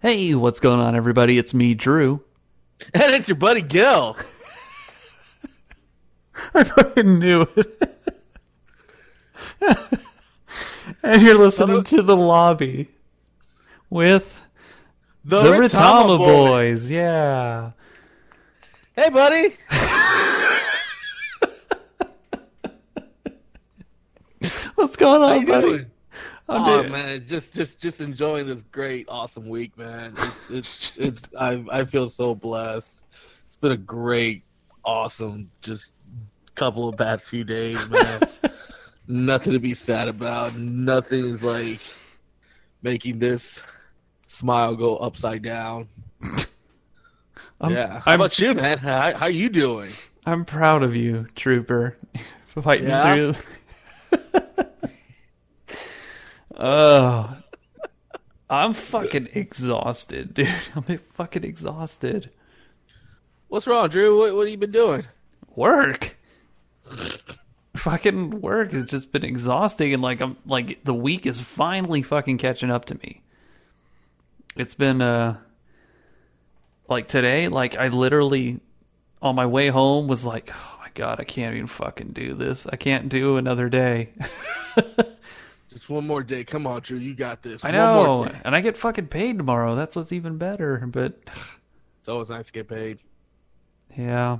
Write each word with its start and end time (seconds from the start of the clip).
Hey, 0.00 0.32
what's 0.36 0.60
going 0.60 0.78
on, 0.78 0.94
everybody? 0.94 1.38
It's 1.38 1.52
me, 1.52 1.74
Drew. 1.74 2.22
And 2.94 3.12
it's 3.12 3.28
your 3.28 3.36
buddy 3.36 3.60
Gil. 3.60 4.16
I 6.54 6.62
fucking 6.62 7.18
knew 7.18 7.44
it. 7.56 7.98
and 11.02 11.22
you're 11.22 11.36
listening 11.36 11.82
to 11.82 12.02
the 12.02 12.16
lobby 12.16 12.88
with 13.90 14.40
The, 15.24 15.42
the 15.42 15.50
Ritama 15.50 15.68
Ritama 15.68 16.18
Boy. 16.18 16.24
Boys. 16.26 16.88
Yeah. 16.88 17.72
Hey, 18.94 19.10
buddy. 19.10 19.56
What's 24.76 24.94
going 24.94 25.22
on, 25.22 25.44
buddy? 25.44 25.66
doing? 25.66 25.86
Oh 26.50 26.80
doing- 26.80 26.92
man, 26.92 27.24
just 27.26 27.54
just 27.54 27.80
just 27.80 28.00
enjoying 28.00 28.46
this 28.46 28.62
great, 28.72 29.06
awesome 29.08 29.48
week, 29.48 29.76
man. 29.76 30.14
It's 30.16 30.50
it's 30.50 30.92
it's 30.96 31.22
I 31.38 31.64
I 31.70 31.84
feel 31.84 32.08
so 32.08 32.34
blessed. 32.34 33.04
It's 33.46 33.56
been 33.56 33.72
a 33.72 33.76
great, 33.76 34.44
awesome, 34.84 35.50
just 35.60 35.92
couple 36.54 36.88
of 36.88 36.96
past 36.96 37.28
few 37.28 37.44
days, 37.44 37.88
man. 37.90 38.20
Nothing 39.06 39.52
to 39.52 39.58
be 39.58 39.74
sad 39.74 40.08
about. 40.08 40.56
Nothing 40.56 41.26
is 41.26 41.44
like 41.44 41.80
making 42.82 43.18
this 43.18 43.62
smile 44.26 44.74
go 44.76 44.96
upside 44.96 45.42
down. 45.42 45.88
I'm, 47.60 47.72
yeah. 47.72 48.00
How 48.00 48.12
I'm, 48.12 48.20
about 48.20 48.38
you, 48.38 48.54
man? 48.54 48.78
How 48.78 49.14
how 49.14 49.26
you 49.26 49.48
doing? 49.48 49.90
I'm 50.24 50.44
proud 50.44 50.82
of 50.82 50.94
you, 50.94 51.26
Trooper. 51.34 51.96
Fighting 52.46 52.88
Yeah? 52.88 53.32
through. 53.32 53.34
Oh. 56.58 57.36
I'm 58.50 58.72
fucking 58.72 59.28
exhausted, 59.34 60.34
dude. 60.34 60.48
I'm 60.74 60.98
fucking 61.12 61.44
exhausted. 61.44 62.30
What's 63.48 63.66
wrong, 63.66 63.88
Drew? 63.88 64.18
What 64.18 64.34
what 64.34 64.42
have 64.42 64.50
you 64.50 64.58
been 64.58 64.72
doing? 64.72 65.04
Work. 65.54 66.16
fucking 67.76 68.40
work 68.40 68.72
has 68.72 68.86
just 68.86 69.12
been 69.12 69.24
exhausting 69.24 69.94
and 69.94 70.02
like 70.02 70.20
I'm 70.20 70.36
like 70.44 70.82
the 70.84 70.94
week 70.94 71.26
is 71.26 71.40
finally 71.40 72.02
fucking 72.02 72.38
catching 72.38 72.70
up 72.70 72.86
to 72.86 72.96
me. 72.96 73.22
It's 74.56 74.74
been 74.74 75.00
uh 75.00 75.38
like 76.88 77.06
today, 77.08 77.48
like 77.48 77.76
I 77.76 77.88
literally 77.88 78.60
on 79.20 79.34
my 79.34 79.46
way 79.46 79.68
home 79.68 80.08
was 80.08 80.24
like, 80.24 80.50
oh 80.52 80.78
my 80.80 80.88
god, 80.94 81.20
I 81.20 81.24
can't 81.24 81.54
even 81.54 81.66
fucking 81.66 82.12
do 82.12 82.34
this. 82.34 82.66
I 82.66 82.76
can't 82.76 83.08
do 83.08 83.36
another 83.36 83.68
day. 83.68 84.10
Just 85.88 85.94
one 85.94 86.06
more 86.06 86.22
day. 86.22 86.44
Come 86.44 86.66
on, 86.66 86.82
Drew. 86.82 86.98
You 86.98 87.14
got 87.14 87.40
this. 87.40 87.64
I 87.64 87.70
One 87.70 87.94
more 88.06 88.18
know, 88.18 88.24
day. 88.26 88.38
and 88.44 88.54
I 88.54 88.60
get 88.60 88.76
fucking 88.76 89.06
paid 89.06 89.38
tomorrow. 89.38 89.74
That's 89.74 89.96
what's 89.96 90.12
even 90.12 90.36
better. 90.36 90.76
But 90.86 91.18
It's 92.00 92.10
always 92.10 92.28
nice 92.28 92.48
to 92.48 92.52
get 92.52 92.68
paid. 92.68 92.98
yeah. 93.96 94.36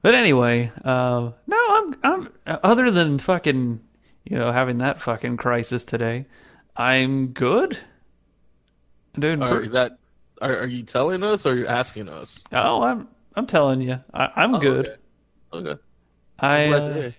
But 0.00 0.14
anyway, 0.14 0.72
uh, 0.82 1.32
no, 1.46 1.56
I'm 1.68 1.94
I'm 2.02 2.28
other 2.46 2.90
than 2.90 3.18
fucking 3.18 3.80
you 4.24 4.38
know 4.38 4.50
having 4.50 4.78
that 4.78 5.02
fucking 5.02 5.36
crisis 5.36 5.84
today, 5.84 6.24
I'm 6.74 7.28
good. 7.28 7.76
Or 9.22 9.36
pre- 9.36 9.66
is 9.66 9.72
that 9.72 9.98
are, 10.40 10.56
are 10.60 10.66
you 10.66 10.84
telling 10.84 11.22
us 11.22 11.44
or 11.44 11.50
are 11.50 11.56
you 11.56 11.66
asking 11.66 12.08
us? 12.08 12.42
oh, 12.52 12.80
I'm 12.82 13.08
I'm 13.36 13.46
telling 13.46 13.82
you, 13.82 14.00
I, 14.14 14.30
I'm 14.36 14.54
Oh, 14.54 14.58
good. 14.58 14.86
Okay. 15.52 15.68
okay. 15.70 15.82
I 16.38 16.56
I'm 16.62 16.70
glad 16.70 16.84
to 16.94 17.06
uh, 17.08 17.10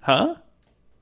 huh? 0.00 0.34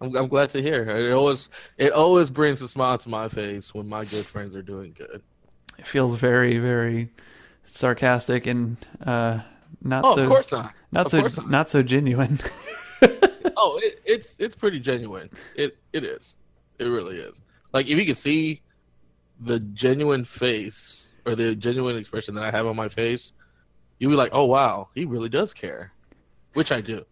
I'm, 0.01 0.15
I'm 0.17 0.29
glad 0.29 0.51
to 0.51 0.63
hear. 0.63 0.89
It 0.89 1.13
always 1.13 1.49
it 1.77 1.93
always 1.93 2.31
brings 2.31 2.63
a 2.63 2.69
smile 2.69 2.99
to 2.99 3.09
my 3.09 3.29
face 3.29 3.75
when 3.75 3.89
my 3.89 4.05
good 4.05 4.27
friends 4.27 4.55
are 4.55 4.63
doing 4.63 4.93
good. 4.97 5.23
It 5.79 5.87
feels 5.87 6.15
very 6.17 6.59
very 6.59 7.11
sarcastic 7.65 8.47
and 8.47 8.77
uh, 9.05 9.41
not 9.83 10.05
Oh, 10.05 10.15
so 10.15 10.23
of 10.23 10.29
course 10.29 10.53
not. 10.53 10.75
not 10.93 11.07
of 11.07 11.11
so 11.11 11.21
course 11.21 11.37
not. 11.37 11.51
not 11.51 11.71
so 11.71 11.83
genuine. 11.83 12.39
Oh, 13.61 13.81
it, 13.83 14.01
it's 14.05 14.37
it's 14.39 14.55
pretty 14.55 14.79
genuine. 14.79 15.29
It 15.57 15.77
it 15.93 16.05
is. 16.05 16.37
It 16.79 16.85
really 16.85 17.17
is. 17.17 17.41
Like 17.73 17.89
if 17.89 17.99
you 17.99 18.07
could 18.07 18.17
see 18.17 18.63
the 19.41 19.59
genuine 19.61 20.25
face 20.25 21.09
or 21.27 21.35
the 21.35 21.55
genuine 21.57 21.97
expression 21.97 22.35
that 22.37 22.45
I 22.45 22.51
have 22.53 22.67
on 22.67 22.77
my 22.77 22.89
face, 22.89 23.33
you'd 23.99 24.11
be 24.11 24.15
like, 24.17 24.31
"Oh 24.33 24.45
wow, 24.45 24.89
he 24.95 25.05
really 25.07 25.29
does 25.29 25.53
care," 25.55 25.93
which 26.55 26.71
I 26.71 26.81
do. 26.81 27.05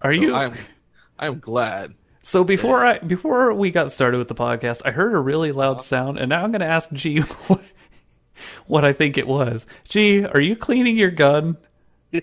Are 0.00 0.12
So 0.12 0.20
you? 0.20 0.34
I'm 0.34 0.54
I'm 1.18 1.38
glad. 1.38 1.94
So 2.22 2.42
before 2.44 2.84
I 2.86 2.98
before 2.98 3.52
we 3.54 3.70
got 3.70 3.92
started 3.92 4.18
with 4.18 4.28
the 4.28 4.34
podcast, 4.34 4.82
I 4.84 4.90
heard 4.92 5.12
a 5.14 5.18
really 5.18 5.50
Uh-huh. 5.50 5.58
loud 5.60 5.82
sound, 5.82 6.18
and 6.18 6.28
now 6.30 6.42
I'm 6.42 6.50
going 6.52 6.60
to 6.60 6.66
ask 6.66 6.90
G 6.92 7.18
what, 7.48 7.60
what 8.66 8.84
I 8.84 8.92
think 8.92 9.18
it 9.18 9.26
was. 9.28 9.66
G, 9.88 10.24
are 10.24 10.40
you 10.40 10.56
cleaning 10.56 10.96
your 10.96 11.10
gun? 11.10 11.56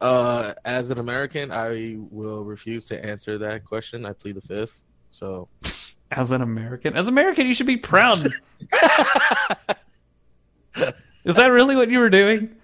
uh, 0.00 0.54
as 0.64 0.90
an 0.90 0.98
American, 0.98 1.52
I 1.52 1.96
will 2.10 2.44
refuse 2.44 2.86
to 2.86 3.04
answer 3.04 3.38
that 3.38 3.64
question. 3.64 4.04
I 4.06 4.12
plead 4.12 4.36
the 4.36 4.40
fifth. 4.40 4.80
So, 5.10 5.48
As 6.10 6.30
an 6.32 6.40
American, 6.42 6.96
as 6.96 7.08
American, 7.08 7.46
you 7.46 7.54
should 7.54 7.66
be 7.66 7.76
proud. 7.76 8.26
Is 11.24 11.36
that 11.36 11.46
really 11.48 11.76
what 11.76 11.90
you 11.90 11.98
were 11.98 12.10
doing? 12.10 12.56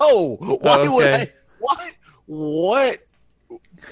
no. 0.00 0.36
Why 0.36 0.88
would 0.88 1.04
Okay. 1.06 1.22
I? 1.22 1.32
Why? 1.58 1.90
What? 2.30 3.04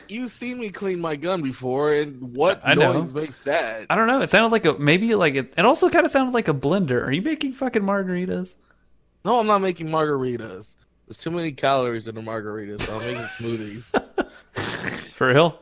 You've 0.07 0.31
seen 0.31 0.61
me 0.61 0.71
clean 0.71 1.01
my 1.01 1.17
gun 1.17 1.43
before, 1.43 1.93
and 1.93 2.37
what 2.37 2.61
I 2.63 2.75
noise 2.75 3.13
makes 3.13 3.43
that? 3.43 3.87
I 3.91 3.97
don't 3.97 4.07
know. 4.07 4.23
It 4.23 4.31
sounded 4.31 4.53
like 4.53 4.65
a 4.65 4.75
maybe 4.79 5.13
like 5.17 5.35
it. 5.35 5.55
It 5.59 5.65
also 5.65 5.91
kind 5.91 6.07
of 6.07 6.13
sounded 6.13 6.33
like 6.35 6.47
a 6.47 6.55
blender. 6.55 7.05
Are 7.05 7.11
you 7.11 7.21
making 7.21 7.55
fucking 7.55 7.83
margaritas? 7.83 8.55
No, 9.25 9.41
I'm 9.41 9.49
not 9.49 9.59
making 9.59 9.89
margaritas. 9.89 10.77
There's 11.09 11.17
too 11.17 11.33
many 11.33 11.51
calories 11.51 12.07
in 12.07 12.17
a 12.17 12.23
margarita, 12.23 12.79
so 12.79 12.97
I'm 12.97 13.07
making 13.07 13.23
smoothies. 13.41 15.13
For 15.15 15.35
real? 15.35 15.61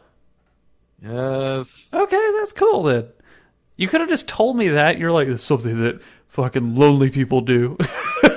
Yes. 1.02 1.88
Okay, 1.94 2.30
that's 2.38 2.52
cool 2.52 2.82
then. 2.82 3.08
You 3.76 3.88
could 3.88 4.02
have 4.02 4.10
just 4.10 4.28
told 4.28 4.58
me 4.58 4.68
that. 4.68 4.98
You're 4.98 5.12
like, 5.12 5.28
it's 5.28 5.42
something 5.42 5.80
that 5.82 6.02
fucking 6.28 6.76
lonely 6.76 7.08
people 7.08 7.40
do. 7.40 7.78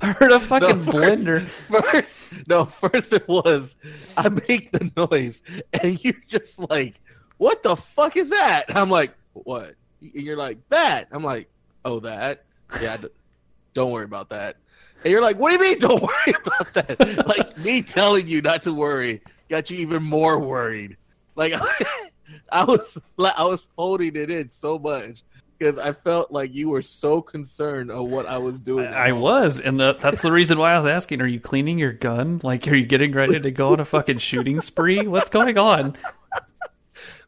I 0.00 0.12
heard 0.12 0.32
a 0.32 0.40
fucking 0.52 0.84
first- 0.84 0.88
blender. 0.88 1.46
First, 1.68 2.48
no, 2.48 2.64
first 2.64 3.12
it 3.12 3.26
was 3.28 3.76
I 4.16 4.28
make 4.28 4.72
the 4.72 4.90
noise, 4.96 5.42
and 5.72 6.02
you're 6.02 6.14
just 6.26 6.58
like, 6.70 7.00
"What 7.38 7.62
the 7.62 7.76
fuck 7.76 8.16
is 8.16 8.30
that?" 8.30 8.64
I'm 8.76 8.90
like, 8.90 9.12
"What?" 9.32 9.74
And 10.00 10.14
you're 10.14 10.36
like, 10.36 10.58
"That." 10.70 11.08
I'm 11.12 11.24
like, 11.24 11.48
"Oh, 11.84 12.00
that." 12.00 12.44
Yeah, 12.80 12.96
don't 13.74 13.90
worry 13.90 14.04
about 14.04 14.28
that. 14.30 14.56
And 15.02 15.10
you're 15.10 15.22
like, 15.22 15.38
"What 15.38 15.50
do 15.50 15.56
you 15.64 15.70
mean? 15.70 15.78
Don't 15.88 16.02
worry 16.02 16.34
about 16.44 16.72
that?" 16.74 17.26
like 17.26 17.56
me 17.58 17.82
telling 17.82 18.28
you 18.28 18.42
not 18.42 18.62
to 18.64 18.72
worry 18.72 19.22
got 19.48 19.70
you 19.70 19.78
even 19.78 20.02
more 20.02 20.38
worried. 20.38 20.96
Like 21.34 21.54
I 22.52 22.64
was, 22.64 22.96
I 23.18 23.44
was 23.44 23.66
holding 23.76 24.14
it 24.14 24.30
in 24.30 24.50
so 24.50 24.78
much 24.78 25.24
because 25.60 25.78
I 25.78 25.92
felt 25.92 26.32
like 26.32 26.54
you 26.54 26.70
were 26.70 26.80
so 26.80 27.20
concerned 27.20 27.90
of 27.90 28.08
what 28.08 28.24
I 28.24 28.38
was 28.38 28.58
doing. 28.58 28.86
at 28.86 28.94
I 28.94 29.12
was, 29.12 29.60
and 29.60 29.78
the, 29.78 29.92
that's 30.00 30.22
the 30.22 30.32
reason 30.32 30.58
why 30.58 30.72
I 30.72 30.78
was 30.78 30.90
asking. 30.90 31.20
Are 31.20 31.26
you 31.26 31.38
cleaning 31.38 31.78
your 31.78 31.92
gun? 31.92 32.40
Like, 32.42 32.66
are 32.66 32.74
you 32.74 32.86
getting 32.86 33.12
ready 33.12 33.38
to 33.38 33.50
go 33.50 33.74
on 33.74 33.80
a 33.80 33.84
fucking 33.84 34.18
shooting 34.18 34.62
spree? 34.62 35.06
What's 35.06 35.28
going 35.28 35.58
on? 35.58 35.98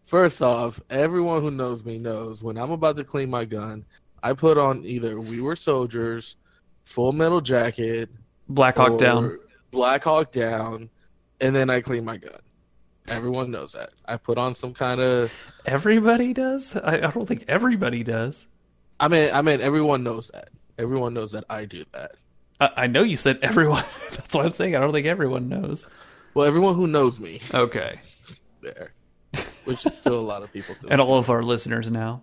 First 0.06 0.40
off, 0.40 0.80
everyone 0.88 1.42
who 1.42 1.50
knows 1.50 1.84
me 1.84 1.98
knows 1.98 2.42
when 2.42 2.56
I'm 2.56 2.70
about 2.70 2.96
to 2.96 3.04
clean 3.04 3.28
my 3.28 3.44
gun, 3.44 3.84
I 4.22 4.32
put 4.32 4.56
on 4.56 4.82
either 4.86 5.20
We 5.20 5.42
Were 5.42 5.56
Soldiers, 5.56 6.36
Full 6.84 7.12
Metal 7.12 7.42
Jacket, 7.42 8.08
Black 8.48 8.78
Hawk 8.78 8.96
down. 8.96 9.38
Black 9.70 10.04
Hawk 10.04 10.32
Down, 10.32 10.88
and 11.40 11.54
then 11.54 11.68
I 11.68 11.82
clean 11.82 12.04
my 12.04 12.16
gun. 12.16 12.40
Everyone 13.08 13.50
knows 13.50 13.72
that. 13.72 13.90
I 14.06 14.16
put 14.16 14.38
on 14.38 14.54
some 14.54 14.74
kind 14.74 15.00
of. 15.00 15.32
Everybody 15.66 16.32
does. 16.32 16.76
I, 16.76 16.96
I 16.96 17.10
don't 17.10 17.26
think 17.26 17.44
everybody 17.48 18.04
does. 18.04 18.46
I 19.00 19.08
mean, 19.08 19.30
I 19.32 19.42
mean, 19.42 19.60
everyone 19.60 20.02
knows 20.04 20.30
that. 20.32 20.50
Everyone 20.78 21.12
knows 21.14 21.32
that 21.32 21.44
I 21.50 21.64
do 21.64 21.84
that. 21.92 22.12
I, 22.60 22.70
I 22.76 22.86
know 22.86 23.02
you 23.02 23.16
said 23.16 23.38
everyone. 23.42 23.84
that's 24.10 24.32
what 24.34 24.46
I'm 24.46 24.52
saying. 24.52 24.76
I 24.76 24.80
don't 24.80 24.92
think 24.92 25.06
everyone 25.06 25.48
knows. 25.48 25.86
Well, 26.34 26.46
everyone 26.46 26.76
who 26.76 26.86
knows 26.86 27.20
me 27.20 27.40
Okay, 27.52 28.00
there, 28.62 28.92
which 29.64 29.84
is 29.84 29.96
still 29.98 30.18
a 30.18 30.22
lot 30.22 30.42
of 30.42 30.52
people. 30.52 30.74
and 30.88 31.00
all 31.00 31.18
of 31.18 31.28
our 31.28 31.42
listeners 31.42 31.90
now. 31.90 32.22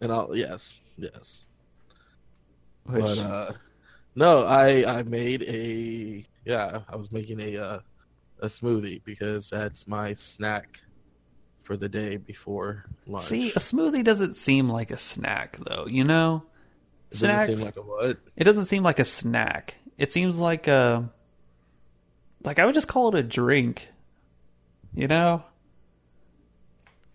and 0.00 0.12
all 0.12 0.36
yes, 0.36 0.78
yes. 0.96 1.44
Which, 2.84 3.02
But 3.02 3.18
uh, 3.18 3.52
no, 4.14 4.44
I 4.44 4.98
I 4.98 5.02
made 5.02 5.42
a 5.42 6.24
yeah. 6.44 6.80
I 6.88 6.96
was 6.96 7.10
making 7.10 7.40
a 7.40 7.56
uh, 7.56 7.80
a 8.40 8.46
smoothie 8.46 9.02
because 9.04 9.50
that's 9.50 9.86
my 9.86 10.12
snack 10.12 10.80
for 11.62 11.76
the 11.76 11.88
day 11.88 12.16
before 12.16 12.84
lunch. 13.06 13.24
see, 13.24 13.50
a 13.50 13.58
smoothie 13.58 14.04
doesn't 14.04 14.34
seem 14.36 14.68
like 14.68 14.90
a 14.90 14.96
snack, 14.98 15.58
though. 15.60 15.86
You 15.86 16.04
know, 16.04 16.44
it 17.10 17.18
doesn't 17.18 17.56
seem 17.56 17.64
like 17.64 17.76
a 17.76 17.82
what? 17.82 18.18
it 18.36 18.44
doesn't 18.44 18.66
seem 18.66 18.82
like 18.82 18.98
a 18.98 19.04
snack. 19.04 19.74
It 19.98 20.12
seems 20.12 20.38
like 20.38 20.66
a 20.68 21.10
like 22.42 22.58
I 22.58 22.64
would 22.66 22.74
just 22.74 22.88
call 22.88 23.08
it 23.08 23.14
a 23.18 23.22
drink. 23.22 23.88
You 24.94 25.06
know, 25.06 25.44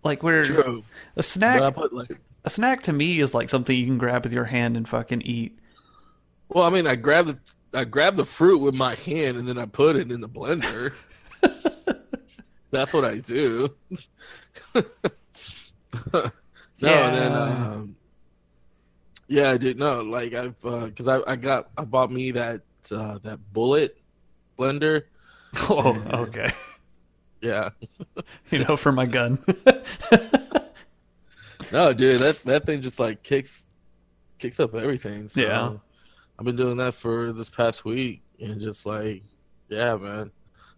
Like 0.03 0.21
where 0.21 0.43
True. 0.43 0.83
a 1.15 1.23
snack 1.23 1.73
put 1.73 1.91
like, 1.91 2.19
a 2.45 2.49
snack 2.49 2.83
to 2.83 2.93
me 2.93 3.19
is 3.19 3.33
like 3.33 3.49
something 3.49 3.75
you 3.77 3.85
can 3.85 3.97
grab 3.97 4.23
with 4.23 4.33
your 4.33 4.45
hand 4.45 4.77
and 4.77 4.87
fucking 4.87 5.21
eat. 5.23 5.57
well, 6.49 6.63
I 6.65 6.69
mean, 6.69 6.85
I 6.85 6.95
grab 6.95 7.25
the 7.27 7.39
I 7.73 7.85
grabbed 7.85 8.17
the 8.17 8.25
fruit 8.25 8.59
with 8.59 8.75
my 8.75 8.95
hand 8.95 9.37
and 9.37 9.47
then 9.47 9.57
I 9.57 9.65
put 9.65 9.95
it 9.95 10.11
in 10.11 10.21
the 10.21 10.29
blender. 10.29 10.93
That's 12.71 12.93
what 12.93 13.05
I 13.05 13.17
do. 13.19 13.73
no, 14.75 14.81
Yeah. 16.77 17.07
and 17.07 17.15
then 17.15 17.31
um, 17.33 17.95
yeah, 19.27 19.51
I 19.51 19.57
did 19.57 19.77
no 19.77 20.01
like 20.01 20.33
I've 20.33 20.59
because 20.61 21.07
I 21.07 21.19
I 21.27 21.35
got 21.35 21.69
I 21.77 21.83
bought 21.83 22.11
me 22.11 22.31
that 22.31 22.61
uh, 22.91 23.17
that 23.23 23.39
bullet 23.53 23.97
blender. 24.57 25.03
Oh, 25.69 25.95
okay. 26.13 26.51
Yeah, 27.41 27.69
You 28.49 28.59
know, 28.65 28.75
for 28.75 28.91
my 28.91 29.05
gun. 29.05 29.37
no, 31.71 31.93
dude, 31.93 32.19
that 32.21 32.41
that 32.45 32.65
thing 32.65 32.81
just 32.81 32.99
like 32.99 33.21
kicks 33.21 33.65
kicks 34.39 34.59
up 34.59 34.73
everything. 34.75 35.29
So 35.29 35.41
Yeah. 35.41 35.71
I've 36.39 36.45
been 36.45 36.55
doing 36.55 36.77
that 36.77 36.93
for 36.93 37.31
this 37.31 37.49
past 37.49 37.85
week 37.85 38.21
and 38.39 38.59
just 38.59 38.85
like 38.85 39.23
yeah, 39.69 39.95
man. 39.95 40.31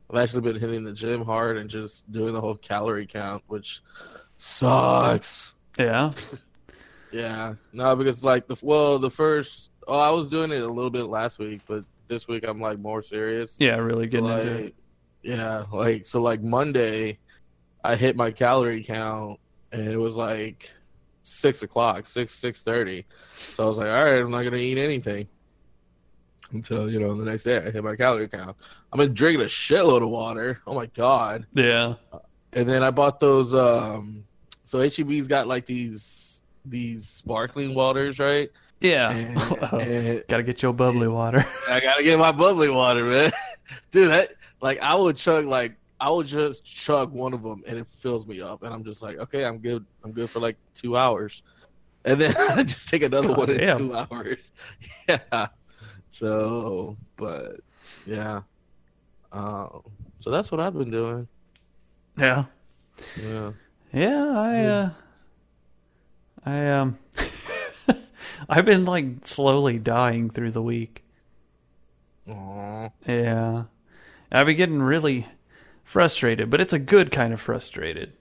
I've 0.10 0.18
actually 0.22 0.42
been 0.42 0.60
hitting 0.60 0.84
the 0.84 0.94
gym 0.94 1.25
hard 1.25 1.57
and 1.57 1.68
just 1.69 2.12
doing 2.12 2.34
the 2.34 2.42
whole 2.42 2.56
calorie 2.56 3.07
count, 3.07 3.44
which 3.48 3.81
sucks. 4.38 5.56
yeah. 5.78 6.12
Yeah, 7.12 7.54
no, 7.72 7.96
because 7.96 8.25
like 8.25 8.46
the 8.48 8.57
well, 8.62 9.00
the 9.00 9.10
first 9.10 9.72
oh, 9.88 9.98
I 9.98 10.10
was 10.10 10.28
doing 10.28 10.52
it 10.52 10.62
a 10.62 10.68
little 10.68 10.90
bit 10.90 11.06
last 11.06 11.40
week, 11.40 11.62
but 11.66 11.86
this 12.08 12.28
week 12.28 12.44
I'm 12.46 12.60
like 12.60 12.78
more 12.78 13.01
serious. 13.01 13.56
Yeah, 13.58 13.78
really 13.78 14.06
So, 14.08 14.12
getting 14.12 14.25
like, 14.25 14.42
into 14.42 14.63
it. 14.66 14.75
yeah, 15.24 15.63
like 15.72 16.04
so 16.04 16.22
like 16.22 16.42
Monday, 16.42 17.18
I 17.86 17.96
hit 17.96 18.18
my 18.18 18.31
calorie 18.31 18.84
count 18.84 19.40
and 19.72 19.88
it 19.88 19.96
was 19.96 20.18
like 20.18 20.69
six 21.24 21.62
o'clock, 21.63 22.06
six 22.06 22.34
six 22.34 22.63
thirty. 22.63 23.06
So 23.34 23.63
I 23.63 23.68
was 23.68 23.78
like, 23.78 23.88
all 23.88 24.04
right, 24.04 24.19
I'm 24.19 24.31
not 24.31 24.44
gonna 24.44 24.58
eat 24.58 24.78
anything 24.78 25.25
until 26.56 26.90
you 26.90 27.00
know 27.00 27.13
the 27.16 27.25
next 27.25 27.44
day 27.44 27.57
I 27.57 27.69
hit 27.72 27.84
my 27.84 27.96
calorie 27.96 28.28
count. 28.28 28.56
I've 28.92 28.98
been 28.98 29.13
drinking 29.13 29.42
a 29.42 29.46
shitload 29.46 30.02
of 30.02 30.10
water. 30.10 30.60
Oh 30.66 30.74
my 30.74 30.88
god! 30.88 31.46
Yeah. 31.54 31.96
And 32.54 32.68
then 32.68 32.84
I 32.84 32.92
bought 32.92 33.19
those. 33.19 33.54
um 33.54 34.24
So 34.63 34.80
HEB's 34.80 35.28
got 35.28 35.48
like 35.48 35.66
these 35.66 36.42
these 36.66 37.07
sparkling 37.07 37.75
waters, 37.75 38.19
right? 38.19 38.50
Yeah. 38.81 39.12
And, 39.12 39.40
and 39.74 40.24
Gotta 40.28 40.44
get 40.44 40.62
your 40.62 40.74
bubbly 40.74 41.07
water. 41.07 41.46
I 41.69 41.80
gotta 41.80 42.04
get 42.04 42.18
my 42.18 42.31
bubbly 42.31 42.69
water, 42.69 43.06
man. 43.06 43.31
Dude, 43.92 44.10
that 44.10 44.34
like 44.62 44.80
I 44.80 44.96
would 44.96 45.18
chug 45.18 45.46
like 45.46 45.75
I 46.00 46.10
would 46.10 46.28
just 46.28 46.66
chug 46.66 47.12
one 47.13 47.34
of 47.34 47.42
them 47.42 47.63
and 47.68 47.78
it 47.78 47.88
fills 47.88 48.28
me 48.28 48.42
up, 48.42 48.63
and 48.63 48.74
I'm 48.74 48.84
just 48.84 49.01
like, 49.01 49.18
okay, 49.18 49.46
I'm 49.46 49.60
good. 49.60 49.86
I'm 50.04 50.12
good 50.12 50.30
for 50.30 50.40
like 50.40 50.58
two 50.74 50.98
hours, 50.98 51.44
and 52.04 52.19
then 52.19 52.36
I 52.38 52.63
just 52.63 52.90
take 52.90 53.01
another 53.04 53.30
God 53.30 53.38
one 53.38 53.50
in 53.51 53.78
two 53.78 53.96
hours. 53.96 54.51
Yeah. 55.08 55.48
So, 56.16 56.96
but 57.18 57.58
yeah. 58.06 58.42
Um, 59.34 59.82
so 60.22 60.32
that's 60.32 60.50
what 60.50 60.62
I've 60.62 60.74
been 60.74 60.90
doing. 60.90 61.28
Yeah. 62.18 62.46
Yeah. 63.22 63.52
Yeah, 63.92 64.34
I 64.40 64.62
Yeah. 64.62 64.70
uh 64.78 64.90
I 66.46 66.68
um 66.70 66.98
I've 68.50 68.64
been 68.64 68.86
like 68.86 69.28
slowly 69.28 69.78
dying 69.78 70.30
through 70.30 70.52
the 70.52 70.62
week. 70.62 71.04
Aw. 72.30 72.90
Yeah. 73.06 73.64
I've 74.32 74.46
been 74.46 74.56
getting 74.56 74.82
really 74.82 75.28
frustrated, 75.84 76.50
but 76.50 76.62
it's 76.62 76.74
a 76.74 76.80
good 76.80 77.12
kind 77.12 77.34
of 77.34 77.42
frustrated. 77.42 78.14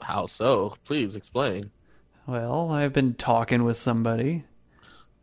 How 0.00 0.24
so? 0.24 0.76
Please 0.86 1.16
explain. 1.16 1.70
Well, 2.26 2.70
I've 2.70 2.94
been 2.94 3.12
talking 3.12 3.62
with 3.62 3.76
somebody. 3.76 4.44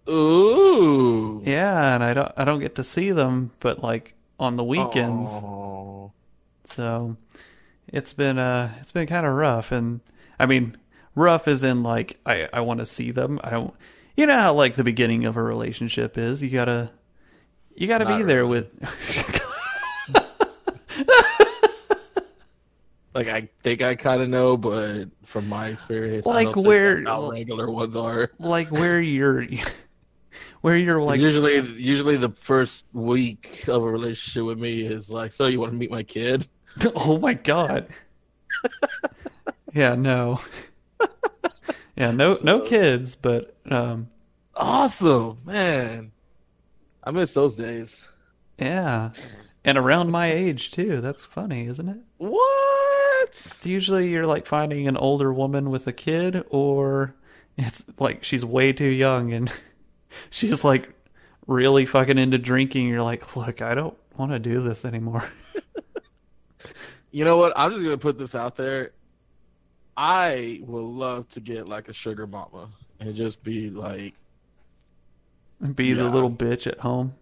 Ooh. 0.10 1.42
Yeah, 1.46 1.94
and 1.96 2.04
I 2.04 2.14
don't 2.14 2.32
I 2.38 2.44
don't 2.46 2.60
get 2.60 2.76
to 2.76 2.84
see 2.84 3.12
them 3.12 3.52
but 3.60 3.84
like 3.84 4.16
on 4.40 4.56
the 4.56 4.64
weekends. 4.64 5.32
Aw. 5.32 6.10
So 6.66 7.18
it's 7.88 8.14
been 8.14 8.38
uh 8.38 8.74
it's 8.82 8.92
been 8.92 9.08
kind 9.08 9.26
of 9.26 9.34
rough 9.34 9.72
and 9.72 10.02
I 10.40 10.46
mean 10.46 10.78
rough 11.16 11.48
is 11.48 11.64
in 11.64 11.84
like 11.84 12.20
I 12.26 12.48
I 12.54 12.62
want 12.62 12.80
to 12.80 12.86
see 12.86 13.12
them. 13.12 13.40
I 13.44 13.50
don't 13.50 13.74
you 14.18 14.26
know 14.26 14.38
how 14.40 14.54
like 14.54 14.76
the 14.76 14.84
beginning 14.84 15.26
of 15.26 15.38
a 15.38 15.44
relationship 15.44 16.18
is. 16.18 16.42
You 16.44 16.50
got 16.50 16.66
to 16.66 16.90
you 17.76 17.88
got 17.88 18.00
to 18.00 18.06
be 18.06 18.24
there 18.24 18.46
really. 18.46 18.68
with 18.68 19.46
Like 23.16 23.28
I 23.28 23.50
think 23.64 23.82
I 23.82 23.96
kind 23.96 24.22
of 24.22 24.30
know, 24.30 24.56
but 24.56 25.06
from 25.24 25.50
my 25.50 25.70
experience, 25.70 26.28
I 26.28 26.30
Like 26.30 26.56
where- 26.56 27.04
how 27.04 27.32
regular 27.32 27.70
ones 27.70 27.96
are. 27.96 28.30
like 28.38 28.72
where 28.72 29.02
you're 29.02 29.46
where 30.62 30.78
you're 30.78 31.02
like 31.02 31.20
usually, 31.20 31.60
usually 31.82 32.18
the 32.18 32.30
first 32.30 32.86
week 32.94 33.66
of 33.68 33.84
a 33.84 33.90
relationship 33.90 34.44
with 34.46 34.60
me 34.60 34.82
is 34.82 35.10
like, 35.10 35.32
so 35.32 35.48
you 35.48 35.60
want 35.60 35.72
to 35.72 35.78
meet 35.78 35.92
my 35.92 36.04
kid? 36.04 36.48
oh 36.96 37.18
my 37.18 37.34
god. 37.34 37.88
yeah, 39.74 39.96
no. 39.96 40.40
Yeah, 41.96 42.12
no 42.12 42.38
no 42.44 42.62
kids, 42.62 43.16
but 43.16 43.56
um 43.70 44.10
Awesome, 44.56 45.38
man. 45.46 46.12
I 47.04 47.12
miss 47.12 47.34
those 47.34 47.56
days. 47.56 48.08
yeah. 48.58 49.12
And 49.66 49.78
around 49.78 50.10
my 50.12 50.32
age 50.32 50.72
too. 50.72 51.02
That's 51.02 51.24
funny, 51.24 51.68
isn't 51.68 51.90
it? 51.90 51.98
What? 52.18 53.24
It's 53.24 53.66
usually 53.66 54.10
you're 54.10 54.26
like 54.26 54.46
finding 54.46 54.88
an 54.88 54.96
older 54.98 55.34
woman 55.34 55.70
with 55.70 55.86
a 55.88 55.92
kid, 55.92 56.44
or 56.50 57.14
it's 57.58 57.84
like 58.00 58.24
she's 58.24 58.46
way 58.46 58.72
too 58.74 58.86
young 58.88 59.34
and 59.34 59.52
she's 60.30 60.64
like 60.64 60.90
really 61.48 61.86
fucking 61.86 62.18
into 62.18 62.38
drinking. 62.38 62.88
You're 62.88 63.04
like, 63.04 63.36
look, 63.36 63.62
I 63.62 63.76
don't 63.76 63.98
want 64.18 64.32
to 64.32 64.40
do 64.40 64.60
this 64.62 64.86
anymore. 64.86 65.24
You 67.12 67.26
know 67.26 67.38
what? 67.38 67.54
I'm 67.56 67.72
just 67.72 67.84
gonna 67.84 67.98
put 67.98 68.20
this 68.20 68.36
out 68.36 68.56
there. 68.56 68.92
I 69.98 70.62
would 70.64 70.80
love 70.84 71.28
to 71.30 71.42
get 71.42 71.68
like 71.68 71.90
a 71.90 71.94
sugar 71.94 72.28
mama 72.28 72.70
and 73.00 73.16
just 73.16 73.42
be 73.44 73.70
like, 73.72 74.14
Be 75.76 75.94
the 75.94 76.08
little 76.08 76.30
bitch 76.30 76.68
at 76.68 76.80
home. 76.80 77.16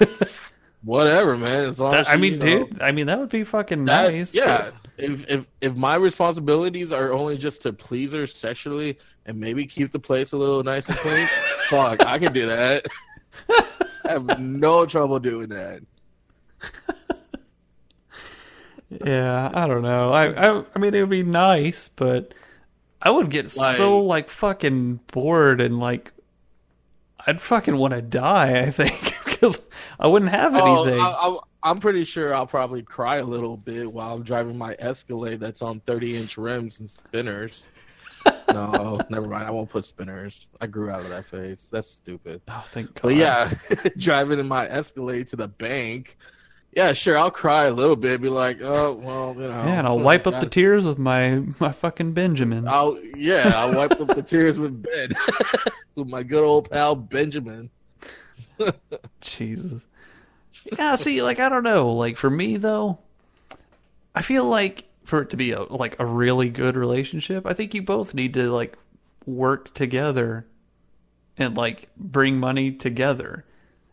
whatever, 0.82 1.36
man. 1.36 1.64
As 1.66 1.78
long 1.78 1.92
as 1.94 2.06
That- 2.06 2.12
I 2.12 2.16
mean, 2.16 2.34
you 2.34 2.38
know, 2.38 2.64
dude, 2.66 2.80
I 2.82 2.92
mean 2.92 3.06
that 3.08 3.18
would 3.18 3.28
be 3.28 3.44
fucking 3.44 3.84
That- 3.84 4.12
nice. 4.12 4.34
Yeah. 4.34 4.70
If 4.98 5.28
if 5.28 5.46
if 5.60 5.74
my 5.74 5.96
responsibilities 5.96 6.92
are 6.92 7.12
only 7.12 7.36
just 7.36 7.62
to 7.62 7.72
please 7.72 8.12
her 8.12 8.26
sexually 8.26 8.98
and 9.26 9.38
maybe 9.38 9.66
keep 9.66 9.92
the 9.92 9.98
place 9.98 10.32
a 10.32 10.36
little 10.36 10.62
nice 10.62 10.88
and 10.88 10.96
clean, 10.98 11.26
fuck, 11.68 12.04
I 12.06 12.18
can 12.18 12.32
do 12.32 12.46
that. 12.46 12.86
I 13.50 14.10
have 14.10 14.40
no 14.40 14.86
trouble 14.86 15.18
doing 15.18 15.48
that. 15.48 15.82
Yeah, 18.88 19.50
I 19.52 19.66
don't 19.66 19.82
know. 19.82 20.12
I, 20.12 20.26
I 20.28 20.64
I 20.74 20.78
mean 20.78 20.94
it 20.94 21.00
would 21.00 21.10
be 21.10 21.22
nice, 21.24 21.88
but 21.88 22.32
I 23.02 23.10
would 23.10 23.30
get 23.30 23.50
so 23.50 24.00
like 24.00 24.28
fucking 24.30 25.00
bored 25.12 25.60
and 25.60 25.80
like 25.80 26.12
I'd 27.26 27.40
fucking 27.40 27.76
want 27.76 27.94
to 27.94 28.02
die, 28.02 28.60
I 28.60 28.70
think, 28.70 29.16
because 29.24 29.60
I 29.98 30.06
wouldn't 30.06 30.30
have 30.30 30.54
oh, 30.54 30.84
anything. 30.84 31.00
Oh, 31.00 31.04
I, 31.04 31.28
I, 31.28 31.38
I'm 31.66 31.80
pretty 31.80 32.04
sure 32.04 32.32
I'll 32.32 32.46
probably 32.46 32.82
cry 32.82 33.16
a 33.16 33.24
little 33.24 33.56
bit 33.56 33.92
while 33.92 34.14
I'm 34.14 34.22
driving 34.22 34.56
my 34.56 34.76
Escalade 34.78 35.40
that's 35.40 35.62
on 35.62 35.80
30 35.80 36.16
inch 36.16 36.38
rims 36.38 36.78
and 36.78 36.88
spinners. 36.88 37.66
no, 38.52 39.00
never 39.10 39.26
mind. 39.26 39.48
I 39.48 39.50
won't 39.50 39.68
put 39.68 39.84
spinners. 39.84 40.46
I 40.60 40.68
grew 40.68 40.90
out 40.90 41.00
of 41.00 41.08
that 41.08 41.26
phase. 41.26 41.66
That's 41.72 41.90
stupid. 41.90 42.40
oh, 42.46 42.64
thank 42.68 42.94
God. 42.94 43.02
But 43.02 43.16
yeah, 43.16 43.52
driving 43.96 44.38
in 44.38 44.46
my 44.46 44.68
Escalade 44.68 45.26
to 45.28 45.36
the 45.36 45.48
bank. 45.48 46.16
Yeah, 46.70 46.92
sure. 46.92 47.18
I'll 47.18 47.32
cry 47.32 47.66
a 47.66 47.72
little 47.72 47.96
bit. 47.96 48.20
Be 48.20 48.28
like, 48.28 48.60
oh 48.62 48.92
well, 48.92 49.34
you 49.34 49.40
know. 49.40 49.48
Yeah, 49.48 49.78
and 49.78 49.88
I'll 49.88 49.98
wipe 49.98 50.28
up 50.28 50.38
the 50.38 50.48
tears 50.48 50.84
with 50.84 50.98
my 50.98 51.42
my 51.58 51.72
fucking 51.72 52.12
Benjamin. 52.12 52.68
I'll 52.68 52.96
yeah, 53.16 53.50
I'll 53.56 53.74
wipe 53.74 54.00
up 54.00 54.14
the 54.14 54.22
tears 54.22 54.60
with 54.60 54.84
Ben, 54.84 55.08
with 55.96 56.06
my 56.06 56.22
good 56.22 56.44
old 56.44 56.70
pal 56.70 56.94
Benjamin. 56.94 57.70
Jesus. 59.20 59.82
Yeah, 60.78 60.96
see, 60.96 61.22
like 61.22 61.40
I 61.40 61.48
don't 61.48 61.62
know. 61.62 61.92
Like 61.92 62.16
for 62.16 62.30
me 62.30 62.56
though, 62.56 62.98
I 64.14 64.22
feel 64.22 64.44
like 64.44 64.84
for 65.04 65.22
it 65.22 65.30
to 65.30 65.36
be 65.36 65.52
a 65.52 65.62
like 65.62 65.98
a 66.00 66.06
really 66.06 66.48
good 66.48 66.76
relationship, 66.76 67.46
I 67.46 67.52
think 67.52 67.74
you 67.74 67.82
both 67.82 68.14
need 68.14 68.34
to 68.34 68.50
like 68.50 68.76
work 69.24 69.74
together 69.74 70.46
and 71.36 71.56
like 71.56 71.88
bring 71.96 72.38
money 72.38 72.72
together. 72.72 73.44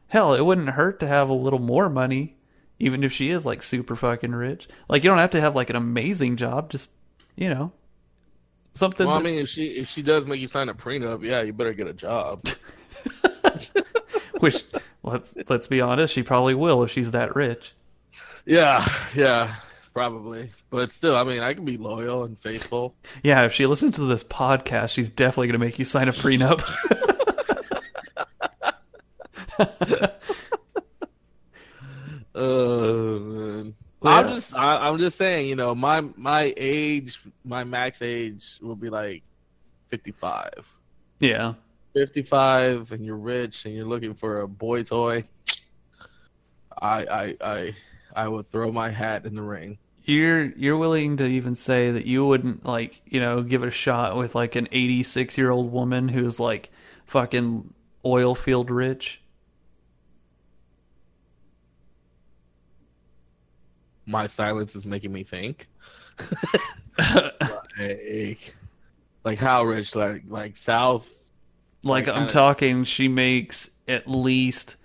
Hell, 0.07 0.33
it 0.33 0.41
wouldn't 0.41 0.69
hurt 0.69 0.99
to 0.99 1.07
have 1.07 1.29
a 1.29 1.33
little 1.33 1.59
more 1.59 1.89
money, 1.89 2.37
even 2.79 3.03
if 3.03 3.11
she 3.11 3.29
is 3.29 3.45
like 3.45 3.63
super 3.63 3.95
fucking 3.95 4.33
rich. 4.33 4.67
Like 4.87 5.03
you 5.03 5.09
don't 5.09 5.19
have 5.19 5.31
to 5.31 5.41
have 5.41 5.55
like 5.55 5.69
an 5.69 5.75
amazing 5.75 6.37
job, 6.37 6.69
just 6.69 6.91
you 7.35 7.49
know. 7.49 7.71
Something 8.75 9.07
Well, 9.07 9.17
I 9.17 9.21
mean, 9.21 9.39
if 9.39 9.49
she 9.49 9.65
if 9.65 9.87
she 9.87 10.01
does 10.01 10.25
make 10.25 10.41
you 10.41 10.47
sign 10.47 10.69
a 10.69 10.73
prenup, 10.73 11.23
yeah, 11.23 11.41
you 11.41 11.53
better 11.53 11.73
get 11.73 11.87
a 11.87 11.93
job. 11.93 12.41
which 14.39 14.63
let's 15.03 15.35
let's 15.49 15.67
be 15.67 15.81
honest, 15.81 16.13
she 16.13 16.23
probably 16.23 16.55
will 16.55 16.83
if 16.83 16.91
she's 16.91 17.11
that 17.11 17.35
rich. 17.35 17.73
Yeah, 18.45 18.87
yeah. 19.15 19.55
probably. 19.93 20.49
But 20.69 20.91
still, 20.91 21.15
I 21.15 21.23
mean, 21.23 21.41
I 21.41 21.53
can 21.53 21.65
be 21.65 21.77
loyal 21.77 22.23
and 22.23 22.37
faithful. 22.37 22.95
Yeah, 23.23 23.45
if 23.45 23.53
she 23.53 23.65
listens 23.65 23.95
to 23.95 24.05
this 24.05 24.23
podcast, 24.23 24.89
she's 24.89 25.09
definitely 25.09 25.47
going 25.47 25.59
to 25.59 25.65
make 25.65 25.79
you 25.79 25.85
sign 25.85 26.09
a 26.09 26.13
prenup. 26.13 26.61
Uh, 32.35 32.35
man. 33.63 33.75
Well, 34.01 34.13
I'm 34.19 34.27
yeah. 34.27 34.35
just, 34.35 34.55
I, 34.55 34.89
I'm 34.89 34.97
just 34.97 35.17
saying, 35.17 35.47
you 35.47 35.55
know, 35.55 35.73
my 35.73 36.01
my 36.17 36.53
age, 36.57 37.21
my 37.45 37.63
max 37.63 38.01
age 38.01 38.57
will 38.61 38.75
be 38.75 38.89
like 38.89 39.23
55. 39.89 40.49
yeah. 41.19 41.53
55, 41.93 42.91
and 42.91 43.05
you're 43.05 43.17
rich, 43.17 43.65
and 43.65 43.75
you're 43.75 43.85
looking 43.85 44.13
for 44.13 44.41
a 44.41 44.47
boy 44.47 44.83
toy. 44.83 45.23
I, 46.81 47.05
I, 47.05 47.37
I, 47.41 47.75
I 48.15 48.27
would 48.27 48.49
throw 48.49 48.71
my 48.71 48.89
hat 48.89 49.25
in 49.25 49.35
the 49.35 49.43
ring. 49.43 49.77
You're 50.05 50.51
you're 50.57 50.77
willing 50.77 51.15
to 51.17 51.25
even 51.25 51.55
say 51.55 51.91
that 51.91 52.05
you 52.05 52.25
wouldn't 52.25 52.65
like, 52.65 53.01
you 53.05 53.21
know, 53.21 53.41
give 53.41 53.63
it 53.63 53.67
a 53.67 53.71
shot 53.71 54.17
with 54.17 54.35
like 54.35 54.55
an 54.55 54.67
86-year-old 54.67 55.71
woman 55.71 56.09
who's 56.09 56.41
like 56.41 56.71
fucking 57.05 57.73
oil 58.05 58.35
field 58.35 58.69
rich? 58.69 59.21
My 64.05 64.27
silence 64.27 64.75
is 64.75 64.85
making 64.85 65.13
me 65.13 65.23
think. 65.23 65.67
like, 67.77 68.55
like 69.23 69.39
how 69.39 69.63
rich? 69.63 69.95
Like, 69.95 70.23
like 70.27 70.57
South. 70.57 71.22
Like 71.83 72.07
Like, 72.07 72.15
I'm 72.15 72.21
kinda- 72.23 72.33
talking 72.33 72.83
she 72.85 73.07
makes 73.07 73.69
at 73.87 74.09
least 74.09 74.77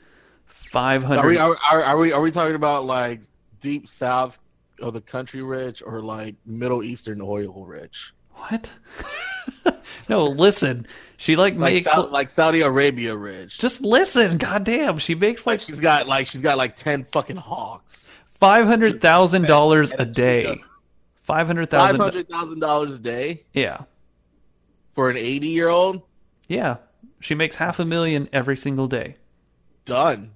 500 0.46 1.18
Are 1.20 1.26
we, 1.28 1.36
are, 1.38 1.56
are, 1.70 1.82
are 1.84 1.98
we, 1.98 2.12
are 2.12 2.20
we 2.20 2.30
talking 2.30 2.54
about 2.56 2.84
like 2.84 3.20
deep 3.60 3.86
South 3.88 4.38
of 4.80 4.94
the 4.94 5.00
country 5.00 5.42
rich, 5.42 5.82
or 5.84 6.02
like 6.02 6.36
Middle 6.46 6.82
Eastern 6.82 7.20
oil 7.20 7.64
rich? 7.66 8.12
What? 8.32 8.70
no, 10.08 10.24
listen. 10.26 10.86
She 11.16 11.34
like, 11.36 11.54
Like, 11.56 11.72
makes 11.74 11.90
Sau- 11.92 12.06
like 12.10 12.30
Saudi 12.30 12.60
Arabia 12.60 13.16
rich. 13.16 13.58
just 13.58 13.80
listen. 13.80 14.38
Goddamn, 14.38 14.98
she 14.98 15.14
makes 15.16 15.46
like 15.46 15.54
like 15.54 15.60
she's 15.60 15.80
got 15.80 16.06
like 16.06 16.26
she's 16.28 16.42
got 16.42 16.56
like 16.58 16.76
ten 16.76 17.02
fucking 17.04 17.36
hawks. 17.36 18.10
five 18.26 18.66
hundred 18.66 19.00
thousand 19.00 19.46
dollars 19.46 19.90
a 19.90 20.04
day. 20.04 20.46
cheetah. 20.54 20.60
Five 21.22 21.46
hundred 21.48 21.70
Five 21.70 21.96
thousand. 21.96 22.00
hundred 22.00 22.28
thousand 22.28 22.60
dollars 22.60 22.94
a 22.94 22.98
day 22.98 23.44
Yeah, 23.52 23.82
for 24.92 25.10
an 25.10 25.16
eighty 25.16 25.48
year 25.48 25.68
old. 25.68 26.02
yeah. 26.48 26.76
She 27.20 27.34
makes 27.34 27.56
half 27.56 27.78
a 27.78 27.84
million 27.84 28.28
every 28.32 28.56
single 28.56 28.86
day. 28.86 29.16
Done. 29.84 30.32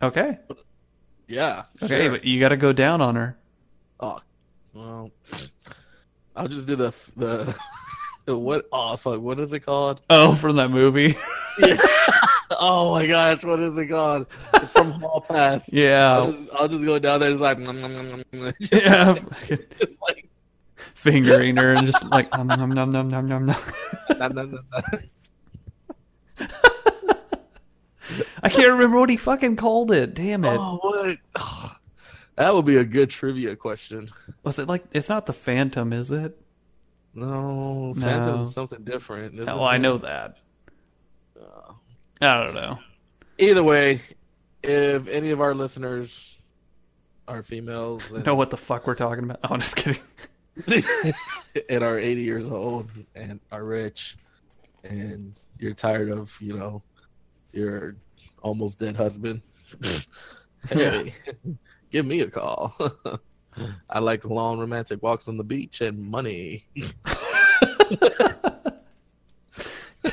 Okay, 0.00 0.38
Yeah. 1.28 1.62
okay, 1.80 2.02
sure. 2.02 2.10
but 2.10 2.24
you 2.24 2.40
got 2.40 2.48
to 2.48 2.56
go 2.56 2.72
down 2.72 3.00
on 3.00 3.14
her. 3.14 3.36
Oh, 4.00 4.20
well, 4.74 5.10
I'll 6.34 6.48
just 6.48 6.66
do 6.66 6.74
the 6.74 6.92
the, 7.16 7.54
the 8.24 8.36
what? 8.36 8.66
Oh 8.72 8.96
fuck! 8.96 9.20
What 9.20 9.38
is 9.38 9.52
it 9.52 9.60
called? 9.60 10.00
Oh, 10.10 10.34
from 10.34 10.56
that 10.56 10.70
movie. 10.70 11.16
Yeah. 11.58 11.76
oh 12.58 12.92
my 12.92 13.06
gosh! 13.06 13.44
What 13.44 13.60
is 13.60 13.76
it 13.78 13.86
called? 13.86 14.26
It's 14.54 14.72
from 14.72 14.90
Hall 14.92 15.20
Pass. 15.20 15.68
I'll 15.72 15.78
yeah, 15.78 16.30
just, 16.32 16.54
I'll 16.54 16.68
just 16.68 16.84
go 16.84 16.98
down 16.98 17.20
there. 17.20 17.30
It's 17.30 17.40
like, 17.40 17.58
nom, 17.58 17.80
nom, 17.80 17.92
nom, 17.92 18.08
nom, 18.10 18.22
nom. 18.32 18.52
just, 18.60 18.72
yeah. 18.72 19.18
just 19.78 20.00
like, 20.02 20.28
Fingering 20.94 21.56
her 21.56 21.74
and 21.74 21.86
just 21.86 22.04
like 22.10 22.30
nom 22.32 22.46
nom 22.46 22.70
nom 22.70 22.90
nom 22.90 23.08
nom 23.08 23.28
nom 23.28 23.46
nom. 23.46 23.56
nom, 24.18 24.18
nom, 24.18 24.34
nom, 24.34 24.64
nom. 24.72 25.00
I 28.42 28.48
can't 28.48 28.70
remember 28.72 28.98
what 28.98 29.10
he 29.10 29.16
fucking 29.16 29.56
called 29.56 29.90
it. 29.92 30.14
Damn 30.14 30.44
it. 30.44 30.58
Oh, 30.60 30.78
what? 30.82 31.18
Oh, 31.36 31.72
that 32.36 32.52
would 32.54 32.64
be 32.66 32.76
a 32.78 32.84
good 32.84 33.10
trivia 33.10 33.54
question. 33.56 34.10
Was 34.42 34.58
it 34.58 34.68
like? 34.68 34.84
It's 34.92 35.08
not 35.08 35.26
the 35.26 35.32
Phantom, 35.32 35.92
is 35.92 36.10
it? 36.10 36.36
No, 37.14 37.92
No. 37.92 38.00
Phantom's 38.00 38.54
something 38.54 38.82
different. 38.84 39.34
isn't 39.34 39.48
Oh, 39.48 39.64
I 39.64 39.78
know 39.78 39.98
that. 39.98 40.38
Uh, 41.38 41.72
I 42.20 42.42
don't 42.44 42.54
know. 42.54 42.78
either 43.38 43.62
way, 43.62 44.00
if 44.62 45.06
any 45.08 45.30
of 45.30 45.40
our 45.40 45.54
listeners 45.54 46.38
are 47.28 47.42
females 47.42 48.10
and, 48.12 48.24
Know 48.26 48.34
what 48.34 48.50
the 48.50 48.56
fuck 48.56 48.86
we're 48.86 48.94
talking 48.94 49.24
about? 49.24 49.38
Oh, 49.44 49.48
I'm 49.54 49.60
just 49.60 49.76
kidding. 49.76 50.00
and 51.68 51.82
are 51.84 51.98
80 51.98 52.22
years 52.22 52.46
old 52.48 52.90
and 53.14 53.40
are 53.50 53.64
rich 53.64 54.16
and 54.84 55.34
you're 55.58 55.74
tired 55.74 56.10
of, 56.10 56.36
you 56.40 56.56
know, 56.56 56.82
your 57.52 57.96
almost 58.42 58.78
dead 58.78 58.96
husband, 58.96 59.42
hey, 60.68 61.14
give 61.90 62.06
me 62.06 62.20
a 62.20 62.30
call. 62.30 62.74
I 63.90 63.98
like 63.98 64.24
long 64.24 64.58
romantic 64.58 65.02
walks 65.02 65.28
on 65.28 65.36
the 65.36 65.44
beach 65.44 65.80
and 65.82 65.98
money. 65.98 66.64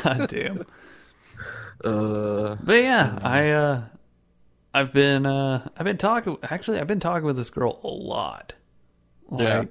God 0.03 0.27
damn. 0.27 0.65
Uh, 1.83 2.57
But 2.61 2.83
yeah, 2.83 3.17
I 3.21 3.49
uh 3.51 3.81
I've 4.73 4.91
been 4.93 5.25
uh 5.25 5.67
I've 5.77 5.85
been 5.85 5.97
talking 5.97 6.37
actually 6.43 6.79
I've 6.79 6.87
been 6.87 6.99
talking 6.99 7.25
with 7.25 7.37
this 7.37 7.49
girl 7.49 7.79
a 7.83 7.87
lot. 7.87 8.53
Yeah. 9.37 9.65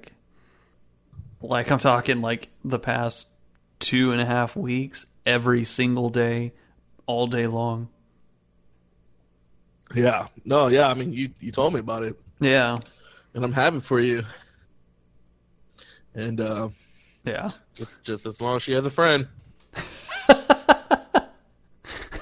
Like 1.41 1.71
I'm 1.71 1.79
talking 1.79 2.21
like 2.21 2.49
the 2.65 2.79
past 2.79 3.27
two 3.79 4.11
and 4.11 4.19
a 4.19 4.25
half 4.25 4.55
weeks, 4.55 5.05
every 5.25 5.63
single 5.63 6.09
day, 6.09 6.51
all 7.05 7.27
day 7.27 7.47
long. 7.47 7.87
yeah, 9.95 10.27
no, 10.45 10.67
yeah. 10.67 10.87
I 10.87 10.93
mean, 10.93 11.13
you 11.13 11.29
you 11.39 11.51
told 11.51 11.73
me 11.73 11.79
about 11.79 12.03
it, 12.03 12.15
Yeah. 12.39 12.79
and 13.33 13.43
I'm 13.45 13.53
happy 13.53 13.79
for 13.79 13.99
you. 13.99 14.23
And 16.13 16.41
uh, 16.41 16.69
Yeah. 17.23 17.51
just 17.75 18.03
just 18.03 18.25
as 18.25 18.41
long 18.41 18.57
as 18.57 18.63
she 18.63 18.73
has 18.73 18.85
a 18.85 18.89
friend, 18.89 19.27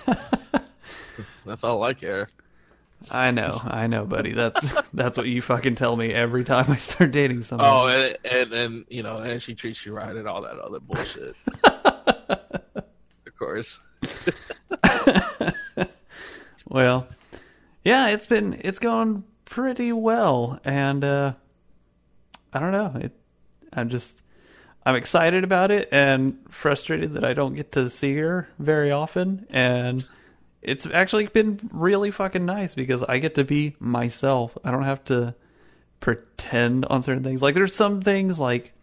that's, 0.06 1.42
that's 1.46 1.64
all 1.64 1.82
I 1.84 1.94
care. 1.94 2.30
I 3.10 3.32
know, 3.32 3.62
I 3.64 3.88
know, 3.88 4.06
buddy. 4.06 4.34
That's 4.34 4.60
that's 4.94 5.18
what 5.18 5.28
you 5.28 5.42
fucking 5.42 5.76
tell 5.76 5.96
me 5.96 6.14
every 6.14 6.44
time 6.44 6.72
I 6.72 6.78
start 6.78 7.12
dating 7.12 7.44
someone. 7.44 7.68
Oh, 7.68 7.88
and, 7.88 8.18
and 8.26 8.54
and 8.54 8.86
you 8.90 9.04
know, 9.04 9.18
and 9.18 9.42
she 9.42 9.56
treats 9.56 9.86
you 9.86 9.94
right 9.94 10.16
and 10.16 10.28
all 10.28 10.42
that 10.42 10.60
other 10.60 10.80
bullshit. 10.80 11.36
of 11.64 13.38
course. 13.38 13.80
Well, 16.70 17.08
yeah, 17.84 18.10
it's 18.10 18.26
been 18.26 18.60
it's 18.62 18.80
going 18.80 19.24
pretty 19.46 19.94
well, 19.94 20.60
and 20.66 21.04
uh, 21.04 21.34
I 22.54 22.60
don't 22.60 22.72
know. 22.72 22.94
It, 23.00 23.14
I'm 23.72 23.90
just 23.90 24.22
I'm 24.86 24.96
excited 24.96 25.44
about 25.44 25.72
it 25.72 25.88
and 25.92 26.38
frustrated 26.50 27.14
that 27.14 27.24
I 27.24 27.34
don't 27.34 27.56
get 27.56 27.72
to 27.74 27.90
see 27.90 28.16
her 28.18 28.50
very 28.60 28.92
often, 28.92 29.48
and 29.50 30.06
it's 30.68 30.86
actually 30.86 31.28
been 31.28 31.60
really 31.74 32.12
fucking 32.12 32.46
nice 32.46 32.76
because 32.76 33.02
I 33.04 33.18
get 33.20 33.36
to 33.36 33.44
be 33.44 33.76
myself. 33.80 34.58
I 34.64 34.72
don't 34.72 34.84
have 34.84 35.04
to 35.06 35.34
pretend 36.00 36.86
on 36.86 37.02
certain 37.04 37.24
things. 37.24 37.42
Like 37.42 37.56
there's 37.56 37.74
some 37.74 38.02
things 38.02 38.40
like 38.40 38.74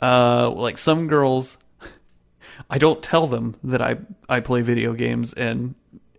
uh 0.00 0.50
like 0.50 0.78
some 0.78 1.08
girls 1.08 1.58
I 2.70 2.78
don't 2.78 3.02
tell 3.02 3.26
them 3.26 3.54
that 3.64 3.82
I 3.82 3.98
I 4.28 4.40
play 4.40 4.62
video 4.62 4.94
games 4.94 5.32
and 5.34 5.74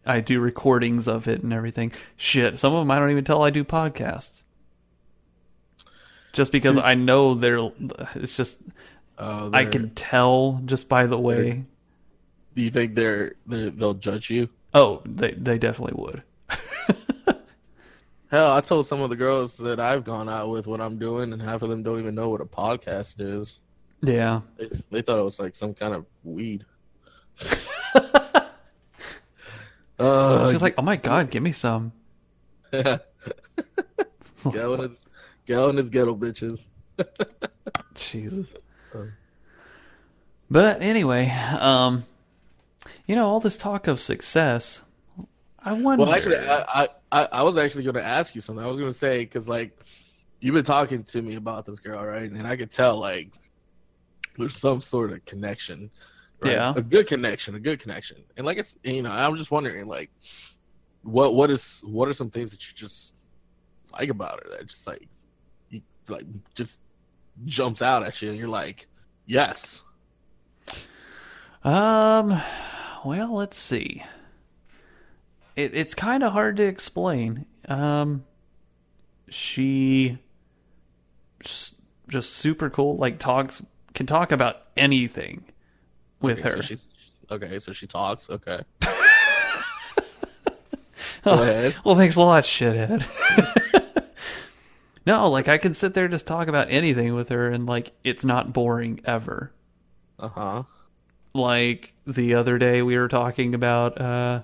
I 0.05 0.19
do 0.19 0.39
recordings 0.39 1.07
of 1.07 1.27
it 1.27 1.41
and 1.43 1.53
everything. 1.53 1.91
Shit, 2.17 2.59
some 2.59 2.73
of 2.73 2.79
them 2.81 2.91
I 2.91 2.99
don't 2.99 3.11
even 3.11 3.23
tell 3.23 3.43
I 3.43 3.49
do 3.49 3.63
podcasts. 3.63 4.43
Just 6.33 6.51
because 6.51 6.77
I 6.77 6.95
know 6.95 7.35
they're 7.35 7.69
it's 8.15 8.35
just 8.37 8.57
Uh, 9.17 9.49
I 9.53 9.63
they're- 9.63 9.71
can 9.71 9.89
tell 9.91 10.61
just 10.65 10.89
by 10.89 11.05
the 11.05 11.17
way. 11.19 11.63
Do 12.55 12.61
you 12.61 12.69
think 12.69 12.93
they're, 12.95 13.33
they're 13.47 13.69
they'll 13.71 13.93
judge 13.95 14.29
you? 14.29 14.47
Oh, 14.73 15.01
they 15.05 15.31
they 15.31 15.57
definitely 15.57 16.01
would. 16.01 16.23
Hell, 18.31 18.51
I 18.51 18.61
told 18.61 18.87
some 18.87 19.01
of 19.01 19.09
the 19.11 19.15
girls 19.15 19.57
that 19.57 19.79
I've 19.79 20.03
gone 20.03 20.27
out 20.27 20.49
with 20.49 20.65
what 20.65 20.81
I'm 20.81 20.97
doing, 20.97 21.33
and 21.33 21.41
half 21.41 21.61
of 21.61 21.69
them 21.69 21.83
don't 21.83 21.99
even 21.99 22.15
know 22.15 22.29
what 22.29 22.41
a 22.41 22.45
podcast 22.45 23.17
is. 23.19 23.59
Yeah. 24.01 24.41
They, 24.57 24.67
they 24.89 25.01
thought 25.03 25.19
it 25.19 25.23
was 25.23 25.39
like 25.39 25.55
some 25.55 25.73
kind 25.75 25.93
of 25.93 26.05
weed. 26.23 26.65
uh, 29.99 30.51
She's 30.51 30.61
like, 30.61 30.75
"Oh 30.77 30.81
my 30.81 30.95
god, 30.95 31.29
give 31.29 31.43
me 31.43 31.51
some." 31.51 31.91
Is, 32.71 32.99
Gavin 35.45 35.77
is 35.77 35.89
ghetto 35.89 36.15
bitches. 36.15 36.65
Jesus. 37.95 38.47
Oh. 38.95 39.07
But 40.49 40.81
anyway, 40.81 41.29
um, 41.59 42.05
you 43.05 43.15
know 43.15 43.27
all 43.27 43.39
this 43.39 43.57
talk 43.57 43.87
of 43.87 43.99
success. 43.99 44.83
I 45.65 45.73
wonder. 45.73 46.05
Well, 46.05 46.13
actually, 46.13 46.37
I, 46.37 46.89
I, 47.11 47.23
I 47.31 47.43
was 47.43 47.57
actually 47.57 47.83
going 47.83 47.95
to 47.95 48.03
ask 48.03 48.35
you 48.35 48.41
something. 48.41 48.63
I 48.63 48.67
was 48.67 48.79
going 48.79 48.91
to 48.91 48.97
say 48.97 49.19
because 49.19 49.47
like 49.47 49.77
you've 50.41 50.53
been 50.53 50.65
talking 50.65 51.03
to 51.03 51.21
me 51.21 51.35
about 51.35 51.65
this 51.65 51.79
girl, 51.79 52.03
right? 52.03 52.29
And 52.29 52.45
I 52.45 52.57
could 52.57 52.69
tell 52.69 52.99
like 52.99 53.29
there's 54.37 54.55
some 54.55 54.81
sort 54.81 55.11
of 55.11 55.23
connection. 55.25 55.89
Right? 56.41 56.53
Yeah. 56.53 56.73
a 56.75 56.81
good 56.81 57.07
connection, 57.07 57.55
a 57.55 57.59
good 57.59 57.79
connection. 57.79 58.17
And 58.35 58.45
like 58.45 58.57
it's 58.57 58.77
you 58.83 59.03
know, 59.03 59.11
I'm 59.11 59.37
just 59.37 59.51
wondering 59.51 59.85
like 59.87 60.11
what 61.03 61.33
what 61.35 61.49
is 61.49 61.81
what 61.85 62.09
are 62.09 62.13
some 62.13 62.29
things 62.29 62.51
that 62.51 62.67
you 62.67 62.73
just 62.73 63.15
like 63.93 64.09
about 64.09 64.43
her 64.43 64.49
that 64.57 64.67
just 64.67 64.85
like 64.85 65.07
you 65.69 65.81
like 66.09 66.25
just 66.55 66.81
jumps 67.45 67.81
out 67.81 68.03
at 68.03 68.21
you 68.21 68.29
and 68.29 68.37
you're 68.37 68.47
like, 68.47 68.87
yes. 69.25 69.83
Um, 71.63 72.41
well, 73.05 73.33
let's 73.33 73.57
see. 73.57 74.03
It, 75.55 75.75
it's 75.75 75.95
kind 75.95 76.23
of 76.23 76.33
hard 76.33 76.57
to 76.57 76.63
explain. 76.63 77.45
Um, 77.67 78.25
she 79.29 80.17
just, 81.39 81.75
just 82.07 82.33
super 82.33 82.69
cool. 82.69 82.97
Like 82.97 83.19
talks 83.19 83.61
can 83.93 84.05
talk 84.05 84.31
about 84.31 84.61
anything 84.75 85.43
with 86.19 86.39
Okay, 86.39 86.49
her. 86.49 86.55
So 86.55 86.61
she's 86.61 86.87
okay. 87.29 87.59
So 87.59 87.71
she 87.71 87.87
talks. 87.87 88.29
Okay. 88.29 88.59
Ahead. 91.25 91.75
Well, 91.85 91.95
thanks 91.95 92.15
a 92.17 92.21
lot, 92.21 92.43
shithead. 92.43 93.05
no, 95.05 95.29
like 95.29 95.47
I 95.47 95.57
can 95.57 95.73
sit 95.73 95.93
there 95.93 96.03
and 96.05 96.11
just 96.11 96.27
talk 96.27 96.49
about 96.49 96.67
anything 96.69 97.13
with 97.13 97.29
her, 97.29 97.49
and 97.49 97.65
like 97.65 97.93
it's 98.03 98.25
not 98.25 98.51
boring 98.51 98.99
ever. 99.05 99.53
Uh 100.19 100.27
huh. 100.27 100.63
Like 101.33 101.93
the 102.05 102.35
other 102.35 102.57
day 102.57 102.81
we 102.81 102.97
were 102.97 103.07
talking 103.07 103.55
about 103.55 103.99
uh 103.99 104.41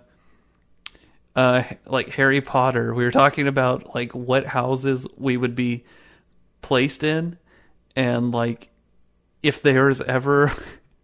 uh 1.35 1.63
like 1.85 2.09
Harry 2.09 2.41
Potter. 2.41 2.93
We 2.93 3.03
were 3.03 3.11
talking 3.11 3.47
about 3.47 3.93
like 3.93 4.13
what 4.13 4.45
houses 4.47 5.05
we 5.17 5.37
would 5.37 5.55
be 5.55 5.85
placed 6.61 7.03
in 7.03 7.37
and 7.95 8.31
like 8.31 8.69
if 9.43 9.61
there 9.61 9.85
was 9.85 10.01
ever 10.01 10.51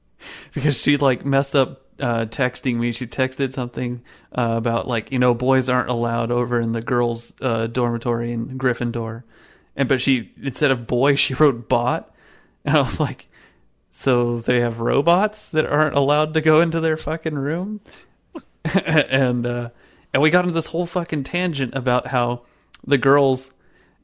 because 0.53 0.81
she 0.81 0.97
like 0.97 1.23
messed 1.25 1.55
up 1.55 1.83
uh 1.99 2.25
texting 2.25 2.77
me. 2.77 2.91
She 2.91 3.05
texted 3.05 3.53
something 3.53 4.01
uh, 4.35 4.55
about 4.57 4.87
like, 4.87 5.11
you 5.11 5.19
know, 5.19 5.33
boys 5.33 5.69
aren't 5.69 5.89
allowed 5.89 6.31
over 6.31 6.59
in 6.59 6.71
the 6.71 6.81
girls 6.81 7.33
uh 7.41 7.67
dormitory 7.67 8.31
in 8.31 8.57
Gryffindor. 8.57 9.23
And 9.75 9.87
but 9.87 10.01
she 10.01 10.31
instead 10.41 10.71
of 10.71 10.87
boy 10.87 11.15
she 11.15 11.35
wrote 11.35 11.69
bot. 11.69 12.11
And 12.65 12.75
I 12.75 12.81
was 12.81 12.99
like 12.99 13.27
so 13.97 14.39
they 14.39 14.59
have 14.59 14.81
robots 14.81 15.47
that 15.47 15.65
aren't 15.65 15.95
allowed 15.95 16.33
to 16.33 16.41
go 16.41 16.59
into 16.59 16.81
their 16.81 16.97
fucking 16.97 17.35
room? 17.35 17.79
And 18.65 19.45
uh 19.45 19.69
and 20.11 20.21
we 20.21 20.31
got 20.31 20.43
into 20.43 20.53
this 20.53 20.67
whole 20.67 20.85
fucking 20.85 21.23
tangent 21.23 21.75
about 21.75 22.07
how 22.07 22.41
the 22.85 22.97
girls 22.97 23.51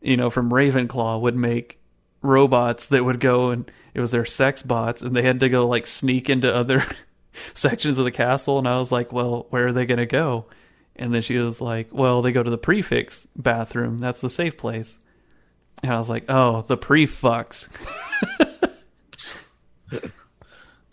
you 0.01 0.15
know 0.15 0.29
from 0.29 0.51
ravenclaw 0.51 1.19
would 1.19 1.35
make 1.35 1.79
robots 2.21 2.85
that 2.87 3.03
would 3.03 3.19
go 3.19 3.49
and 3.49 3.69
it 3.93 3.99
was 3.99 4.11
their 4.11 4.23
sex 4.23 4.61
bots 4.63 5.01
and 5.01 5.15
they 5.15 5.23
had 5.23 5.39
to 5.39 5.49
go 5.49 5.67
like 5.67 5.87
sneak 5.87 6.29
into 6.29 6.53
other 6.53 6.85
sections 7.53 7.97
of 7.97 8.05
the 8.05 8.11
castle. 8.11 8.59
And 8.59 8.67
i 8.67 8.77
was 8.77 8.91
like 8.91 9.11
well 9.11 9.47
where 9.49 9.67
are 9.67 9.73
they 9.73 9.85
going 9.85 9.97
to 9.97 10.05
go? 10.05 10.45
And 10.95 11.13
then 11.13 11.21
she 11.21 11.37
was 11.37 11.59
like 11.59 11.89
well 11.91 12.21
they 12.21 12.31
go 12.31 12.43
to 12.43 12.49
the 12.49 12.57
prefects 12.57 13.27
bathroom. 13.35 13.97
That's 13.97 14.21
the 14.21 14.29
safe 14.29 14.55
place. 14.55 14.99
And 15.83 15.91
i 15.91 15.97
was 15.97 16.09
like 16.09 16.25
oh 16.29 16.61
the 16.61 16.77
pre-fucks 16.77 17.67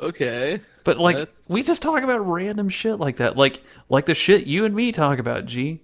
Okay. 0.00 0.60
But 0.84 0.98
like 0.98 1.16
That's- 1.16 1.42
we 1.48 1.64
just 1.64 1.82
talk 1.82 2.02
about 2.04 2.18
random 2.20 2.68
shit 2.68 3.00
like 3.00 3.16
that. 3.16 3.36
Like 3.36 3.60
like 3.88 4.06
the 4.06 4.14
shit 4.14 4.46
you 4.46 4.64
and 4.64 4.72
me 4.74 4.92
talk 4.92 5.18
about, 5.18 5.44
G. 5.46 5.80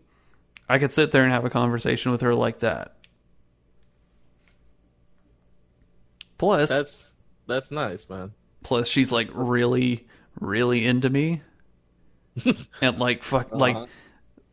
I 0.68 0.78
could 0.78 0.92
sit 0.92 1.10
there 1.10 1.24
and 1.24 1.32
have 1.32 1.44
a 1.44 1.50
conversation 1.50 2.12
with 2.12 2.20
her 2.20 2.32
like 2.34 2.60
that. 2.60 2.94
Plus 6.38 6.68
That's 6.68 7.12
that's 7.46 7.70
nice, 7.70 8.08
man. 8.08 8.32
plus 8.62 8.88
she's 8.88 9.12
like 9.12 9.28
really 9.32 10.06
really 10.40 10.84
into 10.84 11.10
me. 11.10 11.42
and 12.80 12.98
like 12.98 13.22
fuck 13.22 13.52
like 13.52 13.76
Uh-huh. 13.76 13.86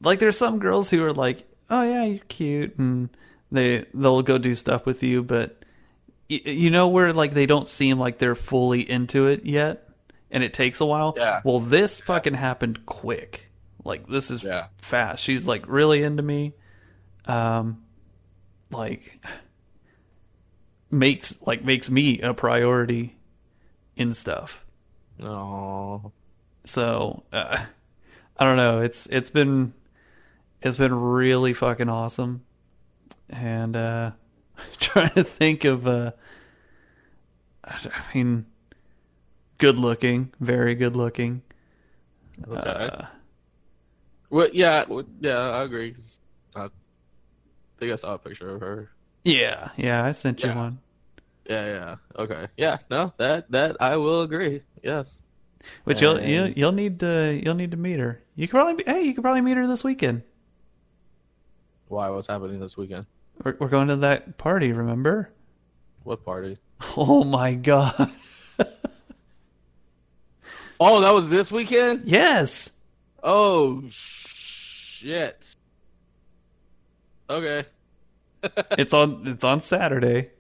like 0.02 0.20
there's 0.20 0.38
some 0.38 0.60
girls 0.60 0.90
who 0.90 1.04
are 1.04 1.14
like, 1.14 1.48
"Oh 1.70 1.84
yeah, 1.84 2.04
you're 2.06 2.20
cute." 2.30 2.78
And 2.78 3.10
they 3.52 3.86
they'll 3.94 4.22
go 4.22 4.38
do 4.38 4.56
stuff 4.56 4.86
with 4.86 5.02
you, 5.04 5.24
but 5.24 5.61
y- 5.61 5.61
you 6.38 6.70
know 6.70 6.88
where 6.88 7.14
like 7.14 7.34
they 7.34 7.46
don't 7.46 7.68
seem 7.70 8.00
like 8.00 8.18
they're 8.18 8.36
fully 8.36 8.90
into 8.90 9.28
it 9.28 9.46
yet 9.46 9.88
and 10.30 10.44
it 10.44 10.54
takes 10.54 10.80
a 10.80 10.86
while. 10.86 11.14
Yeah. 11.18 11.42
Well, 11.44 11.60
this 11.60 12.00
fucking 12.00 12.34
happened 12.36 12.86
quick. 12.86 13.50
Like 13.84 14.08
this 14.08 14.32
is 14.32 14.44
Yeah. 14.44 14.68
fast. 14.78 15.24
She's 15.24 15.46
like 15.48 15.66
really 15.68 16.04
into 16.04 16.24
me. 16.24 16.54
Um 17.26 17.84
like 18.72 19.24
makes 20.90 21.36
like 21.46 21.64
makes 21.64 21.90
me 21.90 22.20
a 22.22 22.34
priority 22.34 23.18
in 23.96 24.14
stuff. 24.14 24.66
Oh. 25.22 26.12
So 26.66 27.24
uh, 27.34 27.58
I 28.38 28.46
don't 28.46 28.58
know. 28.58 28.82
It's 28.82 29.08
it's 29.08 29.30
been 29.30 29.74
it's 30.62 30.78
been 30.78 30.94
really 30.94 31.54
fucking 31.54 31.90
awesome, 31.90 32.44
and 33.30 33.76
uh, 33.76 34.12
trying 34.80 35.12
to 35.12 35.24
think 35.24 35.66
of. 35.66 35.88
Uh, 35.88 36.12
I 37.64 38.04
mean, 38.14 38.46
good 39.58 39.80
looking, 39.80 40.34
very 40.40 40.76
good 40.76 40.96
looking. 40.96 41.42
Okay. 42.48 42.58
Uh, 42.58 43.06
well, 44.30 44.50
yeah, 44.54 44.86
well, 44.88 45.06
yeah, 45.20 45.38
I 45.38 45.64
agree. 45.64 45.96
I 46.56 46.70
think 47.80 47.92
I 47.92 47.96
saw 47.96 48.16
a 48.16 48.18
picture 48.18 48.56
of 48.56 48.62
her. 48.62 48.92
yeah, 49.24 49.70
yeah. 49.78 50.04
I 50.04 50.12
sent 50.14 50.44
you 50.44 50.52
one. 50.52 50.80
Yeah, 51.48 51.66
yeah. 51.66 51.96
Okay. 52.18 52.48
Yeah. 52.58 52.78
No, 52.90 53.14
that 53.18 53.52
that 53.52 53.78
I 53.80 53.98
will 53.98 54.22
agree. 54.22 54.62
Yes. 54.84 55.22
But 55.86 56.02
you'll 56.02 56.20
you'll 56.22 56.50
you'll 56.50 56.72
need 56.72 57.00
to 57.02 57.40
you'll 57.44 57.56
need 57.56 57.72
to 57.72 57.78
meet 57.78 58.00
her. 58.00 58.22
You 58.36 58.48
could 58.48 58.56
probably 58.56 58.76
be, 58.76 58.84
hey 58.86 59.02
you 59.02 59.14
could 59.14 59.24
probably 59.24 59.42
meet 59.42 59.58
her 59.58 59.68
this 59.68 59.84
weekend. 59.84 60.24
Why? 61.88 62.10
What's 62.10 62.28
happening 62.28 62.60
this 62.60 62.78
weekend? 62.78 63.06
We're, 63.44 63.56
we're 63.60 63.68
going 63.70 63.88
to 63.90 63.98
that 63.98 64.38
party. 64.38 64.72
Remember? 64.72 65.32
What 66.04 66.24
party? 66.26 66.58
Oh 66.98 67.24
my 67.24 67.54
god! 67.54 68.12
Oh, 70.84 71.00
that 71.02 71.12
was 71.14 71.30
this 71.30 71.52
weekend. 71.52 72.06
yes. 72.08 72.72
Oh 73.22 73.84
shit. 73.90 75.56
Okay. 77.30 77.66
it's 78.72 78.92
on 78.96 79.22
it's 79.28 79.44
on 79.44 79.62
Saturday. 79.62 80.32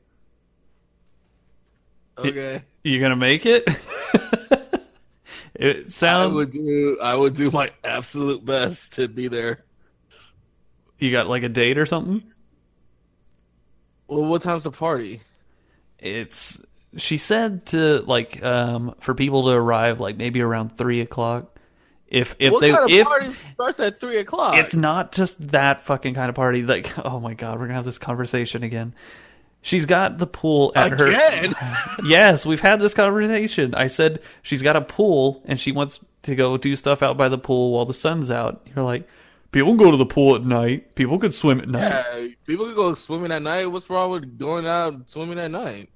Okay. 2.17 2.63
You 2.81 2.99
gonna 2.99 3.15
make 3.15 3.45
it? 3.45 3.67
it 5.53 5.85
I 5.85 5.89
sounds. 5.89 6.33
would 6.33 6.49
do. 6.49 6.97
I 6.99 7.13
would 7.15 7.35
do 7.35 7.51
my 7.51 7.69
absolute 7.83 8.43
best 8.43 8.93
to 8.93 9.07
be 9.07 9.27
there. 9.27 9.63
You 10.97 11.11
got 11.11 11.27
like 11.27 11.43
a 11.43 11.49
date 11.49 11.77
or 11.77 11.85
something? 11.85 12.23
Well, 14.11 14.25
what 14.25 14.41
time's 14.41 14.65
the 14.65 14.71
party? 14.71 15.21
It's. 15.97 16.59
She 16.97 17.17
said 17.17 17.65
to 17.67 17.99
like 18.01 18.43
um 18.43 18.93
for 18.99 19.15
people 19.15 19.43
to 19.43 19.51
arrive 19.51 20.01
like 20.01 20.17
maybe 20.17 20.41
around 20.41 20.77
three 20.77 20.99
o'clock. 20.99 21.57
If 22.07 22.35
if 22.37 22.51
what 22.51 22.59
they 22.59 22.71
kind 22.71 22.83
of 22.83 22.91
if 22.91 23.07
party 23.07 23.31
starts 23.31 23.79
at 23.79 24.01
three 24.01 24.17
o'clock? 24.17 24.57
it's 24.57 24.75
not 24.75 25.13
just 25.13 25.51
that 25.51 25.83
fucking 25.83 26.13
kind 26.13 26.27
of 26.27 26.35
party. 26.35 26.63
Like 26.63 26.91
oh 27.05 27.21
my 27.21 27.33
god, 27.33 27.57
we're 27.57 27.67
gonna 27.67 27.77
have 27.77 27.85
this 27.85 27.97
conversation 27.97 28.63
again. 28.63 28.93
She's 29.61 29.85
got 29.85 30.17
the 30.17 30.27
pool 30.27 30.73
at 30.75 30.99
her. 30.99 31.53
Yes, 32.03 32.45
we've 32.45 32.59
had 32.59 32.81
this 32.81 32.93
conversation. 32.93 33.73
I 33.75 33.87
said 33.87 34.21
she's 34.41 34.61
got 34.61 34.75
a 34.75 34.81
pool 34.81 35.41
and 35.45 35.57
she 35.57 35.71
wants 35.71 36.03
to 36.23 36.35
go 36.35 36.57
do 36.57 36.75
stuff 36.75 37.01
out 37.01 37.15
by 37.15 37.29
the 37.29 37.37
pool 37.37 37.71
while 37.71 37.85
the 37.85 37.93
sun's 37.93 38.31
out. 38.31 38.67
You're 38.75 38.83
like, 38.83 39.07
people 39.51 39.69
can 39.71 39.77
go 39.77 39.91
to 39.91 39.97
the 39.97 40.05
pool 40.05 40.35
at 40.35 40.43
night. 40.43 40.95
People 40.95 41.19
could 41.19 41.33
swim 41.33 41.59
at 41.59 41.69
night. 41.69 41.81
yeah, 41.81 42.27
people 42.45 42.65
can 42.65 42.75
go 42.75 42.93
swimming 42.93 43.31
at 43.31 43.41
night. 43.41 43.65
What's 43.67 43.89
wrong 43.89 44.11
with 44.11 44.37
going 44.37 44.65
out 44.65 45.09
swimming 45.09 45.39
at 45.39 45.51
night? 45.51 45.89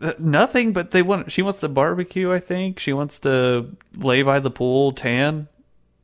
Uh, 0.00 0.12
Nothing, 0.18 0.72
but 0.72 0.90
they 0.90 1.02
want. 1.02 1.30
She 1.30 1.42
wants 1.42 1.60
to 1.60 1.68
barbecue. 1.68 2.32
I 2.32 2.40
think 2.40 2.78
she 2.80 2.92
wants 2.92 3.20
to 3.20 3.76
lay 3.96 4.22
by 4.22 4.40
the 4.40 4.50
pool, 4.50 4.92
tan. 4.92 5.48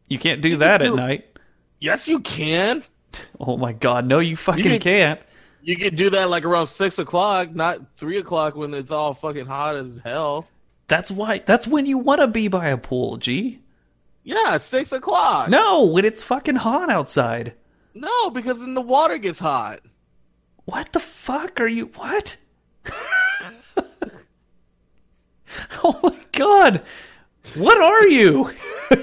You 0.08 0.18
can't 0.18 0.40
do 0.40 0.50
You 0.50 0.56
that 0.58 0.80
can 0.80 0.90
at 0.92 0.96
night. 0.96 1.38
Yes, 1.80 2.08
you 2.08 2.20
can. 2.20 2.82
Oh 3.38 3.58
my 3.58 3.74
god, 3.74 4.06
no, 4.06 4.20
you 4.20 4.36
fucking 4.36 4.62
can- 4.64 4.80
can't. 4.80 5.20
You 5.64 5.76
can 5.76 5.94
do 5.94 6.08
that 6.10 6.30
like 6.30 6.44
around 6.46 6.66
six 6.68 6.98
o'clock, 6.98 7.54
not 7.54 7.92
three 7.92 8.16
o'clock 8.16 8.56
when 8.56 8.72
it's 8.72 8.90
all 8.90 9.12
fucking 9.14 9.44
hot 9.44 9.76
as 9.76 10.00
hell. 10.02 10.46
That's 10.88 11.10
why. 11.10 11.38
That's 11.44 11.66
when 11.66 11.84
you 11.86 11.98
want 11.98 12.20
to 12.22 12.26
be 12.26 12.48
by 12.48 12.68
a 12.68 12.78
pool. 12.78 13.18
G. 13.18 13.60
Yeah, 14.24 14.58
six 14.58 14.92
o'clock. 14.92 15.48
No, 15.48 15.84
when 15.84 16.04
it's 16.04 16.22
fucking 16.22 16.56
hot 16.56 16.90
outside. 16.90 17.54
no, 17.94 18.30
because 18.30 18.58
then 18.60 18.74
the 18.74 18.80
water 18.80 19.18
gets 19.18 19.38
hot. 19.38 19.80
What 20.64 20.92
the 20.92 21.00
fuck 21.00 21.60
are 21.60 21.68
you? 21.68 21.86
What? 21.96 22.36
oh 25.84 25.98
my 26.02 26.18
god! 26.32 26.82
What 27.56 27.80
are 27.82 28.08
you? 28.08 28.50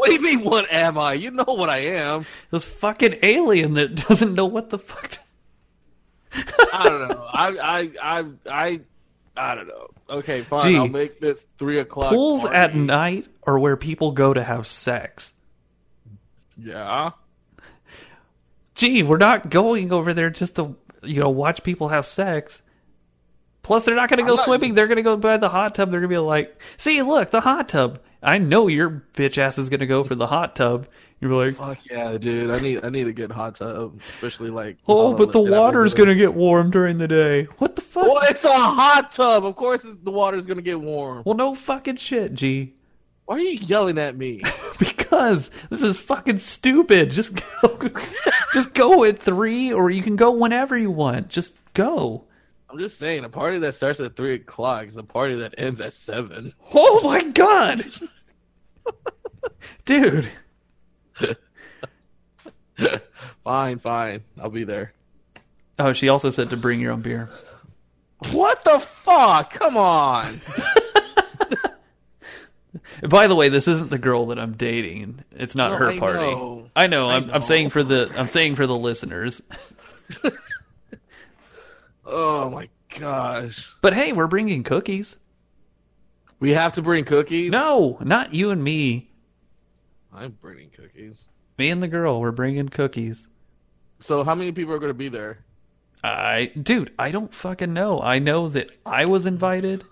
What 0.00 0.06
do 0.08 0.14
you 0.14 0.22
mean? 0.22 0.40
What 0.44 0.72
am 0.72 0.96
I? 0.96 1.12
You 1.12 1.30
know 1.30 1.44
what 1.44 1.68
I 1.68 1.80
am. 1.80 2.24
this 2.50 2.64
fucking 2.64 3.16
alien 3.22 3.74
that 3.74 3.94
doesn't 4.08 4.34
know 4.34 4.46
what 4.46 4.70
the 4.70 4.78
fuck. 4.78 5.08
To... 5.08 5.20
I 6.72 6.84
don't 6.88 7.08
know. 7.10 7.26
I 7.30 7.48
I 7.58 7.90
I 8.02 8.24
I 8.50 8.80
I 9.36 9.54
don't 9.54 9.68
know. 9.68 9.88
Okay, 10.08 10.42
fine. 10.42 10.70
Gee. 10.70 10.76
I'll 10.76 10.88
make 10.88 11.20
this 11.20 11.46
three 11.58 11.78
o'clock. 11.78 12.10
Pools 12.10 12.42
party. 12.42 12.56
at 12.56 12.74
night 12.74 13.26
are 13.44 13.58
where 13.58 13.76
people 13.76 14.12
go 14.12 14.34
to 14.34 14.42
have 14.42 14.66
sex. 14.66 15.32
Yeah. 16.56 17.10
gee, 18.74 19.02
we're 19.02 19.16
not 19.18 19.50
going 19.50 19.92
over 19.92 20.12
there 20.12 20.30
just 20.30 20.56
to 20.56 20.76
you 21.02 21.20
know 21.20 21.30
watch 21.30 21.62
people 21.62 21.88
have 21.88 22.06
sex. 22.06 22.62
Plus, 23.62 23.84
they're 23.84 23.94
not 23.94 24.08
going 24.08 24.18
to 24.18 24.24
go 24.24 24.34
not- 24.34 24.44
swimming. 24.44 24.74
They're 24.74 24.86
going 24.86 24.96
to 24.96 25.02
go 25.02 25.16
by 25.16 25.36
the 25.36 25.48
hot 25.48 25.74
tub. 25.74 25.90
They're 25.90 26.00
going 26.00 26.10
to 26.10 26.14
be 26.14 26.18
like, 26.18 26.60
"See, 26.76 27.02
look, 27.02 27.30
the 27.30 27.40
hot 27.42 27.68
tub." 27.68 28.00
I 28.22 28.38
know 28.38 28.66
your 28.66 29.04
bitch 29.14 29.38
ass 29.38 29.56
is 29.58 29.68
going 29.70 29.80
to 29.80 29.86
go 29.86 30.04
for 30.04 30.14
the 30.14 30.26
hot 30.26 30.54
tub. 30.54 30.86
You're 31.20 31.32
like, 31.32 31.56
Fuck 31.56 31.78
yeah, 31.90 32.16
dude. 32.18 32.50
I 32.50 32.58
need 32.60 32.84
I 32.84 32.88
need 32.88 33.06
a 33.06 33.12
good 33.12 33.30
hot 33.30 33.56
tub, 33.56 34.00
especially 34.08 34.48
like. 34.50 34.78
"Oh, 34.88 35.14
but 35.14 35.32
the 35.32 35.40
water's 35.40 35.92
going 35.94 36.08
to 36.08 36.14
get 36.14 36.32
warm 36.34 36.70
during 36.70 36.96
the 36.98 37.08
day." 37.08 37.44
What 37.58 37.76
the 37.76 37.82
fuck? 37.82 38.04
Well, 38.04 38.20
it's 38.28 38.44
a 38.44 38.52
hot 38.52 39.10
tub. 39.12 39.44
Of 39.44 39.56
course, 39.56 39.84
it's- 39.84 39.98
the 40.02 40.10
water's 40.10 40.46
gonna 40.46 40.62
get 40.62 40.80
warm. 40.80 41.22
Well, 41.26 41.36
no 41.36 41.54
fucking 41.54 41.96
shit, 41.96 42.34
G. 42.34 42.74
Why 43.26 43.36
are 43.36 43.40
you 43.40 43.58
yelling 43.60 43.98
at 43.98 44.16
me? 44.16 44.42
Because 44.80 45.50
this 45.68 45.82
is 45.82 45.96
fucking 45.98 46.38
stupid. 46.38 47.10
Just 47.10 47.34
go, 47.34 47.90
just 48.54 48.72
go 48.72 49.04
at 49.04 49.18
three, 49.18 49.72
or 49.72 49.90
you 49.90 50.02
can 50.02 50.14
go 50.16 50.30
whenever 50.30 50.78
you 50.78 50.90
want. 50.90 51.28
Just 51.28 51.54
go. 51.74 52.24
I'm 52.70 52.78
just 52.78 52.98
saying, 52.98 53.24
a 53.24 53.28
party 53.28 53.58
that 53.58 53.74
starts 53.74 53.98
at 54.00 54.14
three 54.16 54.34
o'clock 54.34 54.86
is 54.86 54.96
a 54.96 55.02
party 55.02 55.34
that 55.36 55.56
ends 55.58 55.80
at 55.80 55.92
seven. 55.92 56.52
Oh 56.72 57.00
my 57.02 57.22
god, 57.24 57.84
dude. 59.84 60.28
fine, 63.44 63.78
fine. 63.78 64.22
I'll 64.40 64.50
be 64.50 64.64
there. 64.64 64.92
Oh, 65.78 65.92
she 65.92 66.08
also 66.08 66.30
said 66.30 66.50
to 66.50 66.56
bring 66.56 66.80
your 66.80 66.92
own 66.92 67.02
beer. 67.02 67.28
What 68.32 68.62
the 68.64 68.78
fuck? 68.78 69.52
Come 69.52 69.76
on. 69.76 70.40
By 73.08 73.26
the 73.26 73.34
way, 73.34 73.48
this 73.48 73.66
isn't 73.66 73.90
the 73.90 73.98
girl 73.98 74.26
that 74.26 74.38
I'm 74.38 74.52
dating. 74.52 75.24
It's 75.32 75.54
not 75.56 75.72
No, 75.72 75.76
her 75.78 75.88
I 75.90 75.98
party. 75.98 76.18
know. 76.18 76.70
I 76.76 76.86
know. 76.86 77.08
I 77.08 77.16
I'm, 77.16 77.30
I'm 77.30 77.42
saying 77.42 77.70
for 77.70 77.82
the 77.82 78.12
I'm 78.16 78.28
saying 78.28 78.56
for 78.56 78.66
the 78.66 78.76
listeners. 78.76 79.40
Oh 82.04 82.50
my 82.50 82.68
gosh. 82.98 83.72
But 83.82 83.94
hey, 83.94 84.12
we're 84.12 84.26
bringing 84.26 84.62
cookies. 84.62 85.18
We 86.38 86.52
have 86.52 86.72
to 86.72 86.82
bring 86.82 87.04
cookies. 87.04 87.52
No, 87.52 87.98
not 88.00 88.32
you 88.32 88.50
and 88.50 88.62
me. 88.64 89.10
I'm 90.12 90.32
bringing 90.40 90.70
cookies. 90.70 91.28
Me 91.58 91.70
and 91.70 91.82
the 91.82 91.88
girl. 91.88 92.20
We're 92.20 92.32
bringing 92.32 92.68
cookies. 92.68 93.28
So 93.98 94.24
how 94.24 94.34
many 94.34 94.50
people 94.50 94.72
are 94.72 94.78
going 94.78 94.90
to 94.90 94.94
be 94.94 95.08
there? 95.08 95.44
I, 96.02 96.50
dude, 96.60 96.92
I 96.98 97.10
don't 97.10 97.34
fucking 97.34 97.74
know. 97.74 98.00
I 98.00 98.18
know 98.18 98.48
that 98.48 98.70
I 98.86 99.04
was 99.04 99.26
invited. 99.26 99.84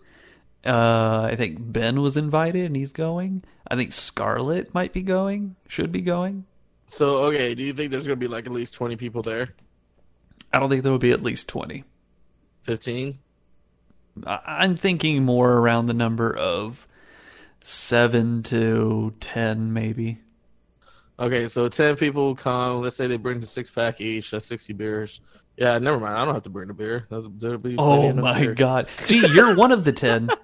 Uh, 0.64 1.29
I 1.31 1.37
think 1.37 1.59
Ben 1.61 2.01
was 2.01 2.16
invited 2.16 2.64
and 2.64 2.75
he's 2.77 2.92
going. 2.92 3.44
I 3.71 3.77
think 3.77 3.92
Scarlett 3.92 4.73
might 4.73 4.94
be 4.94 5.03
going. 5.03 5.57
Should 5.68 5.92
be 5.92 6.01
going. 6.01 6.47
So 6.87 7.25
okay, 7.27 7.55
do 7.55 7.62
you 7.62 7.75
think 7.75 7.90
there's 7.90 8.07
going 8.07 8.18
to 8.18 8.27
be 8.27 8.33
like 8.33 8.47
at 8.47 8.53
least 8.53 8.73
20 8.73 8.97
people 8.97 9.21
there? 9.23 9.51
I 10.53 10.59
don't 10.59 10.71
think 10.71 10.83
there 10.83 10.92
will 10.92 10.99
be 10.99 11.12
at 11.12 11.23
least 11.23 11.47
twenty. 11.49 11.85
15? 12.78 13.18
I- 14.26 14.40
I'm 14.46 14.76
thinking 14.76 15.24
more 15.24 15.54
around 15.54 15.87
the 15.87 15.94
number 15.94 16.37
of 16.37 16.87
seven 17.62 18.42
to 18.44 19.14
ten, 19.20 19.72
maybe. 19.72 20.18
Okay, 21.18 21.48
so 21.48 21.66
10 21.68 21.96
people 21.96 22.37
come. 22.37 22.83
Let's 22.83 22.94
say 22.94 23.07
they 23.07 23.16
bring 23.16 23.40
the 23.40 23.46
six 23.46 23.70
pack 23.70 24.00
each. 24.02 24.31
That's 24.31 24.44
60 24.46 24.74
beers. 24.74 25.20
Yeah, 25.57 25.78
never 25.78 25.98
mind. 25.98 26.14
I 26.14 26.24
don't 26.26 26.35
have 26.35 26.42
to 26.44 26.50
bring 26.50 26.68
a 26.70 26.74
beer. 26.74 27.07
That'll, 27.11 27.59
be 27.59 27.74
Oh 27.78 28.12
my 28.12 28.38
beer. 28.42 28.54
god! 28.54 28.88
Gee, 29.07 29.26
you're 29.33 29.57
one 29.57 29.72
of 29.72 29.85
the 29.85 29.92
ten. 29.92 30.28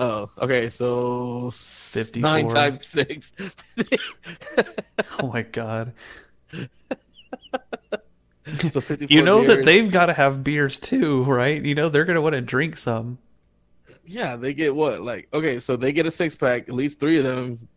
Oh, 0.00 0.30
okay. 0.40 0.68
So 0.68 1.50
54. 1.50 2.20
nine 2.20 2.48
times 2.48 2.86
six. 2.86 3.32
Oh 5.18 5.26
my 5.32 5.42
god! 5.42 5.92
so 8.72 8.80
54 8.80 9.16
You 9.16 9.22
know 9.22 9.44
that 9.44 9.64
they've 9.64 9.90
got 9.90 10.06
to 10.06 10.12
have 10.12 10.44
beers 10.44 10.78
too, 10.78 11.24
right? 11.24 11.64
You 11.64 11.74
know 11.74 11.88
they're 11.88 12.04
gonna 12.04 12.20
want 12.20 12.34
to 12.34 12.40
drink 12.40 12.76
some. 12.76 13.18
Yeah, 14.04 14.36
they 14.36 14.54
get 14.54 14.74
what? 14.74 15.02
Like, 15.02 15.28
okay, 15.32 15.58
so 15.60 15.76
they 15.76 15.92
get 15.92 16.06
a 16.06 16.10
six 16.10 16.34
pack. 16.34 16.68
At 16.68 16.74
least 16.74 16.98
three 16.98 17.18
of 17.18 17.24
them. 17.24 17.68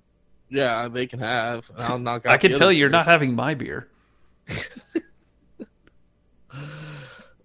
Yeah, 0.50 0.88
they 0.88 1.08
can 1.08 1.20
have. 1.20 1.70
I'll 1.78 2.00
knock 2.00 2.26
out 2.26 2.32
I 2.32 2.38
can 2.38 2.54
tell 2.54 2.72
you, 2.72 2.80
you're 2.80 2.89
not 2.89 3.06
having 3.06 3.36
my 3.36 3.54
beer. 3.54 3.88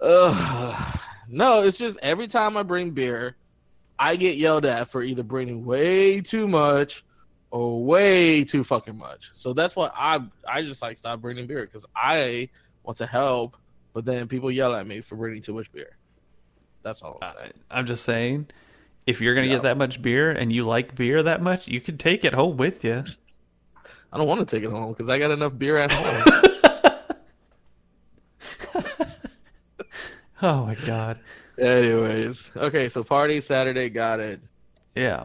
Ugh. 0.00 0.98
No, 1.28 1.62
it's 1.62 1.78
just 1.78 1.98
every 2.02 2.28
time 2.28 2.56
I 2.56 2.62
bring 2.62 2.90
beer, 2.90 3.36
I 3.98 4.16
get 4.16 4.36
yelled 4.36 4.64
at 4.64 4.88
for 4.88 5.02
either 5.02 5.22
bringing 5.22 5.64
way 5.64 6.20
too 6.20 6.46
much 6.46 7.04
or 7.50 7.84
way 7.84 8.44
too 8.44 8.62
fucking 8.62 8.96
much. 8.96 9.30
So 9.32 9.52
that's 9.52 9.74
why 9.74 9.90
I 9.94 10.20
I 10.48 10.62
just 10.62 10.82
like 10.82 10.96
stop 10.96 11.20
bringing 11.20 11.46
beer 11.46 11.62
because 11.62 11.84
I 11.96 12.48
want 12.86 12.98
to 12.98 13.06
help, 13.06 13.56
but 13.92 14.04
then 14.04 14.28
people 14.28 14.50
yell 14.50 14.74
at 14.74 14.86
me 14.86 15.00
for 15.00 15.16
bringing 15.16 15.42
too 15.42 15.54
much 15.54 15.70
beer. 15.72 15.96
That's 16.82 17.02
all 17.02 17.18
I'm 17.20 17.28
uh, 17.28 17.32
saying. 17.40 17.52
I, 17.70 17.78
I'm 17.78 17.86
just 17.86 18.04
saying, 18.04 18.46
if 19.06 19.20
you're 19.20 19.34
gonna 19.34 19.48
get 19.48 19.62
that 19.62 19.76
much 19.76 20.00
beer 20.00 20.30
and 20.30 20.52
you 20.52 20.64
like 20.66 20.94
beer 20.94 21.22
that 21.22 21.42
much, 21.42 21.68
you 21.68 21.80
can 21.80 21.98
take 21.98 22.24
it 22.24 22.32
home 22.34 22.56
with 22.56 22.84
you. 22.84 23.04
I 24.12 24.18
don't 24.18 24.28
want 24.28 24.46
to 24.48 24.56
take 24.56 24.64
it 24.64 24.70
home 24.70 24.92
because 24.92 25.08
I 25.08 25.18
got 25.18 25.30
enough 25.32 25.58
beer 25.58 25.76
at 25.78 25.92
home. 25.92 26.42
Oh 30.42 30.66
my 30.66 30.74
god! 30.74 31.18
Anyways, 31.58 32.50
okay, 32.56 32.90
so 32.90 33.02
party 33.02 33.40
Saturday, 33.40 33.88
got 33.88 34.20
it. 34.20 34.38
Yeah, 34.94 35.24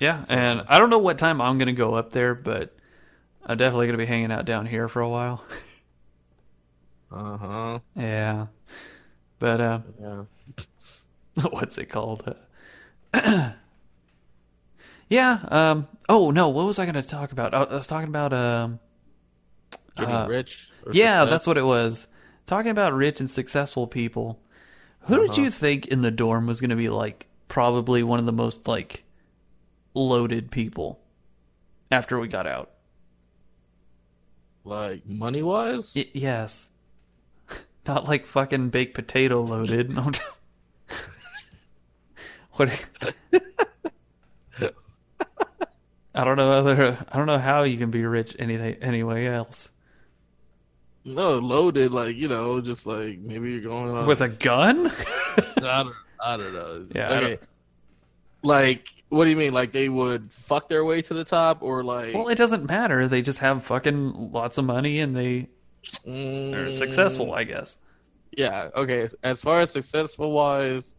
yeah, 0.00 0.24
and 0.28 0.62
I 0.68 0.78
don't 0.78 0.88
know 0.88 0.98
what 0.98 1.18
time 1.18 1.40
I'm 1.42 1.58
gonna 1.58 1.74
go 1.74 1.94
up 1.94 2.12
there, 2.12 2.34
but 2.34 2.74
I'm 3.44 3.58
definitely 3.58 3.86
gonna 3.86 3.98
be 3.98 4.06
hanging 4.06 4.32
out 4.32 4.46
down 4.46 4.64
here 4.64 4.88
for 4.88 5.02
a 5.02 5.08
while. 5.08 5.44
Uh 7.12 7.36
huh. 7.36 7.78
Yeah, 7.96 8.46
but 9.38 9.60
uh, 9.60 9.80
Yeah. 10.00 10.22
what's 11.50 11.76
it 11.78 11.86
called? 11.86 12.34
Uh, 13.12 13.50
yeah. 15.08 15.40
Um. 15.48 15.88
Oh 16.08 16.30
no. 16.30 16.48
What 16.48 16.66
was 16.66 16.78
I 16.78 16.84
going 16.86 16.94
to 17.02 17.08
talk 17.08 17.32
about? 17.32 17.54
I 17.54 17.64
was 17.64 17.86
talking 17.86 18.08
about. 18.08 18.32
Um. 18.32 18.78
Getting 19.96 20.14
Uh, 20.14 20.26
rich. 20.26 20.70
or 20.86 20.92
Yeah, 20.94 21.20
success. 21.20 21.30
that's 21.30 21.46
what 21.46 21.58
it 21.58 21.64
was. 21.66 22.06
Talking 22.46 22.70
about 22.70 22.94
rich 22.94 23.20
and 23.20 23.28
successful 23.30 23.86
people. 23.86 24.40
Who 25.00 25.16
did 25.20 25.30
Uh-huh. 25.30 25.42
you 25.42 25.50
think 25.50 25.86
in 25.86 26.00
the 26.00 26.10
dorm 26.10 26.46
was 26.46 26.60
going 26.60 26.70
to 26.70 26.76
be 26.76 26.88
like 26.88 27.26
probably 27.48 28.02
one 28.02 28.18
of 28.18 28.24
the 28.24 28.32
most 28.32 28.66
like 28.66 29.04
loaded 29.94 30.50
people 30.50 30.98
after 31.90 32.18
we 32.18 32.28
got 32.28 32.46
out? 32.46 32.70
like 34.64 35.04
money 35.04 35.42
wise. 35.42 35.92
Y- 35.96 36.08
yes. 36.14 36.70
Not 37.86 38.06
like 38.06 38.26
fucking 38.26 38.70
baked 38.70 38.94
potato 38.94 39.42
loaded. 39.42 39.96
What? 42.54 42.84
I 46.14 46.24
don't 46.24 46.36
know 46.36 46.52
other. 46.52 46.98
I 47.10 47.16
don't 47.16 47.26
know 47.26 47.38
how 47.38 47.62
you 47.62 47.78
can 47.78 47.90
be 47.90 48.04
rich 48.04 48.36
anything 48.38 48.74
anyway 48.82 49.24
else 49.26 49.70
No, 51.04 51.38
loaded, 51.38 51.92
like 51.92 52.16
you 52.16 52.28
know, 52.28 52.60
just 52.60 52.86
like 52.86 53.18
maybe 53.18 53.52
you're 53.52 53.62
going 53.62 53.90
on 53.96 54.06
with 54.06 54.20
a 54.20 54.28
gun. 54.28 54.88
I 55.38 55.82
don't, 55.82 55.94
I 56.22 56.36
don't 56.36 56.52
know. 56.52 56.86
Yeah, 56.94 57.12
Okay. 57.14 57.38
Like, 58.44 58.88
what 59.08 59.24
do 59.24 59.30
you 59.30 59.36
mean? 59.36 59.54
Like 59.54 59.72
they 59.72 59.88
would 59.88 60.30
fuck 60.32 60.68
their 60.68 60.84
way 60.84 61.00
to 61.00 61.14
the 61.14 61.24
top, 61.24 61.62
or 61.62 61.82
like 61.82 62.12
Well, 62.12 62.28
it 62.28 62.36
doesn't 62.36 62.68
matter. 62.68 63.08
They 63.08 63.22
just 63.22 63.38
have 63.38 63.64
fucking 63.64 64.32
lots 64.32 64.58
of 64.58 64.66
money 64.66 65.00
and 65.00 65.16
they 65.16 65.48
mm, 66.06 66.54
are 66.54 66.72
successful, 66.72 67.34
I 67.34 67.44
guess. 67.44 67.78
Yeah. 68.32 68.70
Okay. 68.74 69.08
As 69.22 69.40
far 69.40 69.60
as 69.60 69.70
successful 69.70 70.32
wise, 70.32 70.94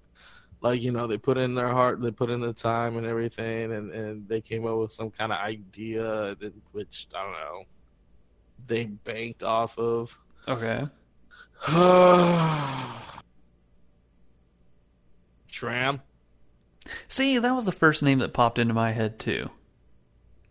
like 0.61 0.81
you 0.81 0.91
know, 0.91 1.07
they 1.07 1.17
put 1.17 1.37
in 1.37 1.55
their 1.55 1.69
heart, 1.69 2.01
they 2.01 2.11
put 2.11 2.29
in 2.29 2.39
the 2.39 2.53
time 2.53 2.97
and 2.97 3.05
everything, 3.05 3.73
and 3.73 3.91
and 3.91 4.27
they 4.27 4.41
came 4.41 4.65
up 4.65 4.77
with 4.77 4.91
some 4.91 5.11
kind 5.11 5.31
of 5.31 5.39
idea 5.39 6.35
that, 6.35 6.53
which 6.71 7.07
I 7.13 7.23
don't 7.23 7.33
know, 7.33 7.63
they 8.67 8.85
banked 8.85 9.43
off 9.43 9.77
of. 9.77 10.17
Okay. 10.47 10.87
Tram. 15.47 16.01
See, 17.07 17.37
that 17.37 17.55
was 17.55 17.65
the 17.65 17.71
first 17.71 18.03
name 18.03 18.19
that 18.19 18.33
popped 18.33 18.59
into 18.59 18.73
my 18.73 18.91
head 18.91 19.19
too. 19.19 19.49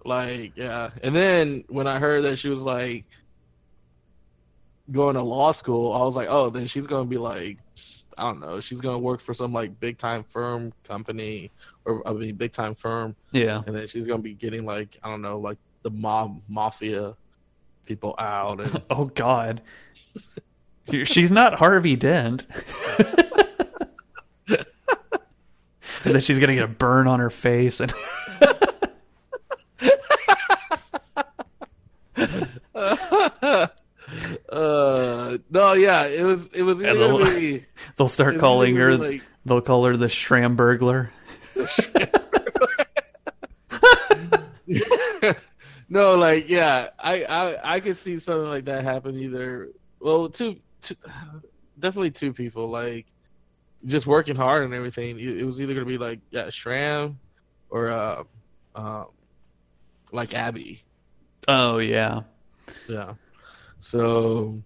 Like, 0.04 0.52
yeah. 0.56 0.90
And 1.02 1.14
then 1.14 1.64
when 1.68 1.86
I 1.86 1.98
heard 1.98 2.24
that 2.24 2.36
she 2.36 2.48
was 2.48 2.62
like 2.62 3.04
going 4.90 5.14
to 5.14 5.22
law 5.22 5.52
school, 5.52 5.92
I 5.92 5.98
was 6.04 6.16
like, 6.16 6.28
oh, 6.30 6.50
then 6.50 6.66
she's 6.66 6.86
gonna 6.86 7.04
be 7.06 7.18
like, 7.18 7.58
I 8.18 8.22
don't 8.24 8.40
know, 8.40 8.60
she's 8.60 8.80
gonna 8.80 8.98
work 8.98 9.20
for 9.20 9.32
some 9.34 9.52
like 9.52 9.78
big 9.80 9.96
time 9.98 10.22
firm 10.24 10.72
company 10.84 11.50
or 11.84 12.06
I 12.06 12.12
mean 12.12 12.34
big 12.36 12.52
time 12.52 12.74
firm, 12.74 13.14
Yeah. 13.32 13.62
and 13.66 13.74
then 13.76 13.86
she's 13.86 14.06
gonna 14.06 14.22
be 14.22 14.34
getting 14.34 14.64
like 14.66 14.98
I 15.02 15.08
don't 15.10 15.22
know, 15.22 15.38
like 15.38 15.58
the 15.82 15.90
mob 15.90 16.40
mafia 16.48 17.14
people 17.86 18.14
out 18.18 18.60
and 18.60 18.82
Oh 18.90 19.06
God. 19.06 19.62
She's 21.04 21.30
not 21.30 21.54
Harvey 21.54 21.94
Dent. 21.96 22.44
and 24.48 24.66
then 26.04 26.20
she's 26.20 26.38
gonna 26.40 26.54
get 26.54 26.64
a 26.64 26.68
burn 26.68 27.06
on 27.06 27.20
her 27.20 27.30
face 27.30 27.80
and 27.80 27.92
yeah, 35.52 36.04
it 36.06 36.22
was 36.24 36.48
it 36.48 36.62
was 36.62 36.78
they'll- 36.78 37.18
be- 37.24 37.64
They'll 37.96 38.08
start 38.08 38.38
calling 38.38 38.76
her. 38.76 38.96
like- 38.96 39.22
they'll 39.44 39.60
call 39.60 39.84
her 39.84 39.96
the 39.96 40.06
Shram 40.06 40.56
burglar. 40.56 41.10
no, 45.88 46.14
like 46.16 46.48
yeah, 46.48 46.88
I, 46.98 47.24
I 47.24 47.74
I 47.74 47.80
could 47.80 47.96
see 47.96 48.18
something 48.18 48.48
like 48.48 48.64
that 48.66 48.84
happen 48.84 49.16
either. 49.18 49.68
Well, 50.00 50.28
two, 50.28 50.56
two 50.80 50.94
definitely 51.78 52.10
two 52.10 52.32
people 52.32 52.68
like 52.68 53.06
just 53.86 54.06
working 54.06 54.36
hard 54.36 54.64
and 54.64 54.74
everything. 54.74 55.18
It 55.18 55.38
it 55.38 55.44
was 55.44 55.60
either 55.60 55.74
gonna 55.74 55.86
be 55.86 55.98
like 55.98 56.20
yeah, 56.30 56.44
Shram 56.46 57.16
or 57.70 57.90
uh, 57.90 58.22
um, 58.74 59.06
like 60.12 60.34
Abby. 60.34 60.82
Oh 61.48 61.78
yeah. 61.78 62.22
Yeah. 62.88 63.14
So 63.78 64.62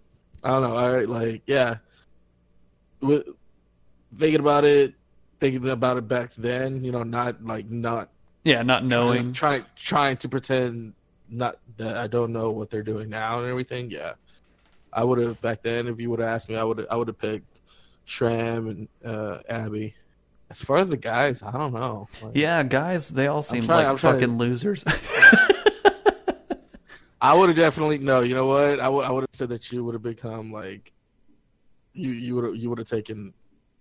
I 0.46 0.50
don't 0.50 0.62
know. 0.62 0.76
I 0.76 1.00
like 1.04 1.42
yeah. 1.46 1.76
With, 3.00 3.24
thinking 4.14 4.38
about 4.40 4.64
it, 4.64 4.94
thinking 5.40 5.68
about 5.68 5.96
it 5.96 6.06
back 6.08 6.32
then, 6.34 6.84
you 6.84 6.92
know, 6.92 7.02
not 7.02 7.44
like 7.44 7.68
not 7.68 8.10
Yeah, 8.44 8.62
not 8.62 8.84
knowing. 8.84 9.32
trying 9.32 9.64
trying 9.76 10.16
to 10.18 10.28
pretend 10.28 10.92
not 11.28 11.58
that 11.78 11.96
I 11.96 12.06
don't 12.06 12.32
know 12.32 12.50
what 12.52 12.70
they're 12.70 12.84
doing 12.84 13.10
now 13.10 13.40
and 13.40 13.48
everything. 13.50 13.90
Yeah, 13.90 14.12
I 14.92 15.02
would 15.02 15.18
have 15.18 15.40
back 15.40 15.62
then. 15.62 15.88
If 15.88 15.98
you 16.00 16.10
would 16.10 16.20
have 16.20 16.28
asked 16.28 16.48
me, 16.48 16.56
I 16.56 16.62
would 16.62 16.86
I 16.90 16.94
would 16.96 17.08
have 17.08 17.18
picked 17.18 17.46
Shram 18.06 18.70
and 18.70 18.88
uh, 19.04 19.38
Abby. 19.48 19.94
As 20.48 20.60
far 20.62 20.76
as 20.78 20.88
the 20.90 20.96
guys, 20.96 21.42
I 21.42 21.50
don't 21.50 21.74
know. 21.74 22.06
Like, 22.22 22.36
Yeah, 22.36 22.62
guys, 22.62 23.08
they 23.08 23.26
all 23.26 23.42
seem 23.42 23.62
trying- 23.64 23.78
like 23.78 23.88
I'm 23.88 23.96
fucking 23.96 24.38
losers. 24.38 24.84
I 27.20 27.34
would 27.34 27.48
have 27.48 27.56
definitely 27.56 27.98
no. 27.98 28.20
You 28.20 28.34
know 28.34 28.46
what? 28.46 28.80
I 28.80 28.88
would 28.88 29.04
I 29.04 29.10
would 29.10 29.22
have 29.22 29.30
said 29.32 29.48
that 29.50 29.72
you 29.72 29.84
would 29.84 29.94
have 29.94 30.02
become 30.02 30.52
like 30.52 30.92
you 31.94 32.10
you 32.10 32.34
would 32.34 32.44
have 32.44 32.56
you 32.56 32.68
would 32.68 32.78
have 32.78 32.88
taken 32.88 33.32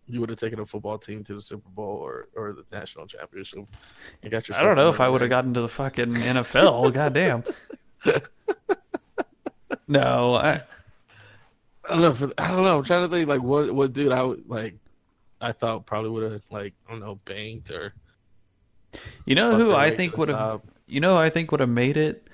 you 0.07 0.19
would 0.19 0.29
have 0.29 0.39
taken 0.39 0.59
a 0.59 0.65
football 0.65 0.97
team 0.97 1.23
to 1.23 1.33
the 1.33 1.41
Super 1.41 1.69
Bowl 1.69 1.97
or 1.97 2.27
or 2.35 2.53
the 2.53 2.63
national 2.71 3.07
championship. 3.07 3.65
You 4.23 4.29
got 4.29 4.49
I 4.55 4.63
don't 4.63 4.75
know 4.75 4.89
if 4.89 4.99
I 4.99 5.09
would 5.09 5.21
have 5.21 5.29
gotten 5.29 5.53
to 5.55 5.61
the 5.61 5.69
fucking 5.69 6.13
NFL. 6.13 6.93
Goddamn. 6.93 7.43
No, 9.87 10.35
I, 10.35 10.61
I 11.83 11.89
don't 11.89 12.01
know. 12.01 12.13
For, 12.13 12.33
I 12.37 12.51
don't 12.51 12.63
know. 12.63 12.77
I'm 12.77 12.83
trying 12.83 13.07
to 13.07 13.15
think 13.15 13.27
like 13.29 13.41
what 13.41 13.71
what 13.73 13.93
dude 13.93 14.11
I 14.11 14.23
would 14.23 14.49
like. 14.49 14.75
I 15.41 15.51
thought 15.51 15.85
probably 15.85 16.09
would 16.09 16.31
have 16.31 16.41
like 16.49 16.73
I 16.87 16.91
don't 16.91 17.01
know 17.01 17.19
banked 17.25 17.69
or. 17.71 17.93
you 19.25 19.35
know 19.35 19.55
who 19.57 19.75
I 19.75 19.91
think 19.91 20.17
would 20.17 20.29
have. 20.29 20.61
You 20.87 21.01
know, 21.01 21.15
who 21.15 21.21
I 21.21 21.29
think 21.29 21.51
would 21.51 21.59
have 21.59 21.69
made 21.69 21.97
it. 21.97 22.27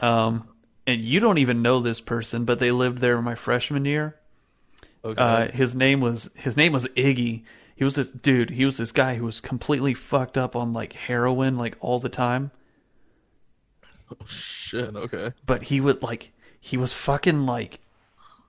Um, 0.00 0.48
and 0.86 1.00
you 1.00 1.20
don't 1.20 1.38
even 1.38 1.62
know 1.62 1.80
this 1.80 2.00
person, 2.00 2.44
but 2.44 2.58
they 2.58 2.70
lived 2.70 2.98
there 2.98 3.20
my 3.20 3.34
freshman 3.34 3.84
year. 3.84 4.16
Okay. 5.04 5.22
Uh, 5.22 5.50
his 5.52 5.74
name 5.74 6.00
was 6.00 6.30
his 6.34 6.56
name 6.56 6.72
was 6.72 6.86
Iggy. 6.88 7.42
He 7.76 7.84
was 7.84 7.94
this 7.94 8.10
dude. 8.10 8.50
He 8.50 8.64
was 8.64 8.76
this 8.76 8.92
guy 8.92 9.14
who 9.14 9.24
was 9.24 9.40
completely 9.40 9.94
fucked 9.94 10.38
up 10.38 10.56
on 10.56 10.72
like 10.72 10.94
heroin, 10.94 11.56
like 11.58 11.76
all 11.80 11.98
the 12.00 12.08
time. 12.08 12.50
oh, 14.10 14.26
shit. 14.26 14.94
Okay. 14.96 15.32
But 15.44 15.64
he 15.64 15.80
would 15.80 16.02
like 16.02 16.32
he 16.60 16.76
was 16.76 16.92
fucking 16.92 17.46
like 17.46 17.80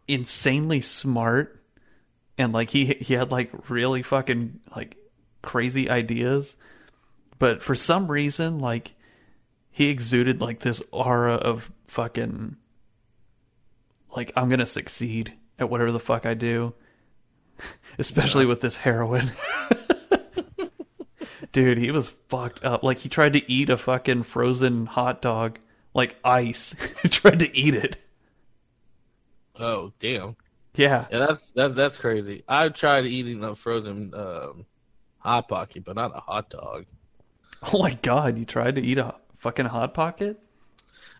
insanely 0.07 0.81
smart, 0.81 1.61
and 2.37 2.53
like 2.53 2.71
he 2.71 2.85
he 2.85 3.13
had 3.13 3.31
like 3.31 3.69
really 3.69 4.01
fucking 4.01 4.59
like 4.75 4.95
crazy 5.41 5.89
ideas. 5.89 6.55
But 7.37 7.61
for 7.61 7.75
some 7.75 8.09
reason, 8.09 8.59
like 8.59 8.95
he 9.77 9.89
exuded 9.89 10.41
like 10.41 10.61
this 10.61 10.81
aura 10.91 11.35
of 11.35 11.71
fucking 11.85 12.55
like 14.15 14.31
I'm 14.35 14.49
gonna 14.49 14.65
succeed 14.65 15.33
at 15.59 15.69
whatever 15.69 15.91
the 15.91 15.99
fuck 15.99 16.25
I 16.25 16.33
do. 16.33 16.73
Especially 17.99 18.47
with 18.47 18.61
this 18.61 18.77
heroin. 18.77 19.33
Dude, 21.51 21.77
he 21.77 21.91
was 21.91 22.07
fucked 22.07 22.65
up. 22.65 22.81
Like 22.81 22.97
he 22.97 23.07
tried 23.07 23.33
to 23.33 23.51
eat 23.51 23.69
a 23.69 23.77
fucking 23.77 24.23
frozen 24.23 24.87
hot 24.87 25.21
dog 25.21 25.59
like 25.93 26.15
ice. 26.25 26.73
he 27.03 27.09
tried 27.09 27.37
to 27.37 27.55
eat 27.55 27.75
it. 27.75 27.97
Oh 29.59 29.93
damn. 29.99 30.37
Yeah. 30.73 31.05
Yeah, 31.11 31.19
that's 31.19 31.51
that's 31.51 31.75
that's 31.75 31.97
crazy. 31.97 32.43
I've 32.47 32.73
tried 32.73 33.05
eating 33.05 33.43
a 33.43 33.53
frozen 33.53 34.11
um, 34.15 34.65
hot 35.19 35.47
pocket, 35.47 35.85
but 35.85 35.95
not 35.95 36.17
a 36.17 36.19
hot 36.19 36.49
dog. 36.49 36.87
Oh 37.71 37.77
my 37.77 37.93
god, 37.93 38.39
you 38.39 38.45
tried 38.45 38.73
to 38.73 38.81
eat 38.81 38.97
a 38.97 39.13
fucking 39.37 39.65
hot 39.65 39.93
pocket? 39.93 40.39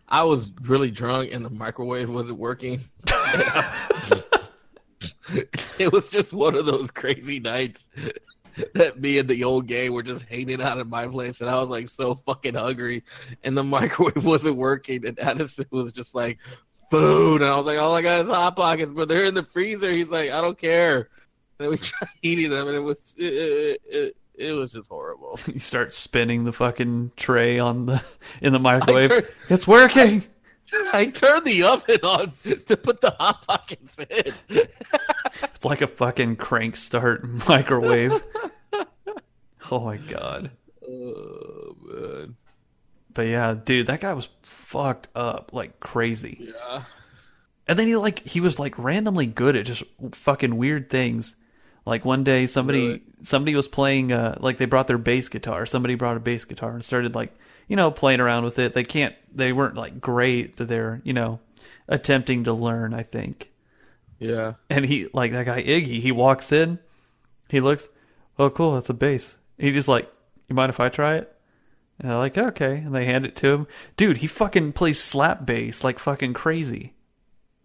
I 0.08 0.24
was 0.24 0.50
really 0.62 0.90
drunk 0.90 1.32
and 1.32 1.44
the 1.44 1.50
microwave 1.50 2.08
wasn't 2.08 2.38
working. 2.38 2.80
it 5.78 5.92
was 5.92 6.08
just 6.08 6.32
one 6.32 6.54
of 6.54 6.64
those 6.66 6.90
crazy 6.90 7.40
nights 7.40 7.88
that 8.74 9.00
me 9.00 9.18
and 9.18 9.28
the 9.28 9.44
old 9.44 9.66
gang 9.66 9.92
were 9.92 10.02
just 10.02 10.24
hanging 10.24 10.60
out 10.60 10.78
at 10.78 10.88
my 10.88 11.06
place, 11.06 11.40
and 11.40 11.50
I 11.50 11.60
was 11.60 11.70
like 11.70 11.88
so 11.88 12.14
fucking 12.14 12.54
hungry, 12.54 13.04
and 13.44 13.56
the 13.56 13.62
microwave 13.64 14.24
wasn't 14.24 14.56
working, 14.56 15.06
and 15.06 15.18
Addison 15.18 15.66
was 15.70 15.92
just 15.92 16.14
like, 16.14 16.38
"Food," 16.90 17.42
and 17.42 17.50
I 17.50 17.56
was 17.56 17.66
like, 17.66 17.78
oh 17.78 17.86
"All 17.86 17.96
I 17.96 18.02
got 18.02 18.20
is 18.20 18.28
hot 18.28 18.56
pockets, 18.56 18.92
but 18.92 19.08
they're 19.08 19.24
in 19.24 19.34
the 19.34 19.44
freezer." 19.44 19.90
He's 19.90 20.08
like, 20.08 20.30
"I 20.30 20.40
don't 20.40 20.58
care." 20.58 21.08
And 21.60 21.70
we 21.70 21.78
tried 21.78 22.10
eating 22.22 22.50
them, 22.50 22.68
and 22.68 22.76
it 22.76 22.80
was 22.80 23.14
it, 23.18 23.32
it, 23.32 23.80
it, 23.86 24.16
it 24.38 24.52
was 24.52 24.72
just 24.72 24.88
horrible. 24.88 25.38
You 25.52 25.60
start 25.60 25.92
spinning 25.94 26.44
the 26.44 26.52
fucking 26.52 27.12
tray 27.16 27.58
on 27.58 27.86
the 27.86 28.02
in 28.40 28.52
the 28.52 28.58
microwave. 28.58 29.10
turned- 29.10 29.28
It's 29.48 29.66
working. 29.66 30.22
I 30.92 31.06
turned 31.06 31.46
the 31.46 31.62
oven 31.62 32.00
on 32.02 32.32
to 32.66 32.76
put 32.76 33.00
the 33.00 33.10
hot 33.12 33.46
pockets 33.46 33.96
in. 33.98 34.32
It's 34.50 35.64
like 35.64 35.80
a 35.80 35.86
fucking 35.86 36.36
crank 36.36 36.76
start 36.76 37.24
microwave. 37.48 38.22
oh 39.70 39.80
my 39.80 39.96
god. 39.96 40.50
Oh 40.86 41.74
man. 41.84 42.36
But 43.14 43.22
yeah, 43.28 43.54
dude, 43.54 43.86
that 43.86 44.00
guy 44.00 44.12
was 44.12 44.28
fucked 44.42 45.08
up 45.14 45.50
like 45.52 45.80
crazy. 45.80 46.52
Yeah. 46.54 46.82
And 47.66 47.78
then 47.78 47.86
he 47.86 47.96
like 47.96 48.26
he 48.26 48.40
was 48.40 48.58
like 48.58 48.78
randomly 48.78 49.26
good 49.26 49.56
at 49.56 49.66
just 49.66 49.82
fucking 50.12 50.56
weird 50.56 50.90
things. 50.90 51.34
Like 51.88 52.04
one 52.04 52.22
day 52.24 52.46
somebody 52.46 52.86
Really? 52.86 53.02
somebody 53.22 53.54
was 53.56 53.66
playing 53.68 54.12
uh 54.12 54.36
like 54.40 54.58
they 54.58 54.66
brought 54.66 54.86
their 54.86 54.98
bass 54.98 55.28
guitar. 55.28 55.66
Somebody 55.66 55.94
brought 55.96 56.16
a 56.16 56.20
bass 56.20 56.44
guitar 56.44 56.72
and 56.72 56.84
started 56.84 57.14
like, 57.14 57.34
you 57.66 57.76
know, 57.76 57.90
playing 57.90 58.20
around 58.20 58.44
with 58.44 58.58
it. 58.58 58.74
They 58.74 58.84
can't 58.84 59.14
they 59.34 59.52
weren't 59.52 59.74
like 59.76 60.00
great, 60.00 60.56
but 60.56 60.68
they're, 60.68 61.00
you 61.04 61.12
know, 61.12 61.40
attempting 61.88 62.44
to 62.44 62.52
learn, 62.52 62.94
I 62.94 63.02
think. 63.02 63.50
Yeah. 64.18 64.54
And 64.68 64.84
he 64.84 65.08
like 65.12 65.32
that 65.32 65.46
guy 65.46 65.62
Iggy, 65.62 66.00
he 66.00 66.12
walks 66.12 66.52
in, 66.52 66.78
he 67.48 67.60
looks, 67.60 67.88
"Oh 68.38 68.50
cool, 68.50 68.74
that's 68.74 68.90
a 68.90 68.94
bass." 68.94 69.36
He 69.58 69.72
just 69.72 69.88
like, 69.88 70.12
"You 70.48 70.54
mind 70.54 70.70
if 70.70 70.80
I 70.80 70.88
try 70.88 71.16
it?" 71.16 71.34
And 71.98 72.10
they're 72.10 72.18
like, 72.18 72.36
"Okay." 72.36 72.78
And 72.78 72.94
they 72.94 73.04
hand 73.06 73.24
it 73.26 73.34
to 73.36 73.48
him. 73.48 73.66
Dude, 73.96 74.18
he 74.18 74.26
fucking 74.26 74.72
plays 74.72 75.02
slap 75.02 75.46
bass 75.46 75.82
like 75.84 75.98
fucking 75.98 76.34
crazy. 76.34 76.94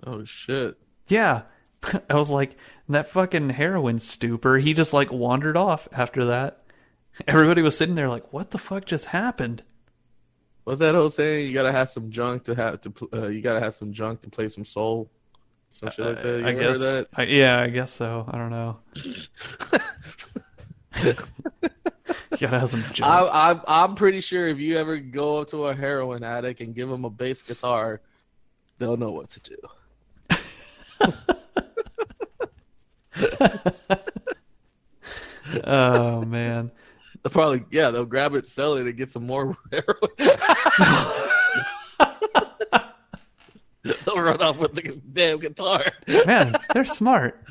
Oh 0.05 0.23
shit. 0.25 0.77
Yeah. 1.07 1.41
I 2.09 2.15
was 2.15 2.29
like, 2.29 2.55
that 2.89 3.07
fucking 3.07 3.49
heroin 3.51 3.99
stupor, 3.99 4.57
he 4.59 4.73
just 4.73 4.93
like 4.93 5.11
wandered 5.11 5.57
off 5.57 5.87
after 5.91 6.25
that. 6.25 6.59
Everybody 7.27 7.61
was 7.61 7.77
sitting 7.77 7.95
there 7.95 8.09
like, 8.09 8.33
what 8.33 8.51
the 8.51 8.57
fuck 8.57 8.85
just 8.85 9.05
happened? 9.05 9.63
What's 10.63 10.79
that 10.79 10.95
whole 10.95 11.09
saying? 11.09 11.47
You 11.47 11.53
gotta 11.53 11.71
have 11.71 11.89
some 11.89 12.09
junk 12.09 12.45
to 12.45 12.55
have 12.55 12.81
to. 12.81 12.89
pl- 12.89 13.09
Uh, 13.13 13.27
you 13.27 13.41
gotta 13.41 13.59
have 13.59 13.73
some 13.73 13.93
junk 13.93 14.21
to 14.21 14.29
play 14.29 14.47
some 14.47 14.65
soul. 14.65 15.09
Some 15.71 15.89
shit 15.91 16.05
like 16.05 16.23
that. 16.23 16.39
You 16.39 16.45
I 16.47 16.51
guess. 16.53 16.81
heard 16.81 17.07
I, 17.15 17.23
yeah, 17.23 17.59
I 17.59 17.67
guess 17.67 17.91
so. 17.91 18.25
I 18.29 18.37
don't 18.37 18.49
know. 18.51 18.77
you 21.03 21.13
gotta 22.39 22.59
have 22.59 22.69
some 22.69 22.83
junk. 22.93 23.11
I, 23.11 23.51
I'm 23.51 23.61
I'm 23.67 23.95
pretty 23.95 24.21
sure 24.21 24.47
if 24.47 24.59
you 24.59 24.77
ever 24.77 24.97
go 24.97 25.39
up 25.41 25.49
to 25.49 25.67
a 25.67 25.75
heroin 25.75 26.23
addict 26.23 26.61
and 26.61 26.73
give 26.75 26.89
them 26.89 27.05
a 27.05 27.09
bass 27.09 27.41
guitar, 27.41 28.01
they'll 28.77 28.97
know 28.97 29.11
what 29.11 29.29
to 29.29 29.39
do. 29.41 29.57
oh 35.63 36.26
man. 36.26 36.71
They'll 37.21 37.32
probably 37.32 37.63
yeah 37.71 37.91
they'll 37.91 38.06
grab 38.06 38.36
it, 38.36 38.49
sell 38.49 38.76
it, 38.76 38.86
and 38.86 38.97
get 38.97 39.12
some 39.12 39.26
more 39.26 39.58
heroin. 39.71 40.12
they'll 43.84 44.21
run 44.21 44.41
off 44.41 44.58
with 44.58 44.73
the 44.73 44.99
damn 45.12 45.39
guitar. 45.39 45.91
Man, 46.26 46.56
they're 46.73 46.86
smart. 46.86 47.43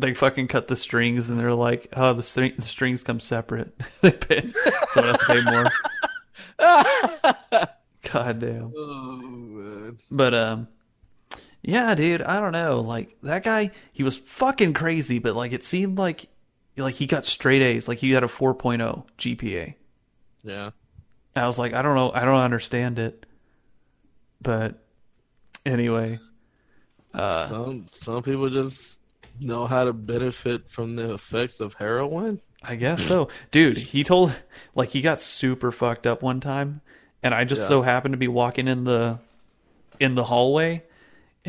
They 0.00 0.14
fucking 0.14 0.46
cut 0.48 0.68
the 0.68 0.76
strings 0.76 1.28
and 1.28 1.38
they're 1.38 1.54
like, 1.54 1.88
oh, 1.92 2.12
the, 2.12 2.22
string, 2.22 2.52
the 2.54 2.62
strings 2.62 3.02
come 3.02 3.18
separate. 3.18 3.74
they 4.00 4.12
pay, 4.12 4.46
someone 4.90 5.14
has 5.14 5.20
to 5.20 5.26
pay 5.26 5.42
more. 5.42 5.66
God 8.12 8.38
damn. 8.38 8.72
Oh. 8.76 9.92
But 10.10 10.34
um 10.34 10.68
yeah, 11.62 11.94
dude, 11.94 12.22
I 12.22 12.40
don't 12.40 12.52
know. 12.52 12.80
Like 12.80 13.16
that 13.22 13.42
guy, 13.44 13.70
he 13.92 14.02
was 14.02 14.16
fucking 14.16 14.74
crazy, 14.74 15.18
but 15.18 15.34
like 15.36 15.52
it 15.52 15.64
seemed 15.64 15.98
like 15.98 16.26
like 16.76 16.94
he 16.94 17.06
got 17.06 17.24
straight 17.24 17.62
A's, 17.62 17.88
like 17.88 17.98
he 17.98 18.12
had 18.12 18.22
a 18.24 18.28
4.0 18.28 19.04
GPA. 19.18 19.74
Yeah. 20.44 20.70
I 21.34 21.46
was 21.46 21.58
like, 21.58 21.72
I 21.74 21.82
don't 21.82 21.94
know, 21.96 22.12
I 22.12 22.24
don't 22.24 22.36
understand 22.40 22.98
it. 22.98 23.26
But 24.40 24.78
anyway, 25.66 26.20
Uh, 27.12 27.46
some 27.48 27.86
some 27.88 28.22
people 28.22 28.48
just 28.48 29.00
know 29.40 29.66
how 29.66 29.84
to 29.84 29.92
benefit 29.92 30.68
from 30.68 30.94
the 30.96 31.14
effects 31.14 31.60
of 31.60 31.74
heroin. 31.74 32.40
I 32.62 32.74
guess 32.76 33.02
so. 33.02 33.28
Dude, 33.50 33.76
he 33.76 34.02
told 34.04 34.32
like 34.74 34.90
he 34.90 35.00
got 35.00 35.20
super 35.20 35.70
fucked 35.72 36.06
up 36.06 36.22
one 36.22 36.40
time 36.40 36.80
and 37.22 37.34
I 37.34 37.44
just 37.44 37.62
Yeah. 37.62 37.68
so 37.68 37.82
happened 37.82 38.12
to 38.12 38.18
be 38.18 38.28
walking 38.28 38.68
in 38.68 38.84
the 38.84 39.18
in 40.00 40.14
the 40.14 40.24
hallway 40.24 40.82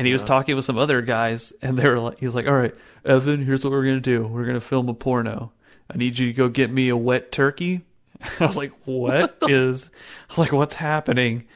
and 0.00 0.06
he 0.06 0.14
was 0.14 0.24
talking 0.24 0.56
with 0.56 0.64
some 0.64 0.78
other 0.78 1.02
guys 1.02 1.52
and 1.60 1.76
they 1.76 1.86
were 1.86 2.00
like 2.00 2.18
he 2.20 2.24
was 2.24 2.34
like, 2.34 2.46
"All 2.46 2.56
right, 2.56 2.74
Evan, 3.04 3.44
here's 3.44 3.62
what 3.62 3.70
we're 3.70 3.84
going 3.84 3.96
to 3.96 4.00
do. 4.00 4.26
We're 4.26 4.44
going 4.44 4.54
to 4.54 4.60
film 4.62 4.88
a 4.88 4.94
porno. 4.94 5.52
I 5.90 5.98
need 5.98 6.18
you 6.18 6.28
to 6.28 6.32
go 6.32 6.48
get 6.48 6.70
me 6.70 6.88
a 6.88 6.96
wet 6.96 7.30
turkey." 7.30 7.82
I 8.40 8.46
was 8.46 8.56
like, 8.56 8.72
"What 8.86 9.36
is 9.42 9.90
I 9.92 10.32
was 10.32 10.38
like, 10.38 10.52
"What's 10.52 10.76
happening?" 10.76 11.46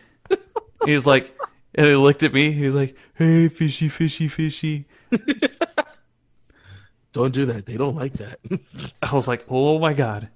He 0.84 0.92
was 0.92 1.06
like 1.06 1.34
and 1.74 1.86
he 1.86 1.96
looked 1.96 2.22
at 2.22 2.34
me. 2.34 2.52
He 2.52 2.66
was 2.66 2.74
like, 2.74 2.94
"Hey, 3.14 3.48
fishy, 3.48 3.88
fishy, 3.88 4.28
fishy." 4.28 4.84
Don't 7.14 7.32
do 7.32 7.46
that. 7.46 7.64
They 7.64 7.76
don't 7.76 7.94
like 7.94 8.14
that. 8.14 8.40
I 9.00 9.14
was 9.14 9.28
like, 9.28 9.44
oh 9.48 9.78
my 9.78 9.92
god. 9.92 10.30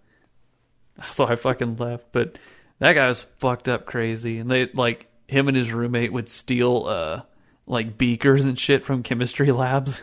So 1.11 1.27
I 1.27 1.35
fucking 1.35 1.77
left. 1.77 2.12
But 2.12 2.38
that 2.79 2.92
guy 2.92 3.09
was 3.09 3.25
fucked 3.25 3.66
up 3.66 3.85
crazy. 3.85 4.38
And 4.38 4.49
they 4.49 4.66
like 4.66 5.09
him 5.27 5.49
and 5.49 5.57
his 5.57 5.73
roommate 5.73 6.12
would 6.12 6.29
steal 6.29 6.85
uh 6.87 7.23
like 7.69 7.99
beakers 7.99 8.45
and 8.45 8.59
shit 8.59 8.85
from 8.85 9.03
chemistry 9.03 9.53
labs. 9.53 10.03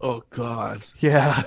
oh 0.00 0.22
God. 0.30 0.84
Yeah. 0.98 1.42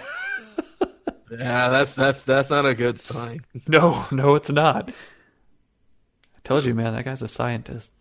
Yeah, 1.31 1.69
that's 1.69 1.95
that's 1.95 2.21
that's 2.21 2.49
not 2.51 2.65
a 2.65 2.75
good 2.75 2.99
sign. 2.99 3.43
no, 3.67 4.05
no, 4.11 4.35
it's 4.35 4.51
not. 4.51 4.89
I 4.89 6.39
told 6.43 6.63
you, 6.65 6.75
man, 6.75 6.93
that 6.93 7.05
guy's 7.05 7.21
a 7.23 7.27
scientist. 7.27 7.91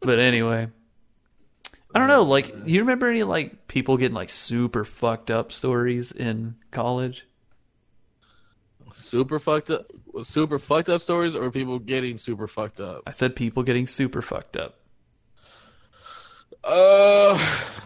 but 0.00 0.18
anyway. 0.18 0.68
I 1.94 1.98
don't 1.98 2.08
know, 2.08 2.24
like 2.24 2.54
you 2.66 2.80
remember 2.80 3.08
any 3.08 3.22
like 3.22 3.68
people 3.68 3.96
getting 3.96 4.14
like 4.14 4.28
super 4.28 4.84
fucked 4.84 5.30
up 5.30 5.50
stories 5.50 6.12
in 6.12 6.56
college? 6.70 7.26
Super 8.96 9.38
fucked 9.38 9.70
up, 9.70 9.86
super 10.22 10.58
fucked 10.58 10.88
up 10.88 11.02
stories, 11.02 11.36
or 11.36 11.50
people 11.50 11.78
getting 11.78 12.16
super 12.16 12.48
fucked 12.48 12.80
up. 12.80 13.02
I 13.06 13.10
said 13.10 13.36
people 13.36 13.62
getting 13.62 13.86
super 13.86 14.22
fucked 14.22 14.56
up. 14.56 14.74
Uh, 16.64 17.38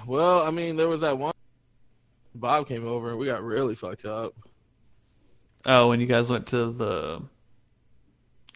well, 0.07 0.43
I 0.47 0.51
mean, 0.51 0.77
there 0.77 0.89
was 0.89 1.01
that 1.01 1.19
one. 1.19 1.35
Bob 2.35 2.69
came 2.69 2.87
over 2.87 3.11
and 3.11 3.19
we 3.19 3.27
got 3.27 3.43
really 3.43 3.75
fucked 3.75 4.05
up. 4.05 4.35
Oh, 5.67 5.89
when 5.89 6.01
you 6.01 6.07
guys 6.07 6.31
went 6.31 6.47
to 6.49 6.71
the, 6.71 7.23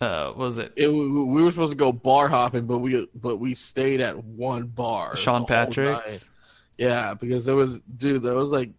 uh, 0.00 0.26
what 0.28 0.36
was 0.38 0.58
it 0.58 0.72
It 0.76 0.88
we 0.88 1.08
we 1.08 1.42
were 1.42 1.50
supposed 1.50 1.72
to 1.72 1.76
go 1.76 1.92
bar 1.92 2.28
hopping, 2.28 2.66
but 2.66 2.78
we 2.78 3.08
but 3.16 3.38
we 3.38 3.54
stayed 3.54 4.00
at 4.00 4.16
one 4.22 4.68
bar. 4.68 5.16
Sean 5.16 5.44
the 5.44 5.54
whole 5.54 5.66
night. 5.66 5.66
Patrick's? 5.66 6.30
Yeah, 6.78 7.14
because 7.14 7.44
there 7.44 7.56
was 7.56 7.80
dude, 7.80 8.22
there 8.22 8.34
was 8.34 8.50
like 8.50 8.70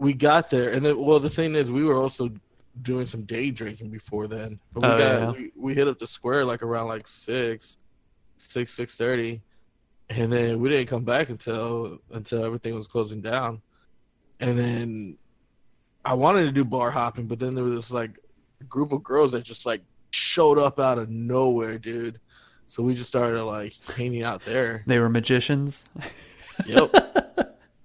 we 0.00 0.12
got 0.14 0.50
there, 0.50 0.70
and 0.70 0.84
then 0.84 0.98
well, 0.98 1.20
the 1.20 1.28
thing 1.30 1.54
is, 1.54 1.70
we 1.70 1.84
were 1.84 1.94
also 1.96 2.30
doing 2.82 3.04
some 3.06 3.22
day 3.22 3.50
drinking 3.50 3.90
before 3.90 4.26
then. 4.26 4.58
But 4.72 4.80
we 4.80 4.88
Oh, 4.88 4.98
got 4.98 5.20
yeah. 5.20 5.30
we, 5.30 5.52
we 5.56 5.74
hit 5.74 5.86
up 5.86 5.98
the 6.00 6.06
square 6.06 6.44
like 6.44 6.62
around 6.62 6.88
like 6.88 7.06
six, 7.06 7.76
six 8.38 8.72
six 8.72 8.96
thirty, 8.96 9.40
and 10.08 10.32
then 10.32 10.58
we 10.58 10.68
didn't 10.70 10.86
come 10.88 11.04
back 11.04 11.28
until 11.28 11.98
until 12.12 12.44
everything 12.44 12.74
was 12.74 12.88
closing 12.88 13.20
down, 13.20 13.60
and 14.40 14.58
then 14.58 15.18
I 16.04 16.14
wanted 16.14 16.44
to 16.46 16.52
do 16.52 16.64
bar 16.64 16.90
hopping, 16.90 17.26
but 17.26 17.38
then 17.38 17.54
there 17.54 17.62
was 17.64 17.74
this 17.74 17.90
like 17.92 18.18
group 18.68 18.92
of 18.92 19.02
girls 19.04 19.32
that 19.32 19.44
just 19.44 19.66
like 19.66 19.82
showed 20.12 20.58
up 20.58 20.80
out 20.80 20.98
of 20.98 21.10
nowhere, 21.10 21.78
dude. 21.78 22.18
So 22.66 22.82
we 22.82 22.94
just 22.94 23.08
started 23.08 23.44
like 23.44 23.74
hanging 23.96 24.22
out 24.22 24.42
there. 24.42 24.82
They 24.86 24.98
were 24.98 25.08
magicians. 25.10 25.82
Yep. 26.66 26.94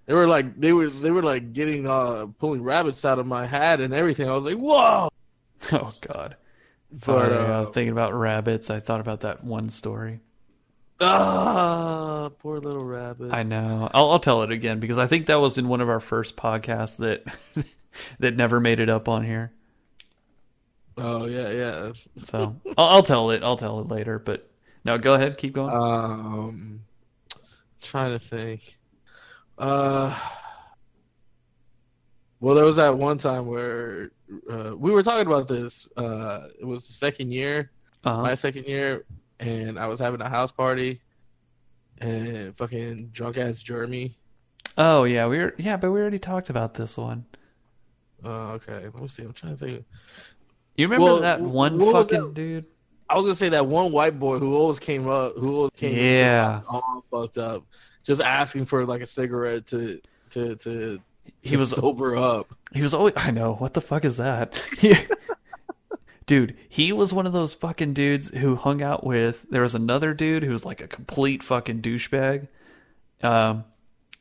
They 0.05 0.13
were 0.13 0.27
like 0.27 0.59
they 0.59 0.73
were 0.73 0.89
they 0.89 1.11
were 1.11 1.23
like 1.23 1.53
getting 1.53 1.87
uh 1.87 2.27
pulling 2.39 2.63
rabbits 2.63 3.05
out 3.05 3.19
of 3.19 3.25
my 3.25 3.45
hat 3.45 3.81
and 3.81 3.93
everything. 3.93 4.29
I 4.29 4.35
was 4.35 4.45
like, 4.45 4.57
whoa. 4.57 5.09
Oh 5.71 5.91
God. 6.01 6.35
Sorry, 6.97 7.29
But, 7.29 7.39
I 7.39 7.55
uh, 7.55 7.59
was 7.59 7.69
thinking 7.71 7.91
about 7.91 8.13
rabbits. 8.13 8.69
I 8.69 8.79
thought 8.79 8.99
about 9.01 9.21
that 9.21 9.43
one 9.43 9.69
story. 9.69 10.19
Ah, 11.01 12.29
poor 12.39 12.59
little 12.59 12.85
rabbit. 12.85 13.33
I 13.33 13.43
know. 13.43 13.89
I'll, 13.93 14.11
I'll 14.11 14.19
tell 14.19 14.43
it 14.43 14.51
again 14.51 14.79
because 14.79 14.97
I 14.97 15.07
think 15.07 15.25
that 15.25 15.39
was 15.41 15.57
in 15.57 15.67
one 15.67 15.81
of 15.81 15.89
our 15.89 15.99
first 15.99 16.35
podcasts 16.37 16.97
that 16.97 17.23
that 18.19 18.35
never 18.35 18.59
made 18.59 18.79
it 18.79 18.89
up 18.89 19.09
on 19.09 19.25
here. 19.25 19.51
oh 20.97 21.25
yeah, 21.25 21.49
yeah. 21.49 21.91
So 22.25 22.55
I'll, 22.77 22.85
I'll 22.87 23.03
tell 23.03 23.31
it. 23.31 23.43
I'll 23.43 23.57
tell 23.57 23.79
it 23.79 23.87
later. 23.89 24.19
But 24.19 24.49
no, 24.85 24.97
go 24.97 25.15
ahead. 25.15 25.37
Keep 25.37 25.53
going. 25.53 25.73
Um, 25.75 26.81
trying 27.81 28.11
to 28.11 28.19
think. 28.19 28.77
Uh, 29.57 30.17
well, 32.39 32.55
there 32.55 32.65
was 32.65 32.75
that 32.75 32.97
one 32.97 33.17
time 33.17 33.47
where 33.47 34.11
uh, 34.51 34.75
we 34.75 34.91
were 34.91 35.03
talking 35.03 35.25
about 35.27 35.47
this. 35.47 35.87
Uh, 35.95 36.47
it 36.59 36.65
was 36.65 36.85
the 36.87 36.93
second 36.93 37.31
year, 37.31 37.71
Uh-huh. 38.03 38.21
my 38.21 38.35
second 38.35 38.65
year, 38.65 39.05
and 39.39 39.79
I 39.79 39.87
was 39.87 39.99
having 39.99 40.21
a 40.21 40.29
house 40.29 40.51
party, 40.51 41.01
and 41.99 42.55
fucking 42.55 43.07
drunk 43.13 43.37
ass 43.37 43.59
Jeremy. 43.59 44.13
Oh 44.77 45.05
yeah, 45.05 45.27
we 45.27 45.37
were. 45.39 45.53
Yeah, 45.57 45.77
but 45.77 45.91
we 45.91 45.99
already 46.01 46.19
talked 46.19 46.49
about 46.49 46.73
this 46.73 46.97
one. 46.97 47.25
Oh, 48.23 48.51
okay. 48.53 48.73
Let 48.83 48.99
me 48.99 49.07
see. 49.07 49.23
I'm 49.23 49.33
trying 49.33 49.55
to 49.55 49.65
think. 49.65 49.85
You 50.75 50.87
remember 50.87 51.05
Well, 51.05 51.19
that 51.21 51.39
one 51.39 51.79
fucking 51.79 52.19
that? 52.19 52.33
dude? 52.33 52.67
I 53.09 53.15
was 53.15 53.23
gonna 53.25 53.35
say 53.35 53.49
that 53.49 53.65
one 53.67 53.91
white 53.93 54.19
boy 54.19 54.39
who 54.39 54.55
always 54.55 54.79
came 54.79 55.07
up, 55.07 55.35
who 55.37 55.55
always 55.55 55.71
came, 55.77 55.95
Yeah. 55.95 56.61
all 56.67 57.05
fucked 57.11 57.37
up, 57.37 57.63
just 58.05 58.21
asking 58.21 58.65
for 58.65 58.85
like 58.85 59.01
a 59.01 59.05
cigarette 59.05 59.67
to 59.67 59.99
to 60.29 60.55
to, 60.55 61.01
He 61.41 61.49
to 61.51 61.57
was 61.57 61.71
sober 61.71 62.15
up. 62.15 62.53
He 62.73 62.81
was 62.81 62.93
always. 62.93 63.13
I 63.17 63.31
know. 63.31 63.55
What 63.55 63.73
the 63.73 63.81
fuck 63.81 64.05
is 64.05 64.15
that? 64.17 64.57
He- 64.79 64.95
dude, 66.25 66.55
he 66.69 66.91
was 66.91 67.13
one 67.13 67.27
of 67.27 67.33
those 67.33 67.53
fucking 67.53 67.93
dudes 67.93 68.29
who 68.29 68.55
hung 68.55 68.81
out 68.81 69.03
with. 69.05 69.45
There 69.49 69.61
was 69.61 69.75
another 69.75 70.13
dude 70.13 70.43
who 70.43 70.51
was 70.51 70.65
like 70.65 70.81
a 70.81 70.87
complete 70.87 71.43
fucking 71.43 71.81
douchebag. 71.81 72.47
Um, 73.21 73.63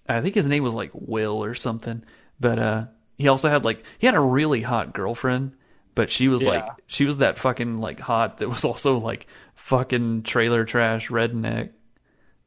I 0.09 0.21
think 0.21 0.35
his 0.35 0.47
name 0.49 0.63
was 0.63 0.75
like 0.75 0.91
Will 0.93 1.43
or 1.43 1.55
something. 1.55 2.05
But 2.39 2.59
uh, 2.59 2.85
he 3.17 3.29
also 3.29 3.49
had 3.49 3.65
like 3.65 3.85
he 3.99 4.07
had 4.07 4.15
a 4.17 4.21
really 4.21 4.61
hot 4.63 4.93
girlfriend, 4.93 5.53
but 5.95 6.11
she 6.11 6.29
was 6.29 6.43
like 6.43 6.65
she 6.87 7.05
was 7.07 7.19
that 7.19 7.39
fucking 7.39 7.81
like 7.81 8.01
hot 8.01 8.39
that 8.39 8.49
was 8.51 8.65
also 8.65 8.99
like 8.99 9.27
fucking 9.55 10.25
trailer 10.25 10.65
trash 10.65 11.09
redneck. 11.09 11.71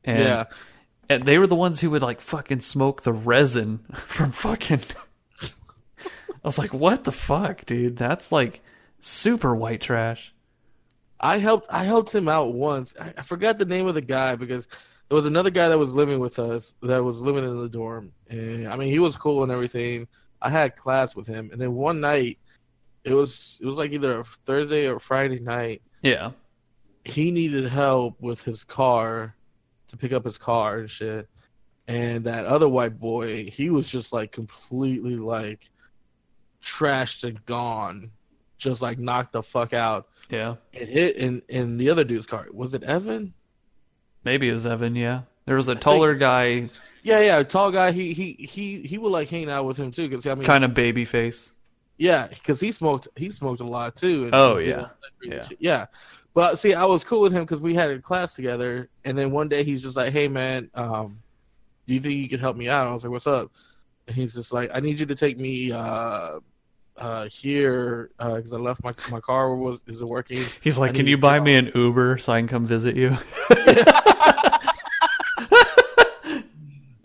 And, 0.04 0.19
Yeah. 0.23 0.43
And 1.10 1.24
they 1.24 1.38
were 1.38 1.48
the 1.48 1.56
ones 1.56 1.82
who 1.82 1.89
would 1.91 2.02
like 2.02 2.22
fucking 2.22 2.62
smoke 2.62 3.04
the 3.04 3.13
resin 3.13 3.80
from 3.93 4.32
fucking. 4.32 4.82
I 5.41 6.48
was 6.48 6.58
like, 6.58 6.74
what 6.74 7.04
the 7.04 7.12
fuck, 7.12 7.65
dude? 7.65 7.98
That's 7.98 8.32
like 8.32 8.62
super 9.00 9.56
white 9.56 9.82
trash. 9.82 10.34
I 11.20 11.38
helped 11.39 11.67
I 11.72 11.84
helped 11.84 12.13
him 12.13 12.30
out 12.30 12.54
once. 12.54 12.93
I, 13.00 13.13
I 13.17 13.22
forgot 13.24 13.58
the 13.58 13.65
name 13.65 13.88
of 13.88 13.96
the 13.96 14.02
guy 14.02 14.36
because 14.36 14.67
there 15.08 15.15
was 15.15 15.26
another 15.26 15.50
guy 15.50 15.70
that 15.70 15.78
was 15.80 15.93
living 15.93 16.20
with 16.20 16.38
us 16.38 16.76
that 16.84 17.04
was 17.04 17.22
living 17.22 17.43
in 17.43 17.60
the 17.60 17.70
dorm, 17.70 18.12
and 18.30 18.67
I 18.67 18.76
mean 18.76 18.91
he 18.91 19.00
was 19.00 19.15
cool 19.15 19.43
and 19.43 19.52
everything. 19.52 20.08
I 20.41 20.52
had 20.52 20.76
class 20.76 21.15
with 21.15 21.26
him, 21.26 21.50
and 21.52 21.60
then 21.60 21.74
one 21.74 22.00
night, 22.00 22.38
it 23.04 23.13
was 23.13 23.58
it 23.62 23.65
was 23.65 23.78
like 23.78 23.91
either 23.91 24.20
a 24.20 24.24
Thursday 24.46 24.88
or 24.88 25.00
Friday 25.00 25.39
night. 25.39 25.82
Yeah. 26.04 26.32
he 27.04 27.32
needed 27.32 27.65
help 27.67 28.22
with 28.22 28.41
his 28.43 28.63
car 28.63 29.34
to 29.89 29.97
pick 29.97 30.12
up 30.12 30.26
his 30.26 30.38
car 30.38 30.78
and 30.80 30.89
shit. 30.91 31.28
And 31.88 32.26
that 32.26 32.45
other 32.45 32.67
white 32.67 33.00
boy, 33.00 33.50
he 33.50 33.69
was 33.69 33.88
just 33.88 34.12
like 34.12 34.32
completely 34.32 35.15
like 35.15 35.69
trashed 36.63 37.23
and 37.23 37.43
gone, 37.45 38.12
just 38.58 38.82
like 38.82 39.00
knocked 39.00 39.34
the 39.34 39.43
fuck 39.43 39.73
out. 39.73 40.08
Yeah. 40.30 40.56
It 40.73 40.89
hit 40.89 41.15
in 41.15 41.41
in 41.47 41.77
the 41.77 41.90
other 41.90 42.04
dude's 42.04 42.27
car. 42.27 42.46
Was 42.52 42.73
it 42.73 42.83
Evan? 42.83 43.33
Maybe 44.23 44.50
it 44.50 44.54
was 44.54 44.65
Evan, 44.65 44.96
yeah. 44.96 45.21
There 45.46 45.56
was 45.56 45.69
a 45.69 45.75
taller 45.75 46.13
guy, 46.15 46.69
Yeah, 47.04 47.21
yeah, 47.21 47.44
tall 47.44 47.71
guy. 47.71 47.92
He 47.92 48.12
he 48.12 48.33
he 48.33 48.81
he 48.81 48.98
would 48.98 49.12
like 49.13 49.29
hang 49.29 49.50
out 49.50 49.63
with 49.63 49.77
him 49.77 49.92
too, 49.92 50.10
because 50.10 50.27
I 50.27 50.35
mean, 50.35 50.44
kind 50.44 50.65
of 50.65 50.73
baby 50.73 51.06
face. 51.06 51.54
Yeah, 51.98 52.27
because 52.27 52.60
he 52.60 52.71
smoked. 52.73 53.08
He 53.15 53.29
smoked 53.29 53.62
a 53.62 53.63
lot 53.65 53.96
too. 53.96 54.25
and 54.25 54.35
Oh, 54.35 54.58
yeah. 54.58 54.75
all 54.75 54.81
that 54.81 54.92
crazy 55.19 55.58
Yeah. 55.62 55.79
yeah. 55.79 55.85
But 56.38 56.60
see, 56.60 56.75
I 56.75 56.85
was 56.85 57.04
cool 57.04 57.21
with 57.21 57.33
him 57.33 57.46
because 57.46 57.62
we 57.62 57.73
had 57.73 57.90
a 57.90 58.00
class 58.00 58.35
together, 58.35 58.90
and 59.04 59.17
then 59.17 59.31
one 59.31 59.50
day 59.50 59.63
he's 59.63 59.81
just 59.81 59.98
like, 59.98 60.13
"Hey, 60.13 60.27
man, 60.27 60.69
um, 60.75 61.17
do 61.88 61.96
you 61.96 62.00
think 62.00 62.13
you 62.13 62.29
could 62.29 62.40
help 62.40 62.56
me 62.56 62.69
out?" 62.69 62.88
I 62.88 62.94
was 62.94 63.04
like, 63.04 63.12
"What's 63.12 63.25
up?" 63.25 63.52
And 64.06 64.15
he's 64.15 64.35
just 64.35 64.54
like, 64.54 64.69
"I 64.71 64.79
need 64.79 65.00
you 65.00 65.08
to 65.08 65.15
take 65.15 65.40
me 65.40 65.71
uh, 65.71 66.38
uh, 66.96 67.27
here 67.29 68.12
because 68.19 68.54
I 68.54 68.60
left 68.60 68.83
my 68.83 68.94
my 69.10 69.19
car 69.19 69.56
was 69.56 69.81
isn't 69.88 70.08
working." 70.08 70.44
He's 70.62 70.77
like, 70.77 70.94
can 70.94 71.08
you 71.08 71.17
buy 71.17 71.40
off." 71.40 71.44
me 71.44 71.56
an 71.56 71.71
Uber 71.73 72.19
so 72.19 72.33
I 72.33 72.40
can 72.40 72.48
come 72.48 72.67
visit 72.67 72.96
you? 72.96 73.17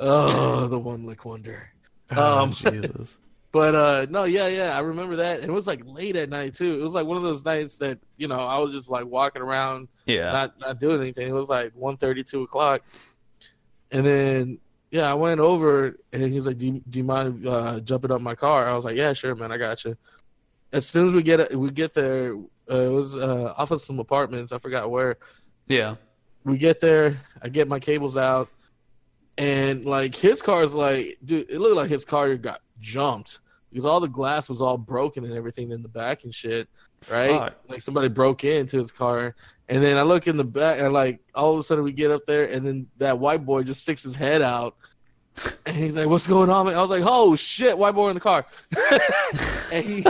Oh, 0.04 0.66
the 0.66 0.78
one 0.78 1.06
lick 1.06 1.24
wonder. 1.24 1.70
oh, 2.10 2.42
Um, 2.42 2.52
Jesus. 2.52 3.16
But 3.52 3.74
uh 3.74 4.06
no, 4.08 4.24
yeah, 4.24 4.48
yeah, 4.48 4.74
I 4.76 4.80
remember 4.80 5.16
that. 5.16 5.40
It 5.40 5.50
was 5.50 5.66
like 5.66 5.82
late 5.84 6.16
at 6.16 6.30
night 6.30 6.54
too. 6.54 6.80
It 6.80 6.82
was 6.82 6.94
like 6.94 7.06
one 7.06 7.18
of 7.18 7.22
those 7.22 7.44
nights 7.44 7.76
that 7.78 7.98
you 8.16 8.26
know 8.26 8.40
I 8.40 8.58
was 8.58 8.72
just 8.72 8.88
like 8.88 9.04
walking 9.04 9.42
around 9.42 9.88
Yeah. 10.06 10.32
not 10.32 10.58
not 10.58 10.80
doing 10.80 11.00
anything. 11.02 11.28
It 11.28 11.32
was 11.32 11.50
like 11.50 11.72
one 11.74 11.98
thirty, 11.98 12.24
two 12.24 12.42
o'clock, 12.44 12.80
and 13.90 14.04
then 14.06 14.58
yeah, 14.90 15.10
I 15.10 15.14
went 15.14 15.40
over 15.40 15.98
and 16.12 16.22
he 16.22 16.32
was 16.32 16.46
like, 16.46 16.58
"Do 16.58 16.66
you, 16.66 16.82
do 16.88 16.98
you 16.98 17.04
mind 17.04 17.46
uh, 17.46 17.80
jumping 17.80 18.10
up 18.10 18.20
my 18.20 18.34
car?" 18.34 18.66
I 18.68 18.74
was 18.74 18.84
like, 18.84 18.96
"Yeah, 18.96 19.12
sure, 19.12 19.34
man, 19.34 19.52
I 19.52 19.58
got 19.58 19.84
you." 19.84 19.96
As 20.72 20.86
soon 20.88 21.08
as 21.08 21.14
we 21.14 21.22
get 21.22 21.54
we 21.54 21.70
get 21.70 21.92
there, 21.94 22.34
uh, 22.70 22.76
it 22.76 22.88
was 22.90 23.14
uh, 23.16 23.52
off 23.56 23.70
of 23.70 23.82
some 23.82 23.98
apartments. 23.98 24.52
I 24.52 24.58
forgot 24.58 24.90
where. 24.90 25.16
yeah. 25.68 25.96
We 26.44 26.58
get 26.58 26.80
there, 26.80 27.20
I 27.40 27.48
get 27.48 27.68
my 27.68 27.78
cables 27.78 28.16
out, 28.16 28.48
and 29.38 29.84
like 29.84 30.14
his 30.14 30.42
car's 30.42 30.74
like, 30.74 31.18
dude, 31.24 31.48
it 31.48 31.60
looked 31.60 31.76
like 31.76 31.88
his 31.90 32.04
car 32.04 32.34
got 32.36 32.62
jumped 32.80 33.38
because 33.72 33.86
all 33.86 34.00
the 34.00 34.08
glass 34.08 34.48
was 34.48 34.60
all 34.60 34.76
broken 34.76 35.24
and 35.24 35.34
everything 35.34 35.70
in 35.70 35.82
the 35.82 35.88
back 35.88 36.24
and 36.24 36.34
shit, 36.34 36.68
right? 37.10 37.30
Fuck. 37.30 37.54
Like 37.68 37.82
somebody 37.82 38.08
broke 38.08 38.44
into 38.44 38.78
his 38.78 38.92
car, 38.92 39.34
and 39.68 39.82
then 39.82 39.96
I 39.96 40.02
look 40.02 40.26
in 40.26 40.36
the 40.36 40.44
back, 40.44 40.80
and 40.80 40.92
like 40.92 41.20
all 41.34 41.54
of 41.54 41.58
a 41.58 41.62
sudden 41.62 41.84
we 41.84 41.92
get 41.92 42.10
up 42.10 42.26
there, 42.26 42.44
and 42.44 42.66
then 42.66 42.86
that 42.98 43.18
white 43.18 43.44
boy 43.44 43.62
just 43.62 43.82
sticks 43.82 44.02
his 44.02 44.16
head 44.16 44.42
out, 44.42 44.76
and 45.66 45.76
he's 45.76 45.94
like, 45.94 46.08
"What's 46.08 46.26
going 46.26 46.50
on?" 46.50 46.66
man?" 46.66 46.74
I 46.74 46.80
was 46.80 46.90
like, 46.90 47.04
"Oh 47.06 47.34
shit, 47.34 47.76
white 47.76 47.94
boy 47.94 48.08
in 48.08 48.14
the 48.14 48.20
car," 48.20 48.46
and 49.72 49.84
he 49.84 50.04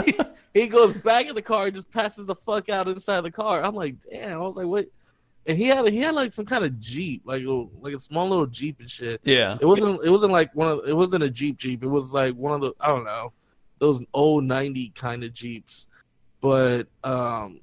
he 0.53 0.67
goes 0.67 0.93
back 0.93 1.27
in 1.27 1.35
the 1.35 1.41
car 1.41 1.65
and 1.65 1.75
just 1.75 1.91
passes 1.91 2.27
the 2.27 2.35
fuck 2.35 2.69
out 2.69 2.87
inside 2.87 3.21
the 3.21 3.31
car. 3.31 3.63
I'm 3.63 3.75
like, 3.75 3.95
damn. 4.09 4.37
I 4.37 4.41
was 4.41 4.55
like, 4.55 4.67
what? 4.67 4.87
And 5.45 5.57
he 5.57 5.65
had 5.65 5.85
he 5.87 5.99
had 5.99 6.13
like 6.13 6.31
some 6.31 6.45
kind 6.45 6.63
of 6.63 6.79
jeep, 6.79 7.23
like 7.25 7.43
a, 7.43 7.65
like 7.81 7.93
a 7.93 7.99
small 7.99 8.29
little 8.29 8.45
jeep 8.45 8.79
and 8.79 8.89
shit. 8.89 9.19
Yeah. 9.23 9.57
It 9.59 9.65
wasn't 9.65 10.03
it 10.03 10.09
wasn't 10.09 10.31
like 10.31 10.55
one 10.55 10.69
of 10.69 10.87
it 10.87 10.95
wasn't 10.95 11.23
a 11.23 11.29
jeep 11.29 11.57
jeep. 11.57 11.83
It 11.83 11.87
was 11.87 12.13
like 12.13 12.33
one 12.35 12.53
of 12.53 12.61
the 12.61 12.73
I 12.79 12.87
don't 12.87 13.03
know 13.03 13.33
those 13.83 14.01
old 14.13 14.45
ninety 14.45 14.89
kind 14.95 15.23
of 15.23 15.33
jeeps. 15.33 15.87
But 16.39 16.87
um 17.03 17.59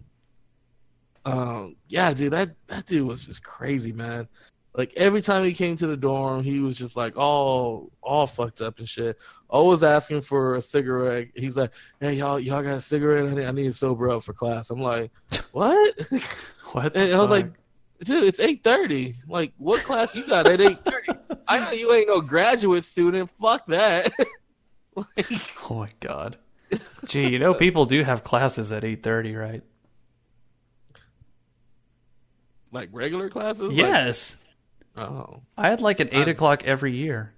um 1.24 1.76
yeah, 1.88 2.12
dude, 2.12 2.32
that 2.32 2.50
that 2.66 2.86
dude 2.86 3.06
was 3.06 3.24
just 3.24 3.42
crazy, 3.42 3.92
man. 3.92 4.28
Like 4.74 4.92
every 4.96 5.22
time 5.22 5.44
he 5.44 5.54
came 5.54 5.76
to 5.76 5.86
the 5.86 5.96
dorm, 5.96 6.44
he 6.44 6.58
was 6.60 6.76
just 6.76 6.94
like 6.94 7.16
all 7.16 7.90
all 8.02 8.26
fucked 8.26 8.60
up 8.60 8.78
and 8.78 8.88
shit. 8.88 9.18
Always 9.48 9.82
asking 9.82 10.20
for 10.20 10.56
a 10.56 10.62
cigarette. 10.62 11.28
He's 11.34 11.56
like, 11.56 11.72
"Hey 12.00 12.12
y'all, 12.12 12.38
y'all 12.38 12.62
got 12.62 12.76
a 12.76 12.80
cigarette? 12.80 13.26
I 13.26 13.34
need, 13.34 13.46
I 13.46 13.50
need 13.50 13.64
to 13.64 13.72
sober 13.72 14.10
up 14.10 14.22
for 14.22 14.34
class." 14.34 14.70
I'm 14.70 14.80
like, 14.80 15.10
"What?" 15.52 15.96
What? 16.72 16.94
And 16.94 17.12
I 17.12 17.18
was 17.18 17.30
like, 17.30 17.50
dude, 18.04 18.24
it's 18.24 18.38
eight 18.38 18.62
thirty. 18.62 19.16
Like, 19.26 19.52
what 19.56 19.82
class 19.82 20.14
you 20.14 20.26
got 20.26 20.46
at 20.46 20.60
eight 20.60 20.84
thirty? 20.84 21.12
I 21.48 21.58
know 21.58 21.72
you 21.72 21.92
ain't 21.92 22.08
no 22.08 22.20
graduate 22.20 22.84
student. 22.84 23.30
Fuck 23.30 23.66
that. 23.66 24.12
like, 24.96 25.26
oh 25.70 25.74
my 25.80 25.88
god. 26.00 26.36
Gee, 27.06 27.28
you 27.28 27.38
know 27.38 27.52
people 27.54 27.84
do 27.86 28.02
have 28.02 28.22
classes 28.24 28.70
at 28.72 28.84
eight 28.84 29.02
thirty, 29.02 29.34
right? 29.34 29.62
like 32.72 32.88
regular 32.92 33.28
classes. 33.28 33.72
Like- 33.72 33.76
Yes. 33.76 34.36
oh, 34.96 35.42
I 35.56 35.68
had 35.70 35.80
like 35.80 36.00
an 36.00 36.08
eight 36.12 36.22
Um, 36.24 36.28
o'clock 36.28 36.64
every 36.64 36.92
year. 36.92 37.32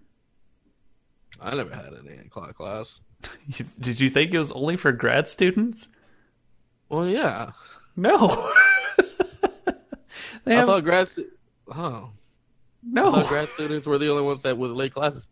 I 1.41 1.55
never 1.55 1.75
had 1.75 1.93
an 1.95 2.07
eight 2.11 2.27
o'clock 2.27 2.55
class. 2.57 3.01
Did 3.81 4.01
you 4.01 4.09
think 4.09 4.33
it 4.35 4.39
was 4.39 4.53
only 4.53 4.77
for 4.77 4.93
grad 4.93 5.29
students? 5.29 5.89
Well, 6.89 7.09
yeah. 7.09 7.53
No. 7.97 8.17
I 10.45 10.55
have, 10.55 10.67
thought 10.67 10.85
grad. 10.85 11.09
Stu- 11.09 11.31
oh, 11.69 11.75
I 11.75 12.11
no. 12.83 13.13
thought 13.13 13.29
grad 13.29 13.49
students 13.49 13.87
were 13.87 13.97
the 13.99 14.11
only 14.11 14.23
ones 14.23 14.43
that 14.43 14.59
would 14.59 14.71
late 14.73 14.93
classes. 14.93 15.27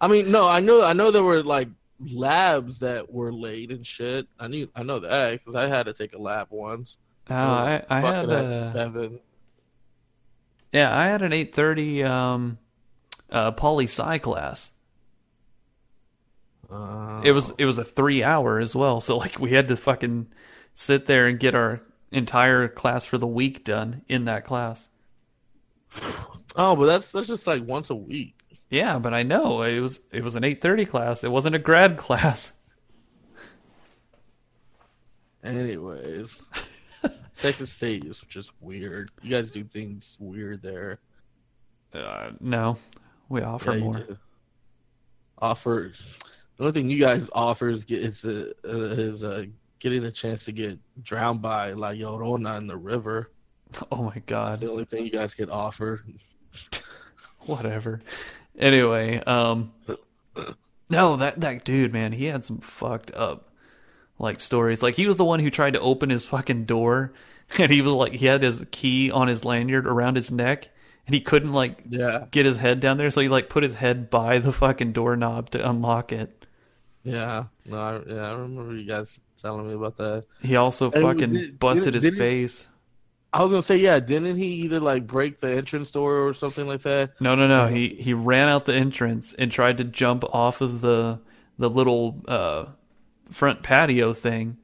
I 0.00 0.08
mean, 0.08 0.30
no, 0.30 0.46
I 0.48 0.60
know, 0.60 0.82
I 0.82 0.92
know 0.92 1.10
there 1.10 1.22
were 1.22 1.42
like 1.42 1.68
labs 2.00 2.80
that 2.80 3.12
were 3.12 3.32
late 3.32 3.70
and 3.72 3.86
shit. 3.86 4.26
I 4.38 4.48
knew, 4.48 4.68
I 4.74 4.82
know 4.82 5.00
that 5.00 5.32
because 5.32 5.54
I 5.54 5.66
had 5.66 5.86
to 5.86 5.92
take 5.92 6.14
a 6.14 6.18
lab 6.18 6.48
once. 6.50 6.96
No, 7.28 7.36
I, 7.36 7.84
I 7.90 8.00
had 8.00 8.30
at 8.30 8.44
a, 8.44 8.70
seven. 8.70 9.20
yeah, 10.72 10.96
I 10.96 11.06
had 11.06 11.22
an 11.22 11.32
eight 11.32 11.54
thirty 11.54 12.02
um, 12.02 12.58
uh, 13.30 13.50
poli 13.52 13.84
sci 13.84 14.18
class. 14.18 14.72
Uh, 16.70 17.20
It 17.24 17.32
was 17.32 17.52
it 17.58 17.64
was 17.64 17.78
a 17.78 17.84
three 17.84 18.22
hour 18.22 18.58
as 18.58 18.74
well, 18.74 19.00
so 19.00 19.18
like 19.18 19.38
we 19.38 19.52
had 19.52 19.68
to 19.68 19.76
fucking 19.76 20.28
sit 20.74 21.06
there 21.06 21.26
and 21.26 21.38
get 21.38 21.54
our 21.54 21.80
entire 22.12 22.68
class 22.68 23.04
for 23.04 23.18
the 23.18 23.26
week 23.26 23.64
done 23.64 24.02
in 24.08 24.24
that 24.26 24.44
class. 24.44 24.88
Oh, 26.56 26.74
but 26.74 26.86
that's 26.86 27.12
that's 27.12 27.28
just 27.28 27.46
like 27.46 27.62
once 27.64 27.90
a 27.90 27.94
week. 27.94 28.37
Yeah, 28.70 28.98
but 28.98 29.14
I 29.14 29.22
know 29.22 29.62
it 29.62 29.80
was 29.80 30.00
it 30.12 30.22
was 30.22 30.34
an 30.36 30.44
eight 30.44 30.60
thirty 30.60 30.84
class. 30.84 31.24
It 31.24 31.30
wasn't 31.30 31.54
a 31.54 31.58
grad 31.58 31.96
class. 31.96 32.52
Anyways, 35.44 36.42
Texas 37.38 37.70
State 37.70 38.04
is 38.04 38.20
just 38.28 38.50
weird. 38.60 39.10
You 39.22 39.30
guys 39.30 39.50
do 39.50 39.64
things 39.64 40.16
weird 40.20 40.62
there. 40.62 40.98
Uh, 41.94 42.30
no, 42.40 42.76
we 43.28 43.40
offer 43.42 43.72
Yeah, 43.72 43.78
more. 43.84 43.98
do. 44.00 44.18
Offer. 45.38 45.92
The 46.56 46.64
only 46.64 46.72
thing 46.72 46.90
you 46.90 46.98
guys 46.98 47.30
offer 47.32 47.70
is 47.70 47.84
get 47.84 48.00
is 48.02 48.24
uh, 48.24 48.52
is 48.64 49.22
uh, 49.22 49.46
getting 49.78 50.04
a 50.04 50.10
chance 50.10 50.44
to 50.46 50.52
get 50.52 50.78
drowned 51.04 51.40
by 51.40 51.72
La 51.72 51.90
Llorona 51.92 52.58
in 52.58 52.66
the 52.66 52.76
river. 52.76 53.30
Oh 53.92 54.02
my 54.02 54.12
That's 54.14 54.24
god. 54.26 54.60
the 54.60 54.70
only 54.70 54.86
thing 54.86 55.04
you 55.04 55.10
guys 55.12 55.34
get 55.34 55.50
offer. 55.50 56.02
Whatever. 57.40 58.00
Anyway, 58.58 59.18
um 59.24 59.72
No, 60.90 61.16
that 61.16 61.40
that 61.40 61.64
dude, 61.64 61.92
man, 61.92 62.12
he 62.12 62.26
had 62.26 62.44
some 62.44 62.58
fucked 62.58 63.10
up 63.12 63.50
like 64.18 64.40
stories. 64.40 64.82
Like 64.82 64.94
he 64.94 65.06
was 65.06 65.16
the 65.16 65.24
one 65.24 65.40
who 65.40 65.50
tried 65.50 65.74
to 65.74 65.80
open 65.80 66.10
his 66.10 66.24
fucking 66.24 66.64
door 66.64 67.12
and 67.58 67.70
he 67.70 67.82
was 67.82 67.92
like 67.92 68.12
he 68.14 68.26
had 68.26 68.42
his 68.42 68.64
key 68.70 69.10
on 69.10 69.28
his 69.28 69.44
lanyard 69.44 69.86
around 69.86 70.16
his 70.16 70.30
neck 70.30 70.70
and 71.06 71.14
he 71.14 71.20
couldn't 71.20 71.52
like 71.52 71.78
Yeah, 71.88 72.26
get 72.30 72.46
his 72.46 72.58
head 72.58 72.80
down 72.80 72.96
there, 72.98 73.10
so 73.10 73.20
he 73.20 73.28
like 73.28 73.48
put 73.48 73.62
his 73.62 73.76
head 73.76 74.10
by 74.10 74.38
the 74.38 74.52
fucking 74.52 74.92
doorknob 74.92 75.50
to 75.50 75.68
unlock 75.68 76.12
it. 76.12 76.44
yeah, 77.04 77.44
no, 77.64 77.76
I, 77.78 78.00
yeah. 78.06 78.22
I 78.28 78.32
remember 78.32 78.74
you 78.76 78.84
guys 78.86 79.18
telling 79.40 79.66
me 79.68 79.74
about 79.74 79.96
that. 79.96 80.24
He 80.42 80.56
also 80.56 80.90
And 80.90 81.02
fucking 81.02 81.30
did- 81.32 81.58
busted 81.58 81.84
did- 81.84 81.94
his 81.94 82.02
did 82.04 82.16
face. 82.18 82.68
I 83.32 83.42
was 83.42 83.50
gonna 83.52 83.62
say, 83.62 83.76
yeah, 83.76 84.00
didn't 84.00 84.36
he 84.36 84.46
either 84.64 84.80
like 84.80 85.06
break 85.06 85.40
the 85.40 85.52
entrance 85.54 85.90
door 85.90 86.26
or 86.26 86.34
something 86.34 86.66
like 86.66 86.82
that? 86.82 87.12
No, 87.20 87.34
no, 87.34 87.46
no. 87.48 87.66
He 87.66 87.88
he 88.00 88.12
ran 88.14 88.48
out 88.48 88.64
the 88.64 88.74
entrance 88.74 89.34
and 89.34 89.50
tried 89.50 89.78
to 89.78 89.84
jump 89.84 90.24
off 90.32 90.60
of 90.60 90.80
the 90.80 91.20
the 91.58 91.68
little 91.70 92.22
uh, 92.28 92.66
front 93.30 93.62
patio 93.62 94.12
thing. 94.12 94.58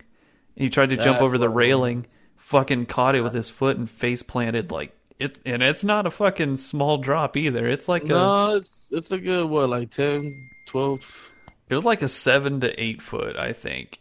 He 0.56 0.70
tried 0.70 0.90
to 0.90 0.96
jump 0.96 1.20
over 1.20 1.36
the 1.38 1.48
railing, 1.50 2.06
fucking 2.36 2.86
caught 2.86 3.16
it 3.16 3.22
with 3.22 3.34
his 3.34 3.50
foot 3.50 3.76
and 3.76 3.90
face 3.90 4.22
planted 4.22 4.70
like 4.70 4.96
it. 5.18 5.40
And 5.44 5.62
it's 5.62 5.84
not 5.84 6.06
a 6.06 6.10
fucking 6.10 6.58
small 6.58 6.98
drop 6.98 7.36
either. 7.36 7.66
It's 7.66 7.88
like 7.88 8.08
a 8.08 8.14
No, 8.14 8.56
it's 8.56 8.86
it's 8.90 9.10
a 9.12 9.18
good 9.18 9.48
what, 9.50 9.68
like 9.70 9.90
10, 9.90 10.50
12? 10.66 11.32
it 11.68 11.74
was 11.74 11.84
like 11.84 12.02
a 12.02 12.08
seven 12.08 12.60
to 12.60 12.80
eight 12.82 13.02
foot, 13.02 13.36
I 13.36 13.52
think. 13.52 13.98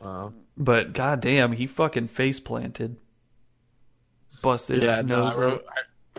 Uh, 0.00 0.30
But 0.56 0.92
goddamn, 0.92 1.52
he 1.52 1.66
fucking 1.66 2.08
face 2.08 2.40
planted, 2.40 2.96
busted 4.42 4.82
yeah, 4.82 4.98
his 4.98 5.06
no, 5.06 5.24
nose. 5.24 5.38
I, 5.38 5.40
re- 5.42 5.58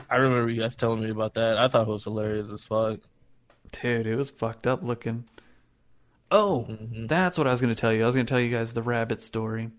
I, 0.09 0.15
remember 0.17 0.49
you 0.49 0.61
guys 0.61 0.75
telling 0.75 1.01
me 1.03 1.09
about 1.09 1.33
that. 1.35 1.57
I 1.57 1.67
thought 1.67 1.87
it 1.87 1.91
was 1.91 2.03
hilarious 2.03 2.49
as 2.51 2.63
fuck. 2.63 2.99
Dude, 3.71 4.07
it 4.07 4.15
was 4.15 4.29
fucked 4.29 4.67
up 4.67 4.83
looking. 4.83 5.25
Oh, 6.29 6.65
Mm-hmm. 6.69 7.07
that's 7.07 7.37
what 7.37 7.47
I 7.47 7.51
was 7.51 7.61
going 7.61 7.73
to 7.73 7.79
tell 7.79 7.91
you. 7.91 8.03
I 8.03 8.05
was 8.05 8.15
going 8.15 8.25
to 8.25 8.31
tell 8.33 8.39
you 8.39 8.55
guys 8.55 8.73
the 8.73 8.81
rabbit 8.83 9.21
story. 9.21 9.69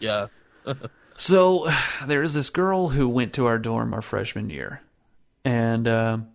Yeah, 0.00 0.28
So 1.16 1.68
there 2.06 2.22
is 2.22 2.34
this 2.34 2.50
girl 2.50 2.88
who 2.88 3.08
went 3.08 3.32
to 3.34 3.46
our 3.46 3.58
dorm 3.58 3.92
our 3.94 4.02
freshman 4.02 4.50
year, 4.50 4.80
and 5.44 5.86
um, 5.88 6.28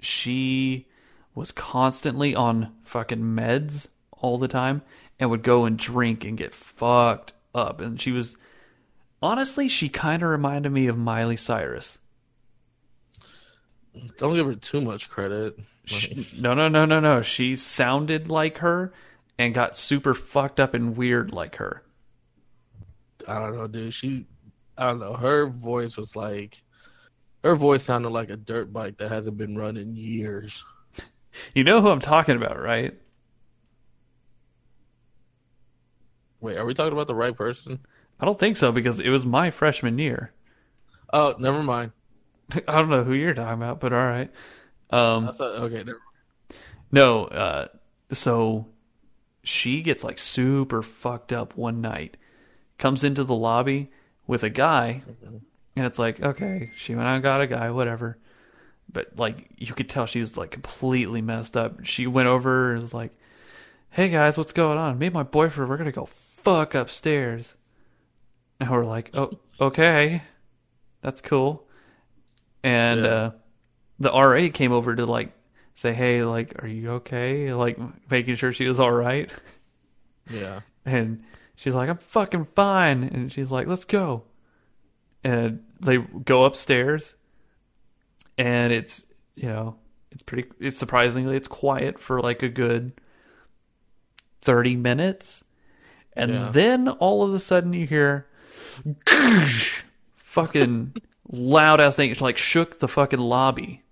she 0.00 0.86
was 1.34 1.52
constantly 1.52 2.34
on 2.34 2.72
fucking 2.84 3.20
meds 3.22 3.86
all 4.12 4.38
the 4.38 4.48
time, 4.48 4.82
and 5.20 5.30
would 5.30 5.42
go 5.42 5.64
and 5.66 5.78
drink 5.78 6.24
and 6.24 6.36
get 6.38 6.54
fucked 6.54 7.32
up. 7.54 7.80
And 7.80 8.00
she 8.00 8.10
was 8.12 8.36
honestly, 9.22 9.68
she 9.68 9.88
kind 9.88 10.22
of 10.22 10.28
reminded 10.28 10.72
me 10.72 10.86
of 10.86 10.96
Miley 10.96 11.36
Cyrus. 11.36 11.98
don't 14.16 14.34
give 14.34 14.46
her 14.46 14.54
too 14.54 14.80
much 14.80 15.08
credit. 15.08 15.58
She, 15.84 16.28
no, 16.38 16.54
no, 16.54 16.68
no, 16.68 16.84
no, 16.84 17.00
no. 17.00 17.22
She 17.22 17.56
sounded 17.56 18.28
like 18.28 18.58
her 18.58 18.92
and 19.38 19.54
got 19.54 19.76
super 19.76 20.14
fucked 20.14 20.60
up 20.60 20.74
and 20.74 20.96
weird 20.96 21.32
like 21.32 21.56
her. 21.56 21.82
I 23.26 23.38
don't 23.38 23.56
know, 23.56 23.66
dude. 23.66 23.94
She, 23.94 24.26
I 24.76 24.86
don't 24.86 25.00
know. 25.00 25.14
Her 25.14 25.46
voice 25.46 25.96
was 25.96 26.14
like, 26.14 26.62
her 27.44 27.54
voice 27.54 27.84
sounded 27.84 28.10
like 28.10 28.30
a 28.30 28.36
dirt 28.36 28.72
bike 28.72 28.98
that 28.98 29.10
hasn't 29.10 29.38
been 29.38 29.56
run 29.56 29.76
in 29.76 29.96
years. 29.96 30.64
You 31.54 31.62
know 31.62 31.80
who 31.80 31.88
I'm 31.88 32.00
talking 32.00 32.36
about, 32.36 32.60
right? 32.60 32.94
Wait, 36.40 36.56
are 36.56 36.66
we 36.66 36.74
talking 36.74 36.92
about 36.92 37.06
the 37.06 37.14
right 37.14 37.36
person? 37.36 37.78
I 38.20 38.24
don't 38.24 38.38
think 38.38 38.56
so 38.56 38.72
because 38.72 39.00
it 39.00 39.10
was 39.10 39.24
my 39.24 39.50
freshman 39.50 39.98
year. 39.98 40.32
Oh, 41.12 41.34
never 41.38 41.62
mind. 41.62 41.92
I 42.68 42.78
don't 42.78 42.90
know 42.90 43.04
who 43.04 43.14
you're 43.14 43.34
talking 43.34 43.54
about, 43.62 43.80
but 43.80 43.92
all 43.92 43.98
right. 43.98 44.30
Um, 44.90 45.28
I 45.28 45.32
thought, 45.32 45.54
okay, 45.64 45.84
never. 45.84 46.00
no, 46.90 47.24
uh, 47.26 47.68
so 48.10 48.66
she 49.42 49.82
gets 49.82 50.02
like 50.02 50.18
super 50.18 50.82
fucked 50.82 51.32
up 51.32 51.56
one 51.56 51.80
night, 51.80 52.16
comes 52.78 53.04
into 53.04 53.24
the 53.24 53.34
lobby 53.34 53.90
with 54.26 54.42
a 54.42 54.50
guy, 54.50 55.02
And 55.76 55.86
it's 55.86 55.98
like, 55.98 56.20
okay, 56.20 56.72
she 56.74 56.94
went 56.94 57.06
out 57.06 57.14
and 57.14 57.22
got 57.22 57.40
a 57.40 57.46
guy, 57.46 57.70
whatever. 57.70 58.18
But 58.92 59.16
like, 59.16 59.50
you 59.58 59.74
could 59.74 59.88
tell 59.88 60.06
she 60.06 60.20
was 60.20 60.36
like 60.36 60.50
completely 60.50 61.22
messed 61.22 61.56
up. 61.56 61.84
She 61.84 62.06
went 62.06 62.26
over 62.26 62.72
and 62.72 62.80
was 62.80 62.94
like, 62.94 63.12
"Hey 63.90 64.08
guys, 64.08 64.36
what's 64.36 64.52
going 64.52 64.76
on? 64.78 64.98
Me 64.98 65.06
and 65.06 65.14
my 65.14 65.22
boyfriend, 65.22 65.70
we're 65.70 65.76
gonna 65.76 65.92
go 65.92 66.06
fuck 66.06 66.74
upstairs." 66.74 67.54
And 68.60 68.70
we're 68.70 68.84
like, 68.84 69.10
"Oh, 69.14 69.38
okay, 69.60 70.22
that's 71.02 71.20
cool." 71.20 71.66
And 72.64 73.00
Yeah. 73.00 73.06
uh, 73.06 73.30
the 73.98 74.10
RA 74.10 74.48
came 74.52 74.72
over 74.72 74.94
to 74.96 75.06
like 75.06 75.32
say, 75.74 75.94
"Hey, 75.94 76.24
like, 76.24 76.62
are 76.62 76.68
you 76.68 76.90
okay?" 76.92 77.52
Like 77.54 77.78
making 78.10 78.36
sure 78.36 78.52
she 78.52 78.68
was 78.68 78.80
all 78.80 78.92
right. 78.92 79.32
Yeah. 80.28 80.60
And 80.84 81.22
she's 81.54 81.74
like, 81.74 81.88
I'm 81.88 81.96
fucking 81.96 82.44
fine. 82.44 83.04
And 83.04 83.32
she's 83.32 83.50
like, 83.50 83.66
let's 83.66 83.84
go. 83.84 84.24
And 85.24 85.64
they 85.80 85.98
go 85.98 86.44
upstairs. 86.44 87.14
And 88.36 88.72
it's, 88.72 89.06
you 89.34 89.48
know, 89.48 89.76
it's 90.10 90.22
pretty, 90.22 90.48
it's 90.60 90.78
surprisingly, 90.78 91.36
it's 91.36 91.48
quiet 91.48 91.98
for 91.98 92.20
like 92.20 92.42
a 92.42 92.48
good 92.48 92.92
30 94.40 94.76
minutes. 94.76 95.44
And 96.14 96.34
Yeah. 96.34 96.52
then 96.52 96.88
all 96.88 97.24
of 97.24 97.34
a 97.34 97.40
sudden 97.40 97.74
you 97.74 97.86
hear 97.86 98.27
fucking 100.16 100.94
loud 101.30 101.80
ass 101.80 101.96
thing. 101.96 102.10
It 102.10 102.20
like 102.20 102.38
shook 102.38 102.78
the 102.78 102.88
fucking 102.88 103.18
lobby. 103.20 103.82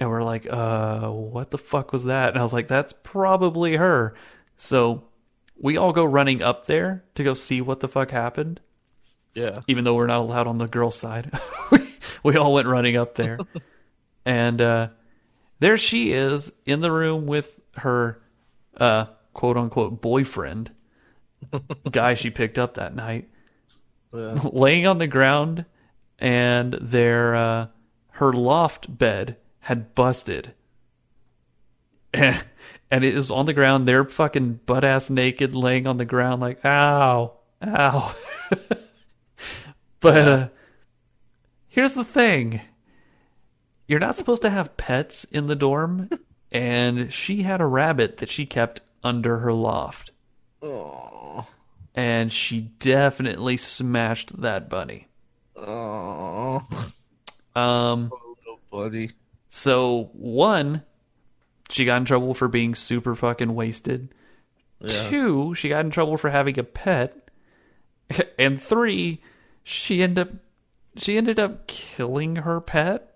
And 0.00 0.10
we're 0.10 0.22
like, 0.22 0.46
uh, 0.50 1.08
what 1.10 1.50
the 1.50 1.58
fuck 1.58 1.92
was 1.92 2.04
that? 2.04 2.30
And 2.30 2.38
I 2.38 2.42
was 2.42 2.52
like, 2.52 2.66
that's 2.68 2.92
probably 3.02 3.76
her. 3.76 4.14
So 4.56 5.04
we 5.56 5.76
all 5.76 5.92
go 5.92 6.04
running 6.04 6.42
up 6.42 6.66
there 6.66 7.04
to 7.14 7.22
go 7.22 7.34
see 7.34 7.60
what 7.60 7.80
the 7.80 7.86
fuck 7.88 8.10
happened, 8.10 8.60
Yeah. 9.34 9.60
even 9.68 9.84
though 9.84 9.94
we're 9.94 10.06
not 10.08 10.20
allowed 10.20 10.48
on 10.48 10.58
the 10.58 10.66
girls' 10.66 10.98
side. 10.98 11.30
we, 11.70 11.78
we 12.24 12.36
all 12.36 12.52
went 12.52 12.66
running 12.66 12.96
up 12.96 13.14
there. 13.14 13.38
and 14.24 14.60
uh, 14.60 14.88
there 15.60 15.76
she 15.76 16.12
is 16.12 16.52
in 16.66 16.80
the 16.80 16.90
room 16.90 17.26
with 17.26 17.60
her 17.76 18.20
uh, 18.78 19.04
quote 19.34 19.56
unquote 19.56 20.00
boyfriend, 20.00 20.72
guy 21.90 22.14
she 22.14 22.30
picked 22.30 22.58
up 22.58 22.74
that 22.74 22.94
night, 22.96 23.28
Yeah. 24.12 24.36
laying 24.52 24.86
on 24.86 24.98
the 24.98 25.06
ground, 25.06 25.64
and 26.18 26.74
their 26.74 27.34
uh, 27.34 27.66
her 28.12 28.32
loft 28.32 28.98
bed 28.98 29.36
had 29.60 29.94
busted. 29.94 30.54
And, 32.14 33.04
it 33.04 33.14
was 33.14 33.30
on 33.30 33.46
the 33.46 33.54
ground. 33.54 33.88
They're 33.88 34.04
fucking 34.04 34.60
butt 34.66 34.84
ass 34.84 35.08
naked, 35.08 35.56
laying 35.56 35.86
on 35.86 35.96
the 35.96 36.04
ground, 36.04 36.42
like 36.42 36.62
ow, 36.62 37.38
ow. 37.64 38.14
but 40.00 40.28
uh, 40.28 40.48
here's 41.68 41.94
the 41.94 42.04
thing: 42.04 42.60
you're 43.88 43.98
not 43.98 44.16
supposed 44.16 44.42
to 44.42 44.50
have 44.50 44.76
pets 44.76 45.24
in 45.30 45.46
the 45.46 45.56
dorm, 45.56 46.10
and 46.50 47.10
she 47.12 47.42
had 47.42 47.62
a 47.62 47.66
rabbit 47.66 48.18
that 48.18 48.28
she 48.28 48.44
kept 48.44 48.82
under 49.02 49.38
her 49.38 49.52
loft, 49.52 50.10
Oh. 50.62 51.46
And 51.94 52.32
she 52.32 52.60
definitely 52.78 53.56
smashed 53.56 54.40
that 54.40 54.68
bunny. 54.68 55.08
Oh. 55.56 56.62
Um. 57.54 58.04
Little 58.04 58.60
buddy. 58.70 59.10
So 59.48 60.10
one, 60.14 60.82
she 61.68 61.84
got 61.84 61.96
in 61.98 62.04
trouble 62.06 62.32
for 62.34 62.48
being 62.48 62.74
super 62.74 63.14
fucking 63.14 63.54
wasted. 63.54 64.08
Yeah. 64.80 65.08
Two, 65.10 65.54
she 65.54 65.68
got 65.68 65.84
in 65.84 65.90
trouble 65.90 66.16
for 66.16 66.30
having 66.30 66.58
a 66.58 66.64
pet. 66.64 67.18
And 68.38 68.60
three, 68.60 69.22
she 69.62 70.02
ended 70.02 70.18
up 70.18 70.28
she 70.96 71.16
ended 71.16 71.38
up 71.38 71.66
killing 71.66 72.36
her 72.36 72.60
pet 72.60 73.14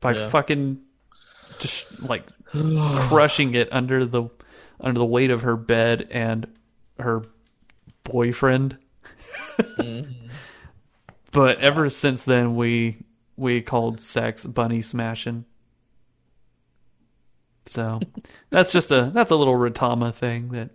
by 0.00 0.12
Yeah. 0.14 0.28
fucking 0.28 0.80
just 1.60 2.02
like 2.02 2.24
crushing 2.52 3.54
it 3.54 3.68
under 3.72 4.04
the 4.04 4.24
under 4.80 4.98
the 4.98 5.06
weight 5.06 5.30
of 5.30 5.42
her 5.42 5.56
bed 5.56 6.08
and 6.10 6.46
her 7.02 7.22
boyfriend. 8.04 8.78
But 11.32 11.58
ever 11.60 11.88
since 11.88 12.24
then 12.24 12.56
we 12.56 12.98
we 13.36 13.62
called 13.62 14.00
sex 14.00 14.46
bunny 14.46 14.82
smashing. 14.82 15.44
So 17.64 18.00
that's 18.50 18.72
just 18.72 18.90
a 18.90 19.10
that's 19.14 19.30
a 19.30 19.36
little 19.36 19.54
Ratama 19.54 20.12
thing 20.12 20.48
that 20.50 20.70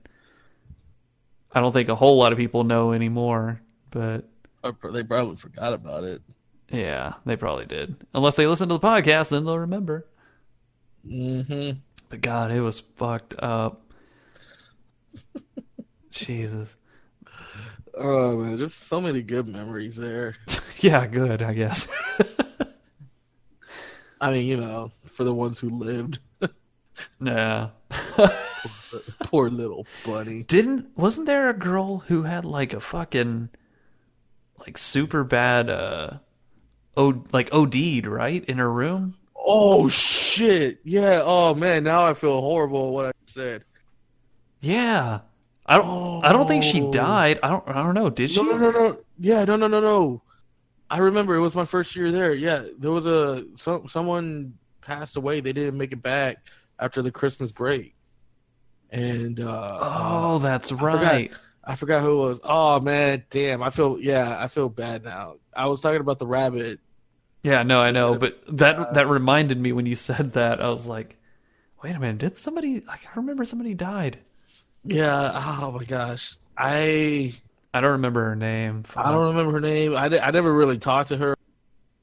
I 1.52 1.60
don't 1.62 1.74
think 1.74 1.90
a 1.90 1.96
whole 1.96 2.18
lot 2.18 2.32
of 2.32 2.38
people 2.38 2.64
know 2.64 2.92
anymore. 2.94 3.62
But 3.92 4.26
They 4.64 5.04
probably 5.04 5.36
forgot 5.36 5.74
about 5.74 6.04
it. 6.04 6.22
yeah, 6.70 7.14
they 7.26 7.36
probably 7.36 7.66
did. 7.66 7.96
Unless 8.14 8.36
they 8.36 8.48
listen 8.48 8.68
to 8.70 8.76
the 8.78 8.88
podcast, 8.88 9.30
then 9.30 9.46
they'll 9.46 9.60
remember. 9.60 10.08
Mm-hmm. 11.06 11.80
But 12.10 12.22
God, 12.22 12.52
it 12.52 12.62
was 12.62 12.80
fucked 12.80 13.36
up. 13.40 13.82
Jesus. 16.18 16.76
Oh 17.93 18.38
man, 18.38 18.57
just 18.57 18.84
so 18.84 19.01
many 19.01 19.22
good 19.22 19.47
memories 19.47 19.95
there. 19.95 20.36
Yeah, 20.80 21.07
good, 21.07 21.41
I 21.41 21.55
guess. 21.55 21.88
I 24.22 24.32
mean, 24.32 24.45
you 24.45 24.57
know, 24.57 24.91
for 25.07 25.24
the 25.24 25.34
ones 25.34 25.57
who 25.57 25.72
lived. 25.72 26.20
yeah. 27.20 27.70
Poor 29.22 29.49
little 29.49 29.88
bunny. 30.05 30.43
Didn't 30.43 30.95
wasn't 30.95 31.26
there 31.26 31.49
a 31.49 31.53
girl 31.53 31.97
who 31.97 32.24
had 32.24 32.45
like 32.45 32.74
a 32.74 32.80
fucking 32.80 33.49
like 34.59 34.78
super 34.78 35.24
bad 35.24 35.72
uh 35.72 36.20
o 36.95 37.24
like 37.32 37.49
OD'd, 37.51 38.05
right? 38.05 38.45
In 38.45 38.59
her 38.59 38.72
room? 38.72 39.15
Oh 39.36 39.89
shit! 39.89 40.80
Yeah. 40.84 41.22
Oh 41.24 41.55
man, 41.55 41.84
now 41.84 42.05
I 42.05 42.13
feel 42.13 42.39
horrible 42.39 42.93
what 42.93 43.07
I 43.07 43.11
said. 43.26 43.63
Yeah. 44.61 45.22
I 45.68 45.78
don't 45.78 46.24
I 46.26 46.32
don't 46.34 46.47
think 46.47 46.63
she 46.63 46.82
Oh. 46.82 46.91
died. 46.91 47.39
I 47.43 47.49
don't 47.49 47.68
I 47.68 47.74
don't 47.84 47.93
know. 47.93 48.09
Did 48.09 48.32
she? 48.32 48.41
No, 48.41 48.51
no, 48.51 48.57
no, 48.57 48.72
no. 48.72 48.97
Yeah, 49.20 49.43
no, 49.45 49.55
no, 49.55 49.68
no, 49.68 49.80
no. 49.82 50.22
I 50.89 50.99
remember 50.99 51.36
it 51.36 51.39
was 51.41 51.53
my 51.55 51.65
first 51.65 51.95
year 51.95 52.11
there. 52.11 52.34
Yeah, 52.34 52.63
there 52.80 52.91
was 52.91 53.05
a 53.05 53.45
some 53.55 53.88
someone 53.88 54.53
passed 54.82 55.18
away. 55.18 55.41
They 55.41 55.51
didn't 55.53 55.78
make 55.78 55.91
it 55.91 56.01
back 56.01 56.38
after 56.80 57.01
the 57.01 57.11
Christmas 57.11 57.51
break, 57.51 57.95
and 58.91 59.39
uh, 59.39 59.78
Oh, 59.82 60.39
that's 60.39 60.70
forgot. 60.70 61.01
right. 61.03 61.32
I 61.63 61.76
forgot 61.76 62.01
who 62.01 62.11
it 62.11 62.28
was. 62.30 62.39
Oh 62.45 62.80
man, 62.80 63.26
damn! 63.30 63.61
I 63.61 63.70
feel 63.70 63.97
yeah, 63.99 64.38
I 64.41 64.47
feel 64.47 64.70
bad 64.70 65.03
now. 65.03 65.36
I 65.53 65.65
was 65.65 65.82
talking 65.82 65.99
about 65.99 66.20
the 66.20 66.28
rabbit. 66.28 66.80
Yeah, 67.43 67.63
no, 67.63 67.82
I 67.82 67.91
know, 67.91 68.15
but 68.15 68.41
that 68.57 68.78
Uh, 68.80 68.93
that 68.93 69.07
reminded 69.07 69.59
me 69.59 69.74
when 69.74 69.86
you 69.86 69.95
said 69.97 70.34
that. 70.34 70.61
I 70.61 70.70
was 70.70 70.86
like, 70.86 71.18
"Wait 71.84 71.93
a 71.95 71.99
minute, 71.99 72.20
did 72.20 72.38
somebody 72.38 72.80
like 72.88 73.05
I 73.05 73.20
remember 73.20 73.43
somebody 73.43 73.74
died." 73.74 74.20
Yeah. 74.88 75.32
Oh 75.62 75.72
my 75.72 75.84
gosh. 75.84 76.36
I 76.58 77.34
I 77.74 77.82
don't 77.82 77.94
remember 77.94 78.24
her 78.26 78.36
name. 78.36 78.84
I 78.96 79.12
don't 79.12 79.28
remember 79.28 79.52
her 79.54 79.60
name. 79.60 79.96
I, 79.96 80.06
I 80.06 80.32
never 80.32 80.52
really 80.52 80.78
talked 80.78 81.10
to 81.10 81.18
her. 81.18 81.36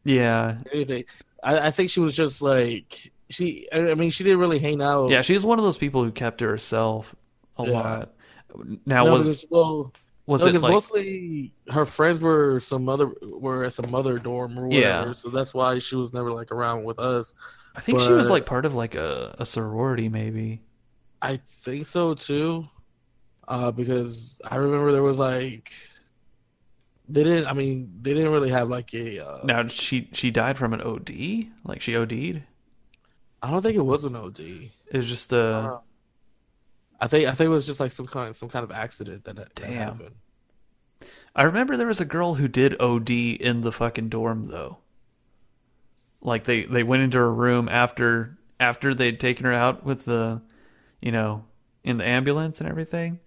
Yeah. 0.04 0.58
anything. 0.72 1.04
I, 1.42 1.58
I 1.68 1.70
think 1.70 1.90
she 1.90 2.00
was 2.00 2.14
just 2.14 2.42
like 2.42 3.10
she. 3.30 3.68
I 3.72 3.94
mean, 3.94 4.10
she 4.10 4.22
didn't 4.24 4.38
really 4.38 4.58
hang 4.58 4.80
out. 4.82 5.10
Yeah, 5.10 5.22
she's 5.22 5.44
one 5.44 5.58
of 5.58 5.64
those 5.64 5.78
people 5.78 6.04
who 6.04 6.12
kept 6.12 6.38
to 6.38 6.46
herself 6.46 7.14
a 7.58 7.64
Yeah. 7.66 7.70
lot. 7.72 8.14
Now 8.86 9.04
No, 9.04 9.12
was 9.12 9.24
because, 9.26 9.44
well, 9.50 9.92
was 10.26 10.42
no, 10.42 10.46
it 10.48 10.60
like 10.60 10.72
mostly 10.72 11.52
her 11.70 11.84
friends 11.84 12.20
were 12.20 12.60
some 12.60 12.88
other 12.88 13.10
were 13.22 13.64
at 13.64 13.72
some 13.72 13.94
other 13.94 14.18
dorm 14.18 14.58
or 14.58 14.66
whatever. 14.66 15.06
Yeah. 15.08 15.12
So 15.12 15.30
that's 15.30 15.52
why 15.52 15.78
she 15.80 15.96
was 15.96 16.12
never 16.12 16.30
like 16.30 16.52
around 16.52 16.84
with 16.84 16.98
us. 16.98 17.34
I 17.74 17.80
think 17.80 17.98
she 18.00 18.10
was 18.10 18.30
like 18.30 18.46
part 18.46 18.64
of 18.66 18.74
like 18.74 18.94
a, 18.94 19.34
a 19.38 19.46
sorority 19.46 20.08
maybe. 20.08 20.60
I 21.20 21.40
think 21.62 21.86
so 21.86 22.14
too, 22.14 22.68
uh, 23.48 23.70
because 23.70 24.40
I 24.44 24.56
remember 24.56 24.92
there 24.92 25.02
was 25.02 25.18
like 25.18 25.72
they 27.08 27.22
didn't. 27.24 27.46
I 27.46 27.52
mean, 27.52 27.92
they 28.02 28.14
didn't 28.14 28.32
really 28.32 28.50
have 28.50 28.68
like 28.68 28.92
a. 28.94 29.20
Uh, 29.24 29.40
Now 29.42 29.66
she 29.68 30.08
she 30.12 30.30
died 30.30 30.58
from 30.58 30.72
an 30.72 30.80
OD? 30.80 31.10
Like 31.64 31.80
she 31.80 31.96
OD'd? 31.96 32.42
I 33.42 33.50
don't 33.50 33.62
think 33.62 33.76
it 33.76 33.82
was 33.82 34.04
an 34.04 34.16
OD. 34.16 34.40
It 34.40 34.96
was 34.96 35.06
just 35.06 35.32
uh, 35.32 35.36
a 35.36 35.74
Uh, 35.76 35.80
I 37.00 37.06
think 37.08 37.26
I 37.28 37.34
think 37.34 37.46
it 37.46 37.50
was 37.50 37.66
just 37.66 37.80
like 37.80 37.90
some 37.92 38.06
kind 38.06 38.34
some 38.34 38.48
kind 38.48 38.64
of 38.64 38.70
accident 38.72 39.24
that, 39.24 39.36
that 39.36 39.54
Damn. 39.54 39.72
happened. 39.72 40.14
I 41.36 41.42
remember 41.44 41.76
there 41.76 41.86
was 41.86 42.00
a 42.00 42.04
girl 42.04 42.34
who 42.36 42.48
did 42.48 42.80
OD 42.80 43.10
in 43.10 43.60
the 43.62 43.72
fucking 43.72 44.08
dorm 44.08 44.46
though. 44.48 44.78
Like 46.20 46.44
they 46.44 46.64
they 46.64 46.82
went 46.82 47.02
into 47.02 47.18
her 47.18 47.32
room 47.32 47.68
after 47.68 48.38
after 48.58 48.94
they'd 48.94 49.20
taken 49.20 49.44
her 49.44 49.52
out 49.52 49.84
with 49.84 50.04
the 50.04 50.42
you 51.00 51.12
know, 51.12 51.44
in 51.84 51.98
the 51.98 52.06
ambulance 52.06 52.60
and 52.60 52.68
everything. 52.68 53.20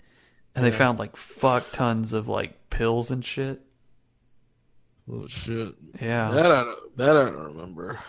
And 0.57 0.65
they 0.65 0.71
Yeah. 0.71 0.77
found 0.77 0.99
like 0.99 1.15
fuck 1.15 1.71
tons 1.71 2.13
of 2.13 2.27
like 2.27 2.69
pills 2.69 3.11
and 3.11 3.23
shit. 3.23 3.61
Oh 5.09 5.27
shit! 5.27 5.75
Yeah. 6.01 6.31
That 6.31 6.51
I 6.51 6.63
don't, 6.63 6.97
that 6.97 7.09
I 7.15 7.23
don't 7.25 7.43
remember. 7.53 7.99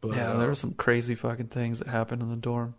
But, 0.00 0.16
yeah, 0.16 0.32
uh, 0.32 0.38
there 0.38 0.48
were 0.48 0.54
some 0.54 0.74
crazy 0.74 1.14
fucking 1.14 1.46
things 1.48 1.78
that 1.78 1.88
happened 1.88 2.20
in 2.22 2.28
the 2.30 2.36
dorm. 2.36 2.74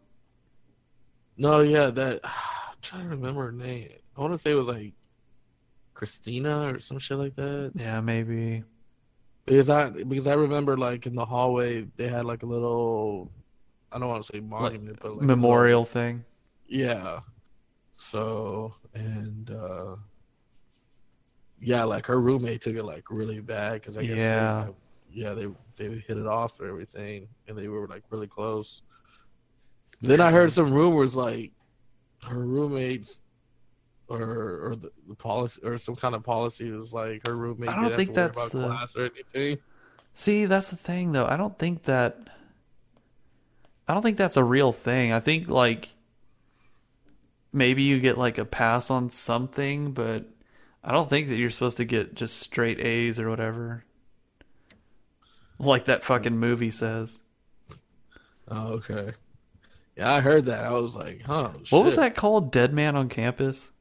No, 1.37 1.61
yeah, 1.61 1.89
that 1.89 2.19
I'm 2.25 2.75
trying 2.81 3.03
to 3.03 3.09
remember 3.09 3.43
her 3.45 3.51
name. 3.51 3.89
I 4.17 4.21
want 4.21 4.33
to 4.33 4.37
say 4.37 4.51
it 4.51 4.55
was 4.55 4.67
like 4.67 4.93
Christina 5.93 6.73
or 6.73 6.79
some 6.79 6.99
shit 6.99 7.17
like 7.17 7.35
that. 7.35 7.71
Yeah, 7.75 8.01
maybe. 8.01 8.63
Because 9.45 9.69
I 9.69 9.89
because 9.89 10.27
I 10.27 10.33
remember 10.33 10.77
like 10.77 11.07
in 11.07 11.15
the 11.15 11.25
hallway 11.25 11.87
they 11.95 12.07
had 12.07 12.25
like 12.25 12.43
a 12.43 12.45
little 12.45 13.31
I 13.91 13.97
don't 13.97 14.09
want 14.09 14.23
to 14.23 14.31
say 14.31 14.41
monument 14.41 14.99
but 15.01 15.13
like 15.15 15.21
Memorial 15.25 15.85
thing. 15.85 16.23
yeah. 16.67 17.21
So 17.97 18.75
and 18.93 19.51
uh 19.51 19.95
yeah, 21.61 21.83
like 21.83 22.05
her 22.05 22.21
roommate 22.21 22.61
took 22.61 22.75
it 22.75 22.83
like 22.83 23.03
really 23.09 23.41
bad 23.41 23.73
because 23.73 23.97
I 23.97 24.03
guess 24.05 24.17
Yeah. 24.17 24.65
like, 24.67 24.75
yeah 25.11 25.33
they 25.33 25.47
they 25.75 25.89
hit 26.07 26.17
it 26.17 26.27
off 26.27 26.59
and 26.59 26.69
everything 26.69 27.27
and 27.47 27.57
they 27.57 27.67
were 27.67 27.87
like 27.87 28.03
really 28.09 28.27
close. 28.27 28.81
Then 30.01 30.21
I 30.21 30.31
heard 30.31 30.51
some 30.51 30.71
rumors 30.71 31.15
like 31.15 31.51
her 32.23 32.39
roommates 32.39 33.21
or 34.07 34.21
or 34.21 34.75
the, 34.75 34.91
the 35.07 35.15
policy 35.15 35.61
or 35.63 35.77
some 35.77 35.95
kind 35.95 36.15
of 36.15 36.23
policy 36.23 36.71
was 36.71 36.93
like 36.93 37.27
her 37.27 37.35
roommate 37.35 37.69
I 37.69 37.75
don't 37.75 37.83
didn't 37.85 37.97
think 37.97 38.13
that's 38.13 38.37
about 38.37 38.51
the- 38.51 38.67
class 38.67 38.95
or 38.95 39.05
anything. 39.05 39.57
See, 40.15 40.45
that's 40.45 40.69
the 40.69 40.75
thing 40.75 41.11
though. 41.11 41.25
I 41.25 41.37
don't 41.37 41.57
think 41.59 41.83
that 41.83 42.17
I 43.87 43.93
don't 43.93 44.03
think 44.03 44.17
that's 44.17 44.37
a 44.37 44.43
real 44.43 44.71
thing. 44.71 45.11
I 45.13 45.19
think 45.19 45.47
like 45.49 45.89
maybe 47.51 47.83
you 47.83 47.99
get 47.99 48.17
like 48.17 48.37
a 48.37 48.45
pass 48.45 48.89
on 48.89 49.09
something, 49.09 49.91
but 49.91 50.25
I 50.83 50.91
don't 50.91 51.09
think 51.09 51.27
that 51.27 51.37
you're 51.37 51.49
supposed 51.49 51.77
to 51.77 51.85
get 51.85 52.15
just 52.15 52.39
straight 52.39 52.79
A's 52.79 53.19
or 53.19 53.29
whatever. 53.29 53.85
Like 55.57 55.85
that 55.85 56.03
fucking 56.03 56.37
movie 56.37 56.71
says. 56.71 57.19
Oh, 58.47 58.67
okay. 58.73 59.13
Yeah, 59.97 60.13
I 60.13 60.21
heard 60.21 60.45
that. 60.45 60.63
I 60.63 60.71
was 60.71 60.95
like, 60.95 61.21
huh. 61.23 61.49
What 61.69 61.83
was 61.83 61.97
that 61.97 62.15
called? 62.15 62.51
Dead 62.51 62.73
Man 62.73 62.95
on 62.95 63.09
Campus? 63.09 63.71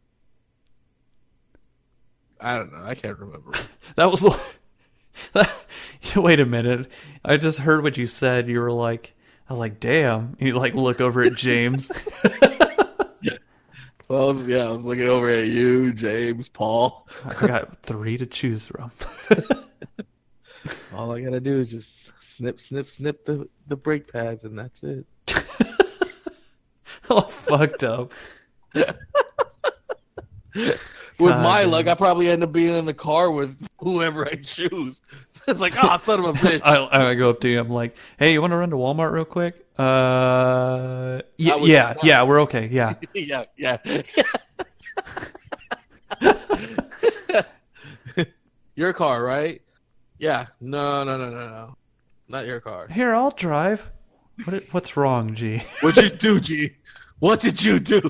I 2.41 2.57
don't 2.57 2.73
know. 2.73 2.85
I 2.85 2.95
can't 2.95 3.19
remember. 3.19 3.53
That 3.97 4.11
was 4.11 4.21
the 4.21 4.39
Wait 6.21 6.41
a 6.41 6.47
minute. 6.47 6.91
I 7.25 7.39
just 7.39 7.61
heard 7.61 7.83
what 7.83 7.97
you 7.97 8.07
said. 8.07 8.49
You 8.49 8.61
were 8.61 8.71
like 8.71 9.17
I 9.49 9.55
was 9.55 9.61
like, 9.61 9.81
"Damn." 9.81 10.37
You 10.39 10.59
like 10.59 10.75
look 10.75 11.01
over 11.01 11.23
at 11.23 11.35
James. 11.35 11.91
well, 14.09 14.23
I 14.23 14.33
was, 14.33 14.47
yeah, 14.47 14.65
I 14.65 14.71
was 14.71 14.85
looking 14.85 15.09
over 15.09 15.29
at 15.29 15.47
you, 15.47 15.93
James, 15.93 16.49
Paul. 16.49 17.09
I 17.25 17.47
got 17.47 17.83
3 17.83 18.19
to 18.19 18.27
choose 18.27 18.67
from. 18.67 18.91
All 20.95 21.15
I 21.15 21.21
gotta 21.21 21.41
do 21.41 21.55
is 21.55 21.69
just 21.69 22.13
snip, 22.21 22.61
snip, 22.61 22.89
snip 22.89 23.25
the 23.25 23.49
the 23.69 23.77
brake 23.77 24.13
pads, 24.13 24.45
and 24.45 24.59
that's 24.59 24.83
it. 24.83 25.07
all 27.11 27.23
fucked 27.23 27.85
up. 27.85 28.13
With 28.75 28.97
God 31.35 31.43
my 31.43 31.63
damn. 31.63 31.71
luck, 31.71 31.89
I 31.89 31.95
probably 31.95 32.29
end 32.29 32.45
up 32.45 32.53
being 32.53 32.75
in 32.75 32.85
the 32.85 32.95
car 32.95 33.31
with 33.31 33.57
whoever 33.79 34.27
I 34.27 34.37
choose. 34.37 35.01
It's 35.49 35.59
like, 35.59 35.77
ah, 35.77 35.97
son 35.97 36.21
of 36.21 36.27
a 36.27 36.33
bitch. 36.33 36.61
I, 36.65 37.11
I 37.11 37.15
go 37.15 37.31
up 37.31 37.41
to 37.41 37.49
you. 37.49 37.59
I'm 37.59 37.71
like, 37.71 37.97
"Hey, 38.19 38.33
you 38.33 38.41
want 38.41 38.53
to 38.53 38.57
run 38.57 38.71
to 38.71 38.77
Walmart 38.77 39.11
real 39.11 39.25
quick?" 39.25 39.67
Uh, 39.79 41.23
yeah, 41.37 41.57
yeah, 41.57 41.95
yeah. 42.03 42.23
We're 42.25 42.41
okay. 42.43 42.69
Yeah. 42.71 42.95
yeah, 43.15 43.45
yeah. 43.57 43.79
your 48.75 48.93
car, 48.93 49.23
right? 49.23 49.63
Yeah. 50.19 50.47
No, 50.61 51.05
no, 51.05 51.17
no, 51.17 51.31
no, 51.31 51.49
no. 51.49 51.77
Not 52.29 52.47
your 52.47 52.61
car. 52.61 52.89
Here, 52.89 53.15
I'll 53.15 53.31
drive. 53.31 53.91
What? 54.45 54.65
What's 54.73 54.97
wrong, 54.97 55.35
G? 55.35 55.59
What'd 55.81 56.03
you 56.03 56.11
do, 56.11 56.41
G? 56.41 56.73
What 57.21 57.41
did 57.41 57.63
you 57.63 57.81
do? 57.81 58.01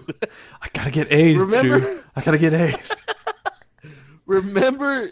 I 0.61 0.69
gotta 0.73 0.91
get 0.91 1.11
A's, 1.13 1.39
Remember- 1.39 1.81
Drew. 1.81 2.03
I 2.17 2.21
gotta 2.23 2.39
get 2.39 2.53
A's. 2.55 2.95
Remember 4.27 5.09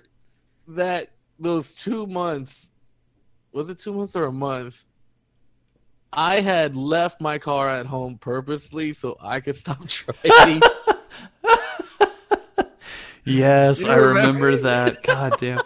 that 0.69 1.11
those 1.39 1.75
two 1.75 2.07
months? 2.07 2.69
Was 3.53 3.69
it 3.71 3.79
two 3.79 3.93
months 3.95 4.15
or 4.17 4.25
a 4.27 4.33
month? 4.33 4.85
I 6.17 6.41
had 6.41 6.77
left 6.77 7.21
my 7.21 7.39
car 7.39 7.69
at 7.71 7.87
home 7.87 8.19
purposely 8.19 8.93
so 8.95 9.17
I 9.21 9.41
could 9.41 9.57
stop 9.57 9.87
driving. 9.87 10.63
Yes, 13.29 13.85
I 13.85 13.97
remember 13.97 14.47
remember? 14.47 14.57
that. 14.69 15.03
God 15.03 15.35
damn. 15.41 15.61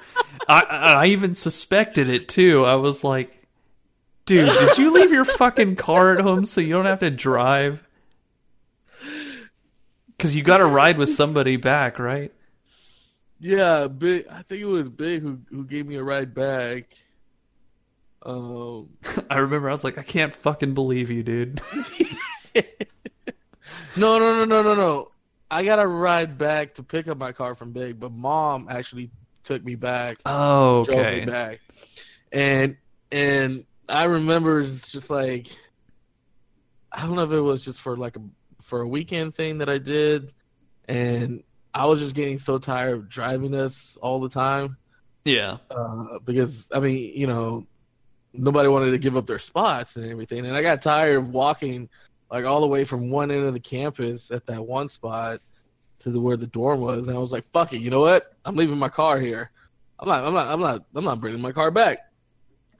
I 0.49 0.61
I 0.63 1.07
even 1.09 1.35
suspected 1.35 2.09
it 2.09 2.27
too. 2.27 2.65
I 2.65 2.77
was 2.77 3.05
like, 3.05 3.47
dude, 4.25 4.47
did 4.49 4.79
you 4.79 4.91
leave 4.95 5.13
your 5.13 5.27
fucking 5.27 5.77
car 5.77 6.15
at 6.17 6.21
home 6.21 6.47
so 6.47 6.63
you 6.63 6.73
don't 6.73 6.87
have 6.87 7.01
to 7.01 7.11
drive? 7.11 7.87
Because 10.17 10.35
you 10.35 10.43
got 10.43 10.59
to 10.59 10.67
ride 10.67 10.97
with 10.97 11.11
somebody 11.11 11.57
back, 11.57 11.99
right? 11.99 12.33
yeah, 13.39 13.89
big. 13.89 14.27
I 14.29 14.43
think 14.43 14.63
it 14.63 14.67
was 14.67 14.89
Big 14.89 15.21
who 15.21 15.41
who 15.51 15.65
gave 15.65 15.87
me 15.87 15.97
a 15.97 16.03
ride 16.03 16.33
back. 16.35 16.87
Um, 18.23 18.91
I 19.31 19.39
remember 19.39 19.71
I 19.71 19.73
was 19.73 19.85
like, 19.85 19.99
I 19.99 20.03
can't 20.03 20.35
fucking 20.35 20.75
believe 20.75 21.11
you, 21.11 21.23
dude. 21.23 21.61
no, 23.97 24.19
no, 24.19 24.19
no, 24.19 24.45
no, 24.45 24.63
no, 24.63 24.75
no. 24.75 25.11
I 25.51 25.65
got 25.65 25.77
to 25.77 25.87
ride 25.87 26.39
back 26.39 26.75
to 26.75 26.83
pick 26.83 27.09
up 27.09 27.19
my 27.19 27.33
car 27.33 27.55
from 27.55 27.73
Big, 27.73 27.99
but 27.99 28.13
Mom 28.13 28.69
actually 28.71 29.11
took 29.43 29.65
me 29.65 29.75
back. 29.75 30.19
Oh, 30.25 30.85
drove 30.85 31.01
okay. 31.01 31.21
me 31.21 31.27
back. 31.27 31.61
And 32.31 32.77
and 33.11 33.65
I 33.89 34.05
remember 34.05 34.61
it's 34.61 34.87
just 34.87 35.11
like 35.11 35.49
I 36.93 37.03
don't 37.03 37.17
know 37.17 37.25
if 37.25 37.33
it 37.33 37.41
was 37.41 37.65
just 37.65 37.81
for 37.81 37.97
like 37.97 38.17
a 38.17 38.21
for 38.63 38.83
a 38.83 38.87
weekend 38.87 39.35
thing 39.35 39.59
that 39.59 39.69
I 39.69 39.79
did 39.79 40.33
and 40.89 41.43
I 41.75 41.87
was 41.87 41.99
just 41.99 42.15
getting 42.15 42.39
so 42.39 42.59
tired 42.59 42.95
of 42.95 43.09
driving 43.09 43.55
us 43.55 43.99
all 44.01 44.21
the 44.21 44.29
time. 44.29 44.77
Yeah. 45.25 45.59
Uh, 45.71 46.19
because 46.25 46.69
I 46.73 46.81
mean, 46.81 47.13
you 47.17 47.27
know, 47.27 47.67
nobody 48.33 48.69
wanted 48.69 48.91
to 48.93 48.99
give 48.99 49.17
up 49.17 49.27
their 49.27 49.39
spots 49.39 49.97
and 49.97 50.11
everything. 50.11 50.47
And 50.47 50.57
I 50.57 50.63
got 50.63 50.83
tired 50.83 51.19
of 51.19 51.29
walking 51.31 51.89
like 52.31 52.45
all 52.45 52.61
the 52.61 52.67
way 52.67 52.85
from 52.85 53.11
one 53.11 53.31
end 53.31 53.45
of 53.45 53.55
the 53.55 53.61
campus 53.61 54.31
at 54.31 54.47
that 54.47 54.65
one 54.65 54.89
spot 54.89 55.41
to 56.01 56.11
the 56.11 56.21
where 56.21 56.37
the 56.37 56.47
dorm 56.47 56.81
was, 56.81 57.09
and 57.09 57.17
I 57.17 57.21
was 57.21 57.33
like, 57.33 57.45
"Fuck 57.45 57.73
it, 57.73 57.81
you 57.81 57.91
know 57.91 58.01
what? 58.01 58.35
I'm 58.45 58.57
leaving 58.57 58.79
my 58.79 58.89
car 58.89 59.21
here. 59.21 59.51
I'm 59.99 60.09
not, 60.09 60.25
I'm 60.25 60.33
not, 60.33 60.49
I'm 60.49 60.61
not, 60.61 60.81
I'm 60.95 61.05
not 61.05 61.21
bringing 61.21 61.41
my 61.41 61.53
car 61.53 61.71
back." 61.71 61.99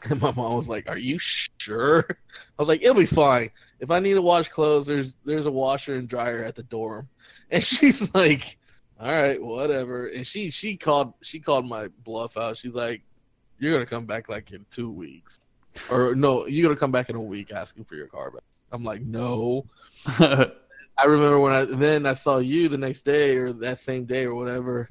And 0.09 0.19
my 0.19 0.33
mom 0.33 0.55
was 0.55 0.69
like, 0.69 0.89
"Are 0.89 0.97
you 0.97 1.19
sure?" 1.19 2.07
I 2.09 2.15
was 2.57 2.69
like, 2.69 2.83
"It'll 2.83 2.95
be 2.95 3.05
fine. 3.05 3.51
If 3.81 3.91
I 3.91 3.99
need 3.99 4.15
to 4.15 4.23
wash 4.23 4.49
clothes, 4.49 4.87
there's 4.87 5.17
there's 5.27 5.45
a 5.45 5.51
washer 5.51 5.97
and 5.97 6.09
dryer 6.09 6.43
at 6.43 6.55
the 6.55 6.63
dorm." 6.63 7.09
And 7.51 7.63
she's 7.63 8.15
like, 8.15 8.57
"All 8.99 9.09
right, 9.09 9.43
whatever." 9.43 10.07
And 10.07 10.27
she 10.27 10.49
she 10.49 10.79
called 10.79 11.13
she 11.21 11.39
called 11.39 11.67
my 11.67 11.89
bluff 12.05 12.39
out. 12.39 12.57
She's 12.57 12.75
like, 12.75 13.03
"You're 13.61 13.73
gonna 13.73 13.87
come 13.87 14.07
back 14.07 14.29
like 14.29 14.51
in 14.51 14.67
two 14.71 14.91
weeks, 14.91 15.41
or 15.91 16.15
no, 16.17 16.47
you're 16.47 16.67
gonna 16.69 16.79
come 16.79 16.91
back 16.91 17.09
in 17.11 17.15
a 17.17 17.21
week 17.21 17.53
asking 17.53 17.85
for 17.85 17.95
your 17.95 18.09
car 18.09 18.31
back." 18.33 18.43
I'm 18.73 18.83
like, 18.85 19.03
"No." 19.03 19.67
I 20.07 21.05
remember 21.07 21.39
when 21.41 21.53
I 21.53 21.65
then 21.65 22.05
I 22.07 22.15
saw 22.15 22.39
you 22.39 22.69
the 22.69 22.77
next 22.77 23.03
day 23.03 23.37
or 23.37 23.53
that 23.53 23.79
same 23.79 24.05
day 24.07 24.25
or 24.25 24.35
whatever, 24.35 24.91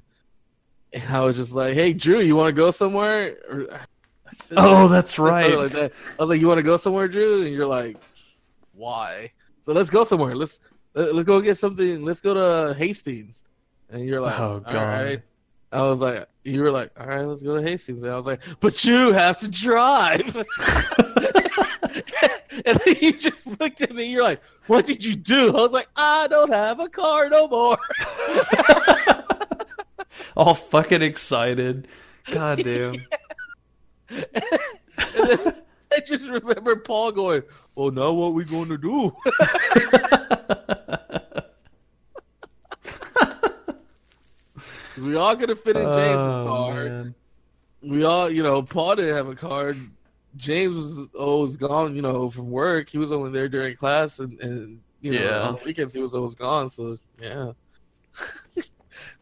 and 0.94 1.04
I 1.04 1.20
was 1.26 1.36
just 1.36 1.52
like, 1.52 1.74
"Hey, 1.74 1.94
Drew, 1.94 2.20
you 2.22 2.36
want 2.36 2.48
to 2.48 2.54
go 2.54 2.72
somewhere?" 2.72 3.38
Or, 3.50 3.68
oh, 4.58 4.88
that- 4.88 4.90
that's 4.90 5.20
right. 5.20 5.56
Like 5.58 5.72
that. 5.74 5.92
I 6.18 6.22
was 6.22 6.30
like, 6.30 6.40
"You 6.40 6.48
want 6.48 6.58
to 6.60 6.64
go 6.64 6.78
somewhere, 6.78 7.08
Drew?" 7.08 7.42
And 7.44 7.52
you're 7.54 7.68
like, 7.68 7.98
"Why?" 8.74 9.32
So 9.62 9.74
let's 9.74 9.90
go 9.90 10.04
somewhere. 10.04 10.36
Let's 10.36 10.60
let- 10.96 11.14
let's 11.14 11.26
go 11.28 11.42
get 11.42 11.58
something. 11.58 12.04
Let's 12.04 12.22
go 12.22 12.34
to 12.34 12.74
Hastings. 12.74 13.44
And 13.92 14.06
you're 14.08 14.22
like, 14.22 14.40
Oh, 14.40 14.60
God. 14.60 14.74
right." 14.76 15.22
I 15.72 15.84
was 15.84 16.00
like, 16.00 16.28
you 16.44 16.62
were 16.62 16.72
like, 16.72 16.92
all 17.00 17.06
right, 17.06 17.26
let's 17.26 17.44
go 17.44 17.56
to 17.56 17.62
Hastings. 17.62 18.02
And 18.04 18.12
I 18.12 18.16
was 18.16 18.26
like, 18.26 18.42
but 18.60 18.84
you 18.84 19.12
have 19.12 19.38
to 19.38 19.48
drive. 19.50 20.36
and 22.66 22.82
then 22.86 22.96
you 23.00 23.14
just 23.14 23.46
looked 23.60 23.82
at 23.82 23.94
me. 23.94 24.06
You're 24.06 24.24
like, 24.24 24.42
what 24.68 24.88
did 24.88 25.04
you 25.04 25.16
do? 25.16 25.50
I 25.50 25.62
was 25.62 25.72
like, 25.72 25.90
I 25.96 26.28
don't 26.28 26.52
have 26.52 26.80
a 26.80 26.90
car 26.90 27.30
no 27.30 27.48
more. 27.48 27.78
All 30.36 30.56
fucking 30.56 31.04
excited. 31.04 31.88
God 32.32 32.64
damn. 32.64 32.96
and 34.10 34.26
then 35.14 35.56
I 35.92 36.00
just 36.00 36.28
remember 36.28 36.78
Paul 36.78 37.12
going, 37.12 37.44
well, 37.76 37.92
now 37.92 38.12
what 38.12 38.34
we 38.34 38.44
going 38.44 38.70
to 38.70 38.78
do? 38.78 39.16
'Cause 45.00 45.08
we 45.08 45.16
all 45.16 45.34
gonna 45.36 45.56
fit 45.56 45.78
in 45.78 45.84
James's 45.94 46.36
Oh, 46.36 46.46
car. 46.46 46.84
man. 46.86 47.16
we 47.82 48.04
all, 48.04 48.30
you 48.30 48.44
know, 48.44 48.62
Paul 48.62 48.98
didn't 48.98 49.16
have 49.16 49.30
a 49.30 49.36
car. 49.36 49.74
James 50.36 50.76
was 50.76 51.08
always 51.18 51.56
gone, 51.56 51.96
you 51.96 52.02
know, 52.02 52.30
from 52.30 52.52
work. 52.52 52.90
He 52.90 52.98
was 52.98 53.14
only 53.14 53.32
there 53.32 53.48
during 53.48 53.78
class, 53.78 54.20
and, 54.20 54.38
and 54.42 54.82
you 55.00 55.14
know, 55.14 55.20
Yeah. 55.22 55.48
on 55.48 55.56
the 55.56 55.62
weekends 55.64 55.94
he 55.94 56.02
was 56.02 56.14
always 56.14 56.36
gone. 56.36 56.70
So 56.70 56.98
yeah. 57.18 57.54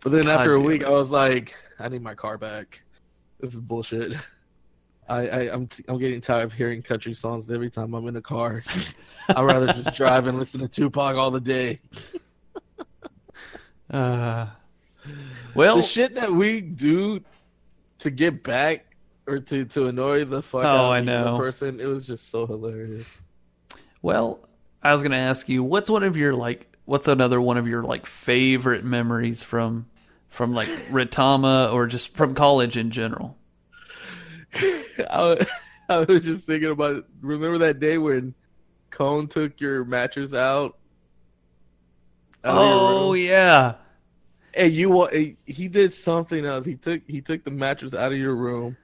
but 0.02 0.12
then 0.12 0.24
God 0.26 0.40
after 0.40 0.56
a 0.56 0.60
week, 0.60 0.82
it. 0.82 0.88
I 0.88 0.90
was 0.90 1.12
like, 1.12 1.54
I 1.80 1.88
need 1.90 2.02
my 2.02 2.16
car 2.16 2.40
back. 2.40 2.84
This 3.40 3.54
is 3.54 3.60
bullshit. 3.60 4.14
I, 5.10 5.28
I 5.28 5.40
I'm 5.54 5.68
t- 5.68 5.86
I'm 5.88 6.00
getting 6.00 6.22
tired 6.22 6.46
of 6.46 6.54
hearing 6.54 6.82
country 6.82 7.14
songs 7.14 7.52
every 7.52 7.70
time 7.70 7.94
I'm 7.94 8.08
in 8.08 8.16
the 8.16 8.22
car. 8.22 8.64
I'd 9.30 9.44
rather 9.44 9.68
just 9.68 9.94
drive 9.96 10.26
and 10.26 10.40
listen 10.40 10.60
to 10.62 10.68
Tupac 10.68 11.16
all 11.16 11.30
the 11.30 11.40
day. 11.40 11.80
Uh, 13.90 14.48
Well, 15.58 15.78
the 15.78 15.82
shit 15.82 16.16
that 16.16 16.32
we 16.32 16.62
do 16.62 17.20
to 18.00 18.10
get 18.10 18.44
back 18.44 18.86
or 19.28 19.40
to 19.40 19.66
to 19.66 19.88
annoy 19.88 20.24
the 20.26 20.42
fuck 20.42 20.64
Oh, 20.64 20.92
out 20.94 21.00
of 21.00 21.06
the 21.06 21.38
person, 21.38 21.80
it 21.80 21.86
was 21.86 22.06
just 22.08 22.30
so 22.30 22.46
hilarious. 22.46 23.18
well, 24.02 24.40
I 24.84 24.94
was 24.94 25.02
gonna 25.04 25.18
ask 25.18 25.50
you, 25.50 25.64
what's 25.64 25.90
one 25.90 26.04
of 26.04 26.16
your 26.16 26.34
like, 26.34 26.72
what's 26.86 27.08
another 27.08 27.42
one 27.42 27.58
of 27.58 27.68
your 27.68 27.84
like 27.84 28.06
favorite 28.06 28.86
memories 28.86 29.44
from, 29.44 29.88
from 30.30 30.54
like 30.54 30.68
Ritama 30.92 31.74
or 31.74 31.88
just 31.88 32.16
from 32.16 32.36
college 32.36 32.78
in 32.78 32.92
general? 32.92 33.36
I, 34.54 35.46
I 35.90 36.00
was 36.00 36.24
just 36.24 36.46
thinking 36.46 36.70
about 36.70 37.06
remember 37.22 37.58
that 37.60 37.80
day 37.80 37.98
when 37.98 38.34
Cone 38.92 39.28
took 39.28 39.60
your 39.60 39.84
mattress 39.86 40.34
out? 40.34 40.78
out 42.44 42.54
Oh 42.58 43.14
yeah, 43.14 43.74
and 44.58 44.74
you 44.74 44.90
wa- 44.90 45.10
he 45.46 45.68
did 45.68 45.94
something 45.94 46.46
else. 46.46 46.66
He 46.66 46.76
took 46.76 47.02
he 47.08 47.22
took 47.22 47.44
the 47.44 47.52
mattress 47.52 47.94
out 47.94 48.12
of 48.12 48.18
your 48.18 48.36
room 48.36 48.76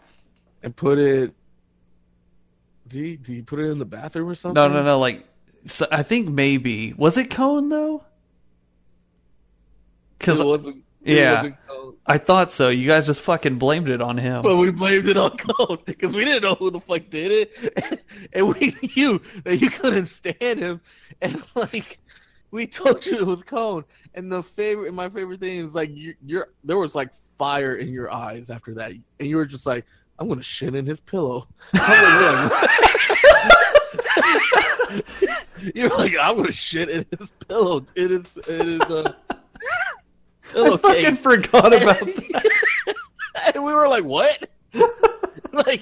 and 0.61 0.75
put 0.75 0.97
it. 0.99 1.33
Did 2.87 3.03
he, 3.05 3.15
did 3.17 3.33
he 3.35 3.41
put 3.41 3.59
it 3.59 3.65
in 3.69 3.79
the 3.79 3.85
bathroom 3.85 4.29
or 4.29 4.35
something? 4.35 4.55
no, 4.55 4.67
no, 4.67 4.83
no. 4.83 4.99
Like, 4.99 5.25
so 5.65 5.87
I 5.91 6.03
think 6.03 6.29
maybe 6.29 6.93
was 6.93 7.17
it 7.17 7.29
Cohen 7.31 7.69
though? 7.69 8.03
Because 10.17 10.39
It 10.39 10.45
wasn't. 10.45 10.83
it 11.03 11.17
yeah. 11.17 11.49
I 12.05 12.17
thought 12.17 12.51
so. 12.51 12.69
You 12.69 12.87
guys 12.87 13.05
just 13.05 13.21
fucking 13.21 13.57
blamed 13.57 13.89
it 13.89 14.01
on 14.01 14.17
him. 14.17 14.41
But 14.41 14.57
we 14.57 14.71
blamed 14.71 15.07
it 15.07 15.17
on 15.17 15.37
Cohen 15.37 15.79
because 15.85 16.13
we 16.13 16.23
didn't 16.25 16.43
know 16.43 16.55
who 16.55 16.69
the 16.69 16.79
fuck 16.79 17.09
did 17.09 17.31
it, 17.31 18.03
and 18.33 18.47
we 18.47 18.75
knew 18.95 19.21
that 19.43 19.57
you 19.57 19.69
couldn't 19.69 20.05
stand 20.07 20.59
him, 20.59 20.81
and 21.21 21.41
like 21.55 21.99
we 22.53 22.67
told 22.67 23.03
you 23.05 23.17
it 23.17 23.25
was 23.25 23.43
Cone. 23.43 23.83
And 24.13 24.31
the 24.31 24.43
favorite, 24.43 24.93
my 24.93 25.09
favorite 25.09 25.39
thing 25.39 25.65
is 25.65 25.73
like 25.73 25.89
you, 25.89 26.13
you're 26.23 26.49
there 26.63 26.77
was 26.77 26.93
like 26.93 27.09
fire 27.37 27.77
in 27.77 27.89
your 27.89 28.13
eyes 28.13 28.51
after 28.51 28.75
that, 28.75 28.91
and 28.91 29.27
you 29.27 29.37
were 29.37 29.45
just 29.45 29.65
like, 29.65 29.85
I'm 30.19 30.27
gonna 30.29 30.43
shit 30.43 30.75
in 30.75 30.85
his 30.85 30.99
pillow. 30.99 31.47
I'm 31.73 32.49
like, 32.49 32.51
"What?" 34.03 35.45
You're 35.73 35.89
like, 35.89 36.15
I'm 36.21 36.37
gonna 36.37 36.51
shit 36.51 36.89
in 36.89 37.05
his 37.17 37.31
pillow. 37.47 37.85
It 37.95 38.11
is, 38.11 38.25
it 38.47 38.67
is 38.67 38.81
uh, 38.81 39.13
I 40.55 40.77
fucking 40.77 41.15
forgot 41.15 41.73
about 41.73 41.99
that. 41.99 43.51
and 43.55 43.63
we 43.63 43.73
were 43.73 43.87
like, 43.87 44.03
"What?" 44.03 44.47
like, 45.51 45.81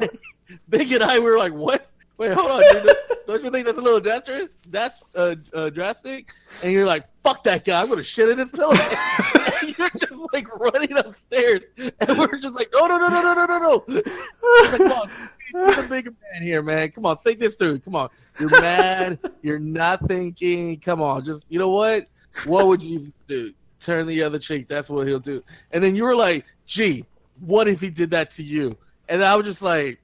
like, 0.00 0.20
Big 0.68 0.90
and 0.92 1.04
I 1.04 1.20
were 1.20 1.38
like, 1.38 1.52
"What?" 1.52 1.88
Wait, 2.16 2.32
hold 2.32 2.50
on, 2.50 2.62
dude. 2.72 2.96
Don't 3.26 3.42
you 3.42 3.50
think 3.50 3.66
that's 3.66 3.78
a 3.78 3.80
little 3.80 4.00
drastic? 4.00 4.50
That's 4.70 5.00
uh, 5.16 5.34
uh, 5.52 5.70
drastic. 5.70 6.32
And 6.62 6.72
you're 6.72 6.86
like, 6.86 7.06
"Fuck 7.22 7.42
that 7.44 7.64
guy! 7.64 7.80
I'm 7.80 7.88
gonna 7.88 8.04
shit 8.04 8.28
in 8.28 8.38
his 8.38 8.50
pillow." 8.50 8.72
and 9.62 9.78
you're 9.78 9.90
just 9.90 10.32
like 10.32 10.48
running 10.58 10.96
upstairs, 10.96 11.64
and 11.76 12.18
we're 12.18 12.38
just 12.38 12.54
like, 12.54 12.68
"No, 12.72 12.86
no, 12.86 12.98
no, 12.98 13.08
no, 13.08 13.22
no, 13.22 13.34
no, 13.34 13.46
no, 13.46 13.58
no!" 13.58 13.84
Like, 13.88 14.76
Come 14.76 14.92
on, 14.92 15.10
you're 15.52 15.74
the 15.74 15.88
bigger 15.88 16.10
man 16.10 16.42
here, 16.42 16.62
man. 16.62 16.90
Come 16.90 17.06
on, 17.06 17.18
think 17.18 17.40
this 17.40 17.56
through. 17.56 17.80
Come 17.80 17.96
on, 17.96 18.10
you're 18.38 18.50
mad. 18.60 19.18
You're 19.42 19.58
not 19.58 20.06
thinking. 20.06 20.78
Come 20.80 21.02
on, 21.02 21.24
just 21.24 21.50
you 21.50 21.58
know 21.58 21.70
what? 21.70 22.08
What 22.44 22.66
would 22.66 22.82
you 22.82 23.12
do? 23.26 23.52
Turn 23.80 24.06
the 24.06 24.22
other 24.22 24.38
cheek. 24.38 24.68
That's 24.68 24.88
what 24.88 25.06
he'll 25.06 25.18
do. 25.18 25.42
And 25.72 25.82
then 25.82 25.96
you 25.96 26.04
were 26.04 26.16
like, 26.16 26.44
"Gee, 26.66 27.04
what 27.40 27.68
if 27.68 27.80
he 27.80 27.90
did 27.90 28.10
that 28.10 28.30
to 28.32 28.42
you?" 28.42 28.76
And 29.08 29.24
I 29.24 29.34
was 29.36 29.46
just 29.46 29.62
like, 29.62 30.00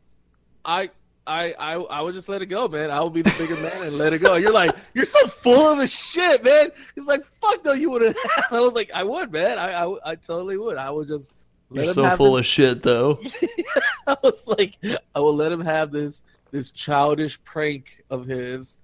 "I." 0.65 0.91
I, 1.27 1.53
I 1.53 1.75
I 1.75 2.01
would 2.01 2.15
just 2.15 2.29
let 2.29 2.43
it 2.43 2.47
go, 2.47 2.67
man. 2.67 2.91
I 2.91 3.01
would 3.03 3.13
be 3.13 3.23
the 3.23 3.35
bigger 3.39 3.55
man 3.57 3.83
and 3.83 3.99
let 3.99 4.13
it 4.13 4.21
go. 4.21 4.37
You're 4.37 4.53
like, 4.53 4.75
you're 4.95 5.05
so 5.05 5.27
full 5.29 5.69
of 5.71 5.79
the 5.79 5.87
shit, 5.87 6.43
man. 6.43 6.71
He's 6.95 7.07
like, 7.07 7.25
fuck 7.41 7.65
no, 7.65 7.73
you 7.73 7.91
wouldn't. 7.91 8.17
I 8.51 8.59
was 8.61 8.73
like, 8.75 8.91
I 8.93 9.05
would, 9.05 9.31
man. 9.31 9.59
I 9.59 9.85
I, 9.85 10.11
I 10.13 10.15
totally 10.17 10.57
would. 10.57 10.77
I 10.77 10.91
would 10.91 11.09
just. 11.09 11.31
let 11.71 11.85
You're 11.85 11.95
so 11.95 12.17
full 12.17 12.33
this- 12.35 12.41
of 12.41 12.47
shit, 12.47 12.83
though. 12.83 13.21
I 14.07 14.17
was 14.23 14.47
like, 14.47 14.77
I 15.15 15.21
will 15.21 15.37
let 15.37 15.53
him 15.53 15.61
have 15.61 15.93
this 15.93 16.23
this 16.51 16.71
childish 16.71 17.41
prank 17.45 18.03
of 18.11 18.27
his, 18.27 18.77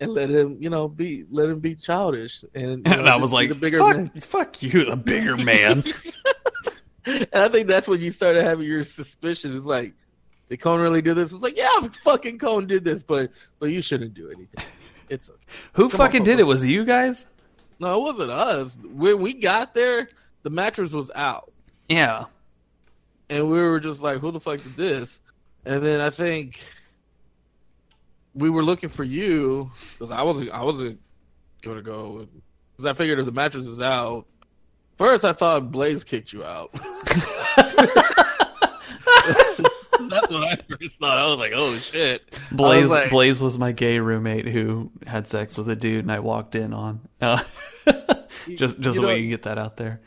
and 0.00 0.12
let 0.14 0.30
him, 0.30 0.56
you 0.60 0.70
know, 0.70 0.88
be 0.88 1.26
let 1.30 1.50
him 1.50 1.58
be 1.60 1.74
childish. 1.74 2.42
And, 2.54 2.86
you 2.86 2.92
And 2.92 3.06
I 3.08 3.16
was 3.16 3.32
like, 3.34 3.50
the 3.50 3.54
bigger 3.54 3.78
fuck, 3.80 3.96
man. 3.96 4.08
fuck 4.20 4.62
you, 4.62 4.84
the 4.86 4.96
bigger 4.96 5.36
man. 5.36 5.84
And 7.04 7.28
I 7.34 7.48
think 7.48 7.66
that's 7.66 7.88
when 7.88 8.00
you 8.00 8.12
started 8.12 8.44
having 8.44 8.66
your 8.66 8.84
suspicions. 8.84 9.56
It's 9.56 9.66
like, 9.66 9.92
did 10.52 10.60
Cone 10.60 10.82
really 10.82 11.00
do 11.00 11.14
this? 11.14 11.32
It's 11.32 11.40
like, 11.40 11.56
yeah, 11.56 11.88
fucking 12.04 12.38
Cone 12.38 12.66
did 12.66 12.84
this, 12.84 13.02
but 13.02 13.30
but 13.58 13.70
you 13.70 13.80
shouldn't 13.80 14.12
do 14.12 14.26
anything. 14.26 14.62
It's 15.08 15.30
okay. 15.30 15.38
Who 15.72 15.88
Come 15.88 15.98
on, 15.98 16.06
fucking 16.06 16.24
did 16.24 16.40
it? 16.40 16.42
Was 16.42 16.62
it 16.62 16.68
you 16.68 16.84
guys? 16.84 17.24
No, 17.80 17.96
it 17.96 18.02
wasn't 18.02 18.30
us. 18.30 18.76
When 18.84 19.22
we 19.22 19.32
got 19.32 19.72
there, 19.72 20.10
the 20.42 20.50
mattress 20.50 20.92
was 20.92 21.10
out. 21.14 21.50
Yeah. 21.88 22.26
and 23.30 23.50
we 23.50 23.62
were 23.62 23.80
just 23.80 24.02
like, 24.02 24.18
"Who 24.18 24.30
the 24.30 24.40
fuck 24.40 24.62
did 24.62 24.76
this?" 24.76 25.20
And 25.64 25.82
then 25.82 26.02
I 26.02 26.10
think 26.10 26.60
we 28.34 28.50
were 28.50 28.62
looking 28.62 28.90
for 28.90 29.04
you 29.04 29.70
because 29.94 30.10
I 30.10 30.20
wasn't 30.20 30.50
I 30.50 30.62
wasn't 30.62 31.00
gonna 31.62 31.80
go 31.80 32.28
because 32.72 32.84
I 32.84 32.92
figured 32.92 33.18
if 33.20 33.24
the 33.24 33.32
mattress 33.32 33.64
is 33.64 33.80
out. 33.80 34.26
First, 34.98 35.24
I 35.24 35.32
thought 35.32 35.72
Blaze 35.72 36.04
kicked 36.04 36.34
you 36.34 36.44
out. 36.44 36.74
That's 40.10 40.30
what 40.30 40.44
I 40.44 40.56
first 40.68 40.98
thought. 40.98 41.18
I 41.18 41.26
was 41.26 41.38
like, 41.38 41.52
"Oh 41.54 41.76
shit!" 41.78 42.38
Blaze 42.50 42.82
was 42.84 42.90
like- 42.92 43.10
Blaze 43.10 43.40
was 43.40 43.58
my 43.58 43.72
gay 43.72 43.98
roommate 43.98 44.46
who 44.46 44.90
had 45.06 45.26
sex 45.28 45.56
with 45.56 45.68
a 45.68 45.76
dude, 45.76 46.04
and 46.04 46.12
I 46.12 46.20
walked 46.20 46.54
in 46.54 46.72
on. 46.72 47.00
Uh, 47.20 47.42
just 47.86 48.56
just 48.56 48.78
You 48.78 48.92
so 48.94 49.02
know- 49.02 49.08
we 49.08 49.20
can 49.20 49.28
get 49.30 49.42
that 49.42 49.58
out 49.58 49.76
there. 49.76 50.00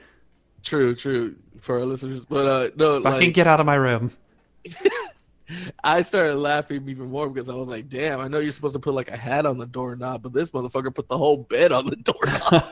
True, 0.63 0.95
true 0.95 1.35
for 1.61 1.77
our 1.79 1.85
listeners, 1.85 2.25
but 2.25 2.45
uh, 2.45 2.69
no, 2.75 3.01
Fucking 3.01 3.27
like, 3.27 3.33
get 3.33 3.45
out 3.47 3.59
of 3.59 3.65
my 3.65 3.75
room. 3.75 4.11
I 5.83 6.01
started 6.01 6.37
laughing 6.37 6.89
even 6.89 7.11
more 7.11 7.29
because 7.29 7.49
I 7.49 7.53
was 7.53 7.67
like, 7.67 7.87
"Damn, 7.87 8.19
I 8.19 8.27
know 8.27 8.39
you're 8.39 8.51
supposed 8.51 8.73
to 8.73 8.79
put 8.79 8.95
like 8.95 9.11
a 9.11 9.17
hat 9.17 9.45
on 9.45 9.59
the 9.59 9.67
doorknob, 9.67 10.23
but 10.23 10.33
this 10.33 10.49
motherfucker 10.49 10.93
put 10.93 11.07
the 11.07 11.17
whole 11.19 11.37
bed 11.37 11.71
on 11.71 11.85
the 11.85 11.95
doorknob." 11.97 12.63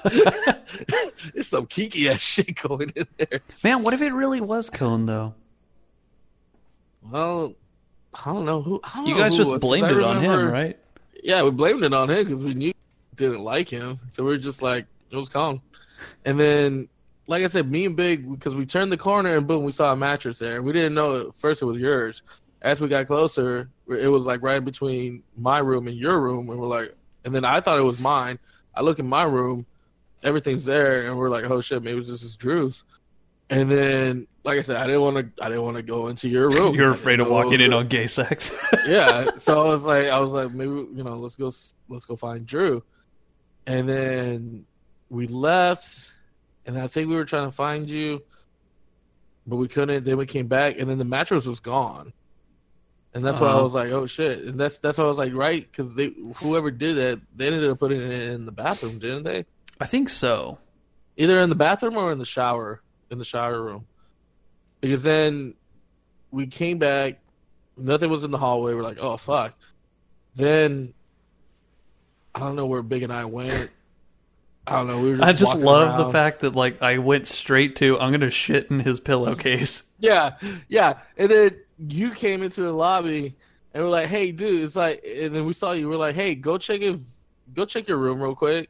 There's 1.34 1.48
some 1.48 1.68
kinky 1.68 2.10
ass 2.10 2.20
shit 2.22 2.56
going 2.56 2.92
in 2.96 3.06
there. 3.18 3.42
Man, 3.64 3.84
what 3.84 3.94
if 3.94 4.02
it 4.02 4.12
really 4.12 4.42
was 4.42 4.72
Cone 4.72 5.06
though? 5.06 5.36
Well, 7.12 7.54
I 8.14 8.34
don't 8.34 8.46
know 8.46 8.62
who. 8.62 8.80
I 8.84 8.98
don't 8.98 9.08
You 9.08 9.16
know 9.16 9.22
guys 9.22 9.36
just 9.36 9.60
blamed 9.60 9.92
it 9.92 10.04
on 10.04 10.22
him, 10.22 10.50
right? 10.50 10.78
Yeah, 11.24 11.44
we 11.44 11.52
blamed 11.52 11.84
it 11.84 11.94
on 11.94 12.10
him 12.10 12.24
because 12.24 12.44
we 12.44 12.54
knew 12.54 12.68
we 12.68 13.16
didn't 13.16 13.42
like 13.42 13.70
him, 13.70 14.00
so 14.12 14.24
we 14.24 14.32
were 14.32 14.38
just 14.38 14.62
like, 14.62 14.86
it 15.10 15.16
was 15.16 15.30
calm. 15.30 15.62
And 16.26 16.40
then, 16.40 16.90
like 17.28 17.44
I 17.44 17.48
said, 17.48 17.70
me 17.70 17.86
and 17.86 17.96
Big, 17.96 18.30
because 18.30 18.56
we 18.56 18.66
turned 18.66 18.92
the 18.92 18.98
corner 18.98 19.38
and 19.38 19.48
boom, 19.48 19.64
we 19.64 19.72
saw 19.72 19.94
a 19.94 19.96
mattress 19.96 20.40
there. 20.40 20.62
We 20.62 20.74
didn't 20.74 20.94
know 20.94 21.28
at 21.28 21.36
first 21.36 21.62
it 21.62 21.66
was 21.66 21.78
yours. 21.78 22.24
As 22.62 22.82
we 22.82 22.88
got 22.88 23.08
closer, 23.08 23.70
it 23.90 24.08
was 24.08 24.26
like 24.26 24.42
right 24.42 24.64
between 24.64 25.24
my 25.38 25.60
room 25.60 25.88
and 25.88 25.98
your 25.98 26.20
room, 26.22 26.50
and 26.50 26.60
we're 26.60 26.68
like, 26.68 26.94
and 27.26 27.34
then 27.34 27.46
I 27.46 27.60
thought 27.62 27.80
it 27.80 27.84
was 27.84 28.00
mine. 28.00 28.40
I 28.76 28.82
look 28.82 29.00
in 29.00 29.08
my 29.08 29.24
room, 29.24 29.66
everything's 30.24 30.66
there, 30.66 31.08
and 31.08 31.18
we're 31.18 31.30
like, 31.30 31.46
oh 31.46 31.62
shit, 31.62 31.84
maybe 31.84 32.00
this 32.00 32.24
is 32.24 32.36
Drew's. 32.36 32.84
And 33.50 33.70
then, 33.70 34.28
like 34.44 34.58
I 34.58 34.62
said, 34.62 34.76
I 34.78 34.86
didn't 34.88 35.02
want 35.02 35.18
to. 35.38 35.44
I 35.44 35.48
didn't 35.50 35.64
want 35.64 35.78
to 35.78 35.84
go 35.84 36.08
into 36.08 36.28
your 36.30 36.50
room. 36.50 36.76
You're 36.76 36.92
afraid 36.92 37.20
of 37.20 37.28
walking 37.30 37.62
in 37.62 37.74
on 37.74 37.88
gay 37.88 38.08
sex. 38.08 38.52
yeah. 38.88 39.26
So 39.38 39.62
I 39.62 39.66
was 39.72 39.84
like, 39.84 40.08
I 40.08 40.20
was 40.20 40.34
like, 40.34 40.52
maybe 40.52 40.70
you 40.72 41.04
know, 41.04 41.16
let's 41.18 41.36
go, 41.36 41.52
let's 41.90 42.06
go 42.06 42.16
find 42.16 42.46
Drew. 42.46 42.84
And 43.66 43.88
then 43.88 44.66
we 45.10 45.28
left, 45.28 46.14
and 46.66 46.78
I 46.78 46.88
think 46.88 47.10
we 47.10 47.16
were 47.16 47.24
trying 47.26 47.48
to 47.48 47.52
find 47.56 47.90
you, 47.90 48.22
but 49.48 49.56
we 49.56 49.68
couldn't. 49.68 50.04
Then 50.04 50.18
we 50.18 50.26
came 50.26 50.48
back, 50.48 50.78
and 50.80 50.90
then 50.90 50.98
the 50.98 51.06
mattress 51.06 51.46
was 51.46 51.60
gone. 51.62 52.12
And 53.16 53.24
that's 53.24 53.40
why 53.40 53.48
I 53.48 53.52
Uh-huh. 53.52 53.64
was 53.64 53.76
like, 53.76 53.92
oh 53.92 54.08
shit. 54.08 54.40
And 54.44 54.60
that's 54.60 54.80
that's 54.80 54.98
why 54.98 55.04
I 55.04 55.08
was 55.08 55.20
like, 55.20 55.34
right, 55.34 55.66
because 55.72 55.94
they 55.94 56.14
whoever 56.38 56.72
did 56.72 56.96
that, 56.98 57.22
they 57.36 57.48
ended 57.48 57.70
up 57.70 57.80
putting 57.80 58.02
it 58.02 58.12
in 58.12 58.46
the 58.46 58.52
bathroom, 58.52 58.98
didn't 59.00 59.24
they? 59.24 59.46
I 59.80 59.86
think 59.86 60.10
so. 60.10 60.58
Either 61.16 61.40
in 61.40 61.50
the 61.50 61.56
bathroom 61.56 61.96
or 61.96 62.12
in 62.12 62.18
the 62.18 62.26
shower, 62.26 62.82
in 63.12 63.20
the 63.20 63.26
shower 63.26 63.62
room. 63.62 63.86
Because 64.84 65.02
then 65.02 65.54
we 66.30 66.46
came 66.46 66.78
back, 66.78 67.18
nothing 67.78 68.10
was 68.10 68.26
in 68.26 68.32
the 68.32 68.38
hallway. 68.38 68.74
We're 68.74 68.84
like, 68.84 68.98
oh 69.00 69.16
fuck. 69.16 69.54
Then 70.36 70.94
I 72.36 72.42
don't 72.42 72.58
know 72.58 72.66
where 72.66 72.82
Big 72.82 73.02
and 73.02 73.14
I 73.14 73.24
went. 73.24 73.72
I 74.68 74.74
don't 74.74 74.88
know. 74.88 75.00
We 75.02 75.12
were 75.12 75.16
just 75.16 75.30
I 75.30 75.32
just 75.32 75.56
love 75.58 75.98
the 75.98 76.12
fact 76.12 76.42
that 76.42 76.54
like 76.54 76.82
I 76.82 76.98
went 76.98 77.28
straight 77.28 77.78
to 77.78 77.98
I'm 77.98 78.12
gonna 78.12 78.30
shit 78.30 78.70
in 78.72 78.80
his 78.80 79.00
pillowcase. 79.00 79.84
Yeah, 80.00 80.32
yeah. 80.68 80.96
And 81.16 81.32
then 81.32 81.56
you 81.78 82.12
came 82.12 82.44
into 82.44 82.62
the 82.62 82.74
lobby 82.74 83.38
and 83.74 83.84
we're 83.84 83.90
like, 83.90 84.08
hey, 84.08 84.34
dude, 84.34 84.62
it's 84.62 84.76
like, 84.76 85.02
and 85.08 85.34
then 85.34 85.46
we 85.46 85.54
saw 85.54 85.72
you. 85.72 85.88
We're 85.88 85.96
like, 85.96 86.14
hey, 86.14 86.36
go 86.36 86.58
check 86.58 86.82
if, 86.82 86.98
go 87.54 87.64
check 87.64 87.88
your 87.88 87.96
room 87.96 88.22
real 88.22 88.36
quick. 88.36 88.70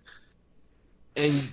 And 1.15 1.51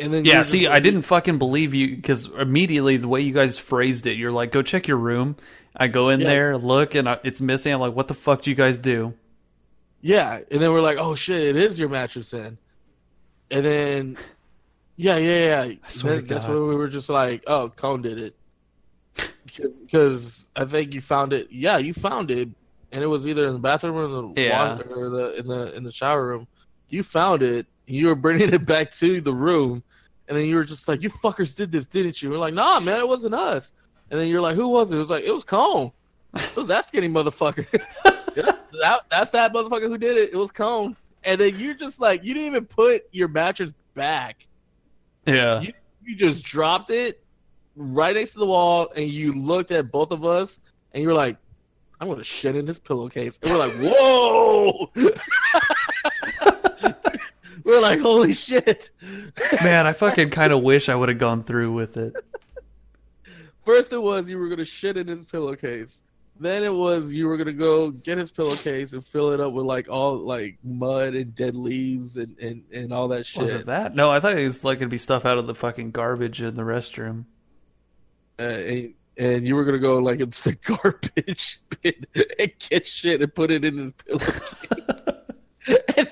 and 0.00 0.12
then 0.12 0.24
Yeah, 0.24 0.42
see, 0.42 0.60
just 0.62 0.72
I 0.72 0.80
didn't 0.80 1.02
fucking 1.02 1.38
believe 1.38 1.74
you 1.74 1.94
because 1.96 2.24
immediately 2.38 2.96
the 2.96 3.08
way 3.08 3.20
you 3.20 3.32
guys 3.32 3.58
phrased 3.58 4.06
it, 4.06 4.16
you're 4.16 4.32
like, 4.32 4.50
"Go 4.52 4.62
check 4.62 4.88
your 4.88 4.96
room." 4.96 5.36
I 5.76 5.86
go 5.86 6.08
in 6.08 6.20
Yeah. 6.20 6.26
there, 6.26 6.58
look, 6.58 6.94
and 6.96 7.08
I, 7.08 7.18
it's 7.22 7.40
missing. 7.40 7.72
I'm 7.72 7.80
like, 7.80 7.94
"What 7.94 8.08
the 8.08 8.14
fuck 8.14 8.42
do 8.42 8.50
you 8.50 8.56
guys 8.56 8.76
do?" 8.78 9.14
Yeah, 10.02 10.40
and 10.50 10.60
then 10.62 10.72
we're 10.72 10.80
like, 10.80 10.96
oh 10.98 11.14
shit, 11.14 11.42
it 11.42 11.56
is 11.56 11.78
your 11.78 11.90
mattress 11.90 12.30
then. 12.30 12.56
And 13.50 13.64
then 13.64 14.16
Yeah, 14.96 15.16
yeah, 15.18 15.44
yeah. 15.44 15.74
I 15.84 15.88
swear 15.88 16.16
That- 16.16 16.28
to 16.28 16.34
that's 16.34 16.48
when 16.48 16.68
we 16.68 16.74
were 16.74 16.88
just 16.88 17.08
like, 17.10 17.44
oh, 17.46 17.68
Cone 17.68 18.02
did 18.02 18.18
it. 18.18 18.34
Because 19.46 20.46
I 20.56 20.64
think 20.64 20.94
you 20.94 21.00
found 21.00 21.32
it. 21.32 21.48
Yeah, 21.50 21.78
you 21.78 21.92
found 21.92 22.30
it, 22.30 22.48
and 22.92 23.02
it 23.02 23.06
was 23.06 23.26
either 23.26 23.46
in 23.46 23.54
the 23.54 23.58
bathroom 23.58 23.96
or 23.96 24.04
in 24.04 24.34
the 24.34 24.42
Yeah. 24.42 24.74
water, 24.76 24.88
or 24.94 25.10
the 25.10 25.38
in 25.38 25.46
the 25.46 25.76
in 25.76 25.84
the 25.84 25.92
shower 25.92 26.26
room. 26.26 26.46
You 26.88 27.02
found 27.02 27.42
it. 27.42 27.66
You 27.90 28.06
were 28.08 28.14
bringing 28.14 28.52
it 28.52 28.64
back 28.66 28.90
to 28.92 29.20
the 29.20 29.32
room, 29.34 29.82
and 30.28 30.36
then 30.38 30.46
you 30.46 30.54
were 30.56 30.64
just 30.64 30.86
like, 30.88 31.02
"You 31.02 31.10
fuckers 31.10 31.56
did 31.56 31.72
this, 31.72 31.86
didn't 31.86 32.22
you?" 32.22 32.30
We're 32.30 32.38
like, 32.38 32.54
"Nah, 32.54 32.80
man, 32.80 33.00
it 33.00 33.08
wasn't 33.08 33.34
us." 33.34 33.72
And 34.10 34.18
then 34.18 34.28
you're 34.28 34.40
like, 34.40 34.56
"Who 34.56 34.68
was 34.68 34.92
it?" 34.92 34.96
It 34.96 34.98
was 34.98 35.10
like, 35.10 35.24
"It 35.24 35.32
was 35.32 35.44
Cone. 35.44 35.92
It 36.34 36.56
was 36.56 36.68
that 36.68 36.84
skinny 36.86 37.08
motherfucker. 37.08 37.66
Yeah, 38.36 38.52
that, 38.82 39.00
that's 39.10 39.32
that 39.32 39.52
motherfucker 39.52 39.88
who 39.88 39.98
did 39.98 40.16
it. 40.16 40.32
It 40.32 40.36
was 40.36 40.52
Cone." 40.52 40.96
And 41.24 41.40
then 41.40 41.58
you're 41.58 41.74
just 41.74 42.00
like, 42.00 42.22
you 42.22 42.32
didn't 42.32 42.46
even 42.46 42.64
put 42.64 43.02
your 43.10 43.26
mattress 43.28 43.72
back 43.94 44.46
Yeah. 45.26 45.60
you, 45.60 45.72
you 46.04 46.14
just 46.16 46.44
dropped 46.44 46.90
it 46.90 47.22
right 47.76 48.14
next 48.14 48.34
to 48.34 48.38
the 48.38 48.46
wall 48.46 48.88
and 48.96 49.08
you 49.08 49.32
looked 49.32 49.70
at 49.72 49.90
both 49.90 50.12
of 50.12 50.24
us 50.24 50.60
and 50.92 51.02
you 51.02 51.08
were 51.08 51.14
like, 51.14 51.36
I'm 52.00 52.08
gonna 52.08 52.22
shit 52.24 52.54
in 52.56 52.64
this 52.64 52.78
pillowcase. 52.78 53.38
And 53.42 53.50
we're 53.50 53.58
like, 53.58 53.72
whoa! 53.74 54.90
we're 57.70 57.80
like, 57.80 58.00
holy 58.00 58.32
shit! 58.32 58.90
Man, 59.62 59.86
I 59.86 59.92
fucking 59.92 60.30
kind 60.30 60.52
of 60.52 60.62
wish 60.62 60.88
I 60.88 60.94
would 60.94 61.08
have 61.08 61.18
gone 61.18 61.42
through 61.44 61.72
with 61.72 61.96
it. 61.96 62.14
First 63.64 63.92
it 63.92 63.98
was 63.98 64.28
you 64.28 64.38
were 64.38 64.48
gonna 64.48 64.64
shit 64.64 64.96
in 64.96 65.06
his 65.06 65.24
pillowcase. 65.24 66.00
Then 66.38 66.64
it 66.64 66.74
was 66.74 67.12
you 67.12 67.26
were 67.28 67.36
gonna 67.36 67.52
go 67.52 67.90
get 67.90 68.16
his 68.18 68.30
pillowcase 68.30 68.94
and 68.94 69.04
fill 69.04 69.32
it 69.32 69.40
up 69.40 69.52
with 69.52 69.66
like 69.66 69.88
all 69.88 70.16
like 70.18 70.58
mud 70.64 71.14
and 71.14 71.34
dead 71.34 71.54
leaves 71.54 72.16
and, 72.16 72.36
and, 72.38 72.64
and 72.74 72.92
all 72.92 73.08
that 73.08 73.26
shit. 73.26 73.42
Was 73.42 73.52
it 73.52 73.66
that? 73.66 73.94
No, 73.94 74.10
I 74.10 74.18
thought 74.20 74.36
it 74.38 74.44
was 74.44 74.64
like 74.64 74.78
gonna 74.78 74.88
be 74.88 74.98
stuff 74.98 75.26
out 75.26 75.38
of 75.38 75.46
the 75.46 75.54
fucking 75.54 75.90
garbage 75.90 76.40
in 76.40 76.54
the 76.54 76.62
restroom. 76.62 77.26
uh, 78.38 78.42
and, 78.42 78.94
and 79.18 79.46
you 79.46 79.54
were 79.54 79.64
gonna 79.66 79.78
go 79.78 79.98
like 79.98 80.20
into 80.20 80.42
the 80.42 80.54
garbage 80.82 81.60
bin 81.82 82.06
and 82.38 82.52
get 82.70 82.86
shit 82.86 83.20
and 83.20 83.34
put 83.34 83.50
it 83.50 83.64
in 83.64 83.76
his 83.76 83.92
pillowcase. 83.92 84.54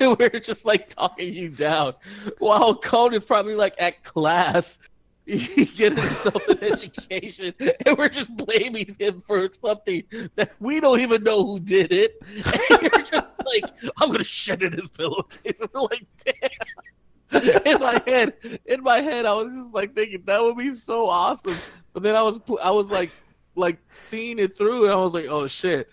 and 0.01 0.17
then 0.17 0.17
we 0.19 0.25
are 0.27 0.41
just 0.41 0.65
like 0.65 0.89
talking 0.89 1.33
you 1.33 1.49
down, 1.49 1.95
while 2.39 2.75
Cone 2.77 3.15
is 3.15 3.25
probably 3.25 3.55
like 3.55 3.75
at 3.79 4.03
class, 4.03 4.79
getting 5.27 5.99
himself 5.99 6.49
an 6.49 6.59
education, 6.63 7.55
and 7.85 7.99
we're 7.99 8.09
just 8.09 8.35
blaming 8.37 8.97
him 8.99 9.21
for 9.21 9.49
something 9.53 10.05
that 10.37 10.53
we 10.61 10.81
don't 10.81 11.01
even 11.01 11.23
know 11.23 11.45
who 11.45 11.61
did 11.61 11.93
it. 11.93 12.13
And 12.35 12.83
you're 12.83 13.03
just 13.03 13.13
like, 13.45 13.65
I'm 13.99 14.11
gonna 14.11 14.25
shit 14.25 14.63
in 14.63 14.73
his 14.73 14.89
pillowcase. 14.89 15.61
And 15.61 15.71
we're 15.75 15.83
like, 15.83 16.07
damn. 16.25 17.63
in 17.67 17.81
my 17.81 18.03
head, 18.07 18.61
in 18.65 18.83
my 18.83 19.01
head, 19.01 19.27
I 19.27 19.35
was 19.35 19.53
just 19.53 19.75
like 19.75 19.95
thinking 19.95 20.23
that 20.27 20.43
would 20.43 20.57
be 20.57 20.75
so 20.75 21.09
awesome. 21.09 21.57
But 21.93 22.03
then 22.03 22.15
I 22.15 22.23
was, 22.23 22.41
I 22.63 22.71
was 22.71 22.91
like, 22.91 23.11
like 23.55 23.79
seeing 24.05 24.39
it 24.39 24.57
through, 24.57 24.85
and 24.85 24.93
I 24.93 24.97
was 24.97 25.13
like, 25.13 25.27
oh 25.29 25.47
shit, 25.47 25.89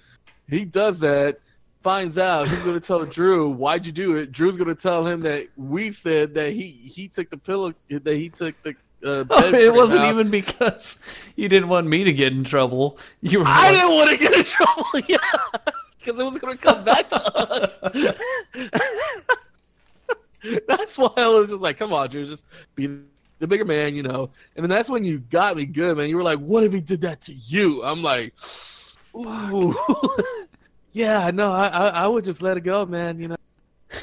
he 0.48 0.64
does 0.64 1.00
that. 1.00 1.40
Finds 1.86 2.18
out 2.18 2.50
he's 2.50 2.58
gonna 2.62 2.80
tell 2.80 3.06
Drew 3.06 3.48
why'd 3.48 3.86
you 3.86 3.92
do 3.92 4.18
it. 4.18 4.32
Drew's 4.32 4.58
gonna 4.58 4.74
tell 4.74 5.06
him 5.06 5.22
that 5.22 5.46
we 5.56 5.92
said 5.92 6.34
that 6.34 6.52
he 6.52 6.70
he 6.70 7.08
took 7.08 7.30
the 7.30 7.38
pillow 7.38 7.76
that 7.90 8.16
he 8.16 8.28
took 8.28 8.56
the. 8.64 8.76
Uh, 9.06 9.24
it 9.54 9.72
wasn't 9.72 10.00
out. 10.00 10.12
even 10.12 10.32
because 10.32 10.98
you 11.36 11.48
didn't 11.48 11.70
want 11.70 11.86
me 11.86 12.04
to 12.04 12.12
get 12.12 12.34
in 12.34 12.44
trouble. 12.44 12.98
You 13.22 13.38
were 13.38 13.46
I 13.46 13.70
like, 13.70 13.74
didn't 13.76 13.96
want 13.98 14.10
to 14.10 14.18
get 14.18 14.34
in 14.34 14.44
trouble, 14.44 14.86
yeah, 15.08 15.18
because 16.00 16.20
it 16.20 16.24
was 16.24 16.40
going 16.40 16.58
to 16.58 16.64
come 16.64 16.84
back 16.84 17.08
to 17.10 17.38
us. 17.38 17.80
that's 20.68 20.98
why 20.98 21.12
I 21.18 21.28
was 21.28 21.52
just 21.52 21.62
like, 21.62 21.78
"Come 21.78 21.94
on, 21.94 22.10
Drew, 22.10 22.26
just 22.26 22.46
be 22.74 23.00
the 23.38 23.46
bigger 23.46 23.64
man," 23.64 23.94
you 23.96 24.02
know. 24.02 24.32
And 24.56 24.64
then 24.64 24.72
that's 24.72 24.90
when 24.90 25.04
you 25.04 25.20
got 25.20 25.56
me 25.56 25.68
good, 25.68 25.98
man. 25.98 26.10
You 26.10 26.18
were 26.18 26.24
like, 26.24 26.40
"What 26.40 26.64
if 26.64 26.74
he 26.74 26.82
did 26.82 27.02
that 27.02 27.22
to 27.22 27.34
you?" 27.36 27.84
I'm 27.84 28.02
like, 28.02 28.34
"Ooh, 29.16 29.76
yeah, 30.96 31.30
no, 31.34 31.52
I, 31.52 31.68
I, 31.68 31.88
I 31.90 32.08
would 32.08 32.24
just 32.24 32.42
let 32.42 32.56
it 32.56 32.62
go, 32.62 32.86
man. 32.86 33.20
You 33.20 33.28
know, 33.28 33.36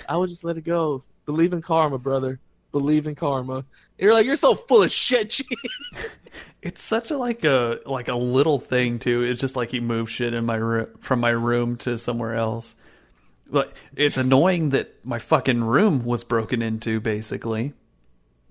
I 0.07 0.19
would 0.19 0.29
just 0.29 0.45
let 0.45 0.59
it 0.59 0.65
go. 0.65 1.03
Believe 1.25 1.55
in 1.55 1.63
karma, 1.63 1.97
brother. 1.97 2.39
Believe 2.71 3.07
in 3.07 3.15
karma." 3.15 3.65
You're 3.97 4.13
like, 4.13 4.27
"You're 4.27 4.37
so 4.37 4.55
full 4.55 4.83
of 4.83 4.91
shit." 4.91 5.31
G." 5.31 5.47
it's 6.63 6.83
such 6.83 7.11
a 7.11 7.17
like 7.17 7.45
a 7.45 7.81
like 7.87 8.09
a 8.09 8.15
little 8.15 8.59
thing 8.59 8.99
too. 8.99 9.23
It's 9.23 9.41
just 9.41 9.57
like 9.57 9.71
he 9.71 9.81
moved 9.81 10.13
shit 10.13 10.35
in 10.35 10.45
my 10.45 10.57
room 10.57 10.89
from 11.01 11.19
my 11.21 11.31
room 11.31 11.77
to 11.79 11.97
somewhere 11.97 12.35
else. 12.35 12.75
But 13.51 13.73
it's 13.97 14.19
annoying 14.19 14.71
that 14.71 14.95
my 15.03 15.19
fucking 15.19 15.65
room 15.65 16.05
was 16.05 16.25
broken 16.25 16.61
into, 16.61 17.01
basically. 17.01 17.73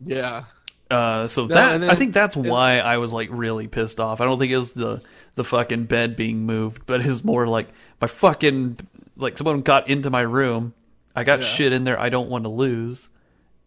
yeah. 0.04 0.46
Uh, 0.92 1.28
so 1.28 1.46
No, 1.48 1.56
that 1.56 1.78
then- 1.80 1.90
I 1.90 1.96
think 1.96 2.14
that's 2.14 2.36
why 2.36 2.80
I 2.80 2.98
was 2.98 3.12
like 3.14 3.30
really 3.32 3.68
pissed 3.68 4.00
off. 4.00 4.22
I 4.22 4.26
don't 4.26 4.38
think 4.40 4.52
it 4.52 4.58
was 4.58 4.74
the 4.74 5.02
the 5.36 5.44
fucking 5.44 5.86
bed 5.86 6.16
being 6.16 6.46
moved, 6.46 6.86
but 6.86 7.06
it's 7.06 7.24
more 7.24 7.48
like 7.48 7.70
my 8.02 8.08
fucking 8.08 8.78
like 9.16 9.38
someone 9.38 9.62
got 9.62 9.88
into 9.88 10.10
my 10.10 10.22
room. 10.22 10.74
I 11.16 11.24
got 11.24 11.40
Yeah. 11.42 11.46
shit 11.48 11.74
in 11.74 11.84
there 11.86 12.00
I 12.00 12.10
don't 12.10 12.30
want 12.30 12.44
to 12.46 12.50
lose, 12.50 13.10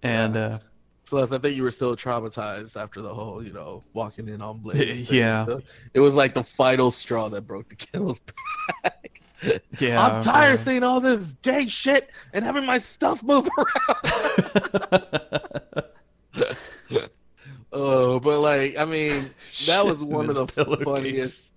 and 0.02 0.36
uh, 0.36 0.58
Plus, 1.06 1.32
I 1.32 1.38
think 1.38 1.54
you 1.56 1.62
were 1.62 1.70
still 1.70 1.94
traumatized 1.96 2.76
after 2.80 3.02
the 3.02 3.12
whole, 3.14 3.44
you 3.44 3.52
know, 3.52 3.84
walking 3.92 4.26
in 4.28 4.40
on 4.40 4.58
Blaze. 4.58 5.10
Yeah. 5.12 5.44
So 5.46 5.60
it 5.92 6.00
was 6.00 6.14
like 6.14 6.34
the 6.34 6.42
final 6.42 6.90
straw 6.90 7.28
that 7.28 7.42
broke 7.42 7.68
the 7.68 7.76
camel's 7.76 8.20
back. 8.82 9.20
yeah, 9.78 10.00
I'm 10.02 10.22
tired 10.22 10.54
of 10.54 10.60
uh, 10.60 10.64
seeing 10.64 10.82
all 10.82 11.00
this 11.00 11.34
gang 11.42 11.68
shit 11.68 12.10
and 12.32 12.42
having 12.44 12.64
my 12.64 12.78
stuff 12.78 13.22
move 13.22 13.46
around. 13.58 15.04
like, 18.44 18.76
I 18.76 18.84
mean, 18.84 19.30
that 19.66 19.84
was 19.84 20.02
one 20.02 20.28
of 20.28 20.34
the 20.34 20.46
funniest, 20.84 21.52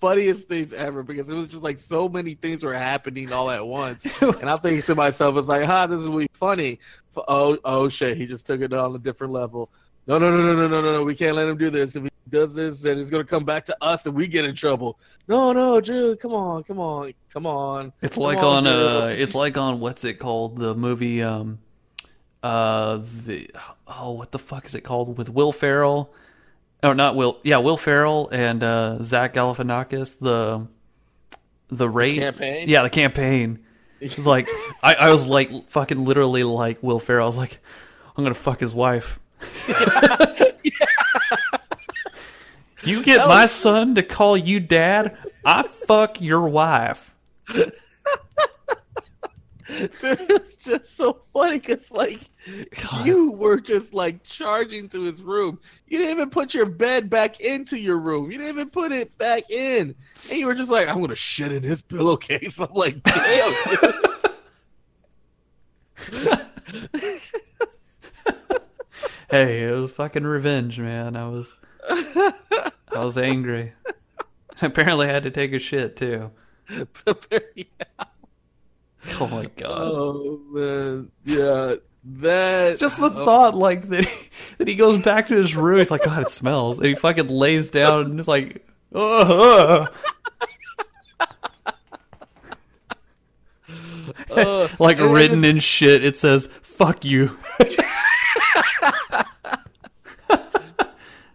funniest 0.00 0.48
things 0.48 0.72
ever 0.72 1.02
because 1.02 1.28
it 1.28 1.34
was 1.34 1.48
just 1.48 1.62
like 1.62 1.78
so 1.78 2.08
many 2.08 2.34
things 2.34 2.62
were 2.62 2.74
happening 2.74 3.32
all 3.32 3.50
at 3.50 3.64
once. 3.66 4.06
And 4.20 4.50
I'm 4.50 4.58
thinking 4.58 4.82
to 4.82 4.94
myself, 4.94 5.36
it's 5.36 5.48
like, 5.48 5.64
ha, 5.64 5.86
this 5.86 6.00
is 6.00 6.08
really 6.08 6.28
funny. 6.34 6.78
Oh, 7.16 7.58
oh 7.64 7.88
shit, 7.88 8.16
he 8.16 8.26
just 8.26 8.46
took 8.46 8.60
it 8.60 8.72
on 8.72 8.94
a 8.94 8.98
different 8.98 9.32
level. 9.32 9.70
No, 10.06 10.18
no, 10.18 10.30
no, 10.30 10.42
no, 10.44 10.54
no, 10.54 10.68
no, 10.68 10.82
no, 10.82 10.92
no. 10.92 11.02
We 11.04 11.14
can't 11.14 11.34
let 11.34 11.48
him 11.48 11.56
do 11.56 11.70
this. 11.70 11.96
If 11.96 12.04
he 12.04 12.10
does 12.28 12.54
this, 12.54 12.80
then 12.80 12.98
it's 12.98 13.08
gonna 13.08 13.24
come 13.24 13.44
back 13.44 13.64
to 13.66 13.76
us, 13.80 14.04
and 14.04 14.14
we 14.14 14.26
get 14.26 14.44
in 14.44 14.54
trouble. 14.54 14.98
No, 15.28 15.52
no, 15.52 15.80
Drew, 15.80 16.16
come 16.16 16.34
on, 16.34 16.62
come 16.64 16.78
on, 16.78 17.14
come 17.32 17.46
on. 17.46 17.92
It's 18.02 18.16
Come 18.16 18.24
like 18.24 18.38
on, 18.38 18.66
on 18.66 18.66
uh 18.66 19.14
it's 19.16 19.34
like 19.34 19.56
on 19.56 19.80
what's 19.80 20.04
it 20.04 20.14
called? 20.14 20.58
The 20.58 20.74
movie 20.74 21.22
um 21.22 21.60
uh 22.42 23.00
the 23.24 23.50
oh 23.88 24.12
what 24.12 24.32
the 24.32 24.38
fuck 24.38 24.66
is 24.66 24.74
it 24.74 24.82
called 24.82 25.16
with 25.16 25.30
Will 25.30 25.52
Ferrell? 25.52 26.12
Oh 26.84 26.92
not 26.92 27.16
Will 27.16 27.40
yeah, 27.42 27.56
Will 27.56 27.76
Ferrell 27.76 28.28
and 28.28 28.62
uh 28.62 29.02
Zach 29.02 29.34
Galifianakis, 29.34 30.18
the 30.20 30.68
the 31.68 31.88
raid 31.88 32.18
campaign? 32.20 32.68
Yeah, 32.68 32.82
the 32.82 32.90
campaign. 32.90 33.64
Like 34.18 34.46
I, 34.82 34.94
I 34.94 35.10
was 35.10 35.26
like 35.26 35.68
fucking 35.70 36.04
literally 36.04 36.44
like 36.44 36.82
Will 36.82 37.00
Ferrell. 37.00 37.24
I 37.24 37.26
was 37.26 37.36
like, 37.38 37.58
I'm 38.16 38.22
gonna 38.22 38.34
fuck 38.34 38.60
his 38.60 38.74
wife. 38.74 39.18
You 42.84 43.02
get 43.02 43.18
That 43.18 43.28
my 43.28 43.46
son 43.46 43.94
to 43.94 44.02
call 44.02 44.36
you 44.36 44.60
dad, 44.60 45.16
I 45.44 45.62
fuck 45.62 46.20
your 46.20 46.48
wife. 46.48 47.14
Dude, 50.00 50.30
it's 50.30 50.56
just 50.56 50.96
so 50.96 51.22
funny 51.32 51.58
because 51.58 51.90
like 51.90 52.20
God. 52.70 53.06
you 53.06 53.32
were 53.32 53.58
just 53.58 53.94
like 53.94 54.22
charging 54.22 54.88
to 54.90 55.02
his 55.02 55.22
room. 55.22 55.58
You 55.86 55.98
didn't 55.98 56.12
even 56.12 56.30
put 56.30 56.54
your 56.54 56.66
bed 56.66 57.10
back 57.10 57.40
into 57.40 57.78
your 57.78 57.98
room. 57.98 58.30
You 58.30 58.38
didn't 58.38 58.54
even 58.54 58.70
put 58.70 58.92
it 58.92 59.16
back 59.18 59.50
in, 59.50 59.94
and 60.30 60.38
you 60.38 60.46
were 60.46 60.54
just 60.54 60.70
like, 60.70 60.88
"I'm 60.88 61.00
gonna 61.00 61.16
shit 61.16 61.52
in 61.52 61.62
his 61.62 61.82
pillowcase." 61.82 62.60
I'm 62.60 62.72
like, 62.72 63.02
"Damn." 63.02 63.54
dude." 66.12 67.20
Hey, 69.30 69.64
it 69.64 69.72
was 69.72 69.90
fucking 69.90 70.22
revenge, 70.22 70.78
man. 70.78 71.16
I 71.16 71.26
was 71.26 71.52
I 71.88 72.32
was 72.92 73.18
angry. 73.18 73.72
Apparently 74.62 75.08
I 75.08 75.12
had 75.12 75.24
to 75.24 75.30
take 75.32 75.52
a 75.52 75.58
shit 75.58 75.96
too. 75.96 76.30
yeah. 77.56 77.64
Oh 79.20 79.28
my 79.28 79.46
god. 79.56 79.80
Oh 79.80 80.40
man, 80.50 81.10
yeah. 81.24 81.74
That 82.06 82.78
Just 82.78 82.98
the 82.98 83.06
oh, 83.06 83.24
thought 83.24 83.54
like 83.54 83.88
that 83.88 84.04
he, 84.04 84.30
that 84.58 84.68
he 84.68 84.74
goes 84.74 85.02
back 85.02 85.28
to 85.28 85.36
his 85.36 85.56
room, 85.56 85.78
he's 85.78 85.90
like, 85.90 86.04
God, 86.04 86.22
it 86.22 86.30
smells. 86.30 86.78
And 86.78 86.86
he 86.86 86.94
fucking 86.94 87.28
lays 87.28 87.70
down 87.70 88.06
and 88.06 88.20
is 88.20 88.28
like 88.28 88.66
Ugh. 88.94 89.90
uh, 94.30 94.68
like 94.78 94.98
and 94.98 95.14
written 95.14 95.44
in 95.44 95.58
shit, 95.60 96.04
it 96.04 96.18
says, 96.18 96.48
Fuck 96.62 97.04
you. 97.04 97.36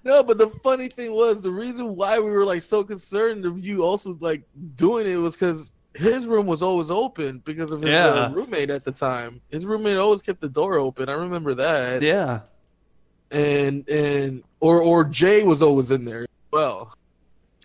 No, 0.10 0.24
but 0.24 0.40
the 0.40 0.48
funny 0.64 0.88
thing 0.88 1.12
was 1.12 1.40
the 1.40 1.52
reason 1.52 1.96
why 1.96 2.18
we 2.20 2.32
were 2.32 2.44
like 2.44 2.64
so 2.64 2.84
concerned 2.84 3.46
of 3.46 3.60
you 3.60 3.84
also 3.84 4.18
like 4.20 4.42
doing 4.76 5.06
it 5.06 5.18
was 5.18 5.36
because 5.36 5.72
his 5.96 6.26
room 6.28 6.46
was 6.46 6.62
always 6.64 6.92
open 6.92 7.42
because 7.46 7.72
of 7.72 7.82
his 7.82 7.90
uh, 7.90 8.30
Yeah. 8.30 8.34
roommate 8.34 8.70
at 8.70 8.86
the 8.86 8.92
time. 8.92 9.42
His 9.50 9.66
roommate 9.66 9.98
always 9.98 10.22
kept 10.22 10.40
the 10.42 10.50
door 10.50 10.78
open. 10.78 11.10
I 11.10 11.14
remember 11.14 11.56
that. 11.56 12.02
yeah. 12.02 12.42
and 13.32 13.88
and 13.90 14.44
or 14.60 14.82
or 14.82 15.04
Jay 15.04 15.44
was 15.44 15.62
always 15.62 15.92
in 15.92 16.04
there 16.06 16.22
as 16.24 16.28
well 16.52 16.94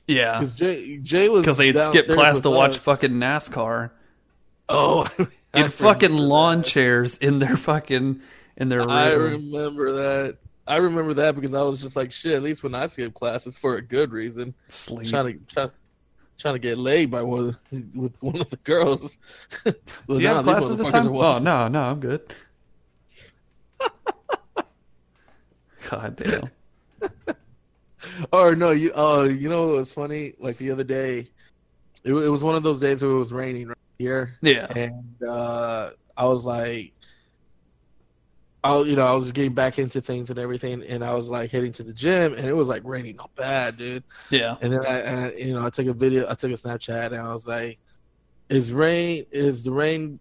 Yeah, 0.06 0.38
because 0.38 0.54
Jay 0.54 0.98
Jay 0.98 1.28
was 1.28 1.42
because 1.42 1.56
they'd 1.56 1.78
skip 1.80 2.06
class 2.06 2.40
to 2.40 2.50
watch 2.50 2.78
fucking 2.78 3.12
NASCAR 3.12 3.90
Oh, 4.68 5.06
in 5.54 5.68
fucking 5.70 6.12
lawn 6.12 6.58
that. 6.58 6.66
chairs 6.66 7.16
in 7.18 7.38
their 7.38 7.56
fucking 7.56 8.20
in 8.56 8.68
their 8.68 8.80
room. 8.80 8.90
I 8.90 9.10
remember 9.10 9.92
that. 9.92 10.36
I 10.66 10.76
remember 10.76 11.12
that 11.14 11.34
because 11.34 11.52
I 11.52 11.60
was 11.62 11.82
just 11.82 11.96
like, 11.96 12.10
shit. 12.12 12.32
At 12.32 12.42
least 12.42 12.62
when 12.62 12.74
I 12.74 12.86
skip 12.86 13.12
class, 13.12 13.46
it's 13.46 13.58
for 13.58 13.74
a 13.74 13.82
good 13.82 14.10
reason. 14.12 14.54
Sleep. 14.68 15.10
Trying 15.10 15.38
to 15.38 15.54
try, 15.54 15.70
trying 16.38 16.54
to 16.54 16.58
get 16.58 16.78
laid 16.78 17.10
by 17.10 17.22
one 17.22 17.48
of 17.48 17.56
the, 17.70 17.84
with 17.94 18.22
one 18.22 18.40
of 18.40 18.50
the 18.50 18.56
girls. 18.58 19.16
Do 19.64 19.74
you 20.08 20.26
have 20.28 20.44
class 20.44 20.64
at 20.64 20.76
this 20.78 20.88
time? 20.88 21.08
Oh 21.08 21.38
no, 21.38 21.68
no, 21.68 21.80
I'm 21.80 22.00
good. 22.00 22.34
God 25.90 26.16
damn. 26.16 26.50
Or 28.32 28.54
no, 28.54 28.70
you. 28.70 28.92
Oh, 28.94 29.24
you 29.24 29.48
know 29.48 29.66
what 29.66 29.76
was 29.76 29.90
funny? 29.90 30.34
Like 30.38 30.56
the 30.58 30.70
other 30.70 30.84
day, 30.84 31.26
it, 32.04 32.12
it 32.12 32.28
was 32.28 32.42
one 32.42 32.54
of 32.54 32.62
those 32.62 32.80
days 32.80 33.02
where 33.02 33.10
it 33.10 33.16
was 33.16 33.32
raining 33.32 33.68
right 33.68 33.76
here, 33.98 34.34
Yeah. 34.42 34.66
and 34.74 35.22
uh, 35.22 35.90
I 36.16 36.24
was 36.24 36.44
like, 36.44 36.92
I 38.64 38.80
you 38.80 38.96
know 38.96 39.06
I 39.06 39.12
was 39.12 39.30
getting 39.30 39.52
back 39.52 39.78
into 39.78 40.00
things 40.00 40.30
and 40.30 40.38
everything, 40.38 40.82
and 40.84 41.04
I 41.04 41.12
was 41.12 41.28
like 41.28 41.50
heading 41.50 41.72
to 41.72 41.82
the 41.82 41.92
gym, 41.92 42.32
and 42.32 42.46
it 42.46 42.54
was 42.54 42.66
like 42.66 42.82
raining 42.84 43.18
bad, 43.36 43.76
dude. 43.76 44.02
Yeah. 44.30 44.56
And 44.62 44.72
then 44.72 44.86
I, 44.86 44.98
and 45.00 45.20
I, 45.20 45.30
you 45.32 45.52
know, 45.52 45.66
I 45.66 45.70
took 45.70 45.86
a 45.86 45.92
video, 45.92 46.24
I 46.30 46.34
took 46.34 46.50
a 46.50 46.54
Snapchat, 46.54 47.12
and 47.12 47.20
I 47.20 47.30
was 47.30 47.46
like, 47.46 47.78
"Is 48.48 48.72
rain? 48.72 49.26
Is 49.30 49.64
the 49.64 49.70
rain 49.70 50.18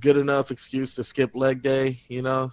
good 0.00 0.16
enough 0.16 0.50
excuse 0.50 0.94
to 0.94 1.04
skip 1.04 1.32
leg 1.34 1.62
day?" 1.62 1.98
You 2.08 2.22
know, 2.22 2.50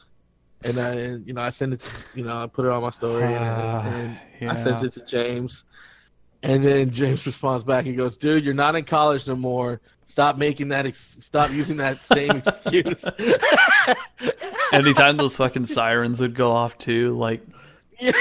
and 0.65 0.77
I, 0.77 0.89
and, 0.95 1.25
you 1.25 1.33
know, 1.33 1.41
I 1.41 1.49
sent 1.49 1.73
it, 1.73 1.79
to, 1.79 1.91
you 2.13 2.25
know, 2.25 2.35
I 2.35 2.47
put 2.47 2.65
it 2.65 2.71
on 2.73 2.81
my 2.81 2.89
story, 2.89 3.23
and, 3.23 4.19
and 4.41 4.49
I 4.51 4.55
sent 4.55 4.83
it 4.83 4.91
to 4.93 5.05
James, 5.05 5.63
and 6.45 6.63
then 6.63 6.91
James 6.91 7.25
responds 7.25 7.63
back. 7.63 7.85
He 7.85 7.93
goes, 7.93 8.17
"Dude, 8.17 8.45
you're 8.45 8.53
not 8.53 8.75
in 8.75 8.85
college 8.85 9.27
no 9.27 9.35
more. 9.35 9.81
Stop 10.05 10.37
making 10.37 10.69
that. 10.69 10.85
Ex- 10.85 11.17
stop 11.19 11.51
using 11.51 11.77
that 11.77 11.97
same 11.97 12.31
excuse." 12.37 13.03
Anytime 14.71 15.17
those 15.17 15.35
fucking 15.35 15.65
sirens 15.65 16.21
would 16.21 16.35
go 16.35 16.51
off 16.51 16.77
too, 16.77 17.13
like 17.17 17.41
yeah. 17.99 18.11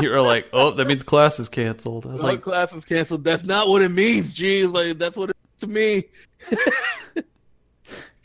you 0.00 0.10
were 0.10 0.20
like, 0.20 0.48
"Oh, 0.52 0.72
that 0.72 0.86
means 0.86 1.02
class 1.02 1.38
is 1.40 1.48
canceled." 1.48 2.06
I 2.06 2.10
was 2.10 2.22
My 2.22 2.32
like, 2.32 2.42
class 2.42 2.74
is 2.74 2.84
canceled. 2.84 3.24
That's 3.24 3.44
not 3.44 3.68
what 3.68 3.80
it 3.80 3.90
means, 3.90 4.34
G. 4.34 4.60
It's 4.60 4.72
Like 4.72 4.98
that's 4.98 5.16
what 5.16 5.30
it 5.30 5.36
means 5.36 5.60
to 5.60 5.66
me. 5.66 7.24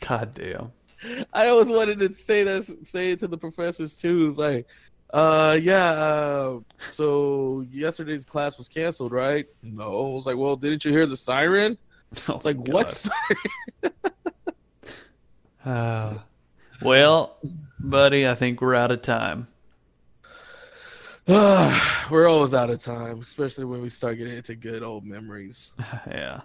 "God 0.00 0.34
damn." 0.34 0.72
I 1.32 1.48
always 1.48 1.68
wanted 1.68 2.00
to 2.00 2.14
say 2.22 2.42
that, 2.44 2.86
say 2.86 3.12
it 3.12 3.20
to 3.20 3.28
the 3.28 3.38
professors 3.38 3.96
too. 3.96 4.28
It's 4.28 4.36
like, 4.36 4.66
uh, 5.12 5.58
yeah. 5.60 5.90
Uh, 5.92 6.60
so 6.90 7.64
yesterday's 7.70 8.24
class 8.24 8.58
was 8.58 8.68
canceled, 8.68 9.12
right? 9.12 9.46
No. 9.62 9.84
I 9.84 10.14
was 10.14 10.26
like, 10.26 10.36
well, 10.36 10.56
didn't 10.56 10.84
you 10.84 10.92
hear 10.92 11.06
the 11.06 11.16
siren? 11.16 11.76
Oh, 12.28 12.34
It's 12.34 12.44
like, 12.44 12.56
God. 12.56 12.68
what 12.74 12.88
siren? 12.90 13.42
Uh, 15.64 16.14
well, 16.80 17.36
buddy, 17.78 18.26
I 18.26 18.34
think 18.34 18.60
we're 18.62 18.74
out 18.76 18.90
of 18.90 19.02
time. 19.02 19.48
We're 21.28 22.26
always 22.26 22.54
out 22.54 22.70
of 22.70 22.82
time, 22.82 23.20
especially 23.20 23.66
when 23.66 23.82
we 23.82 23.90
start 23.90 24.16
getting 24.16 24.34
into 24.34 24.54
good 24.54 24.82
old 24.82 25.04
memories. 25.04 25.72
yeah. 26.06 26.40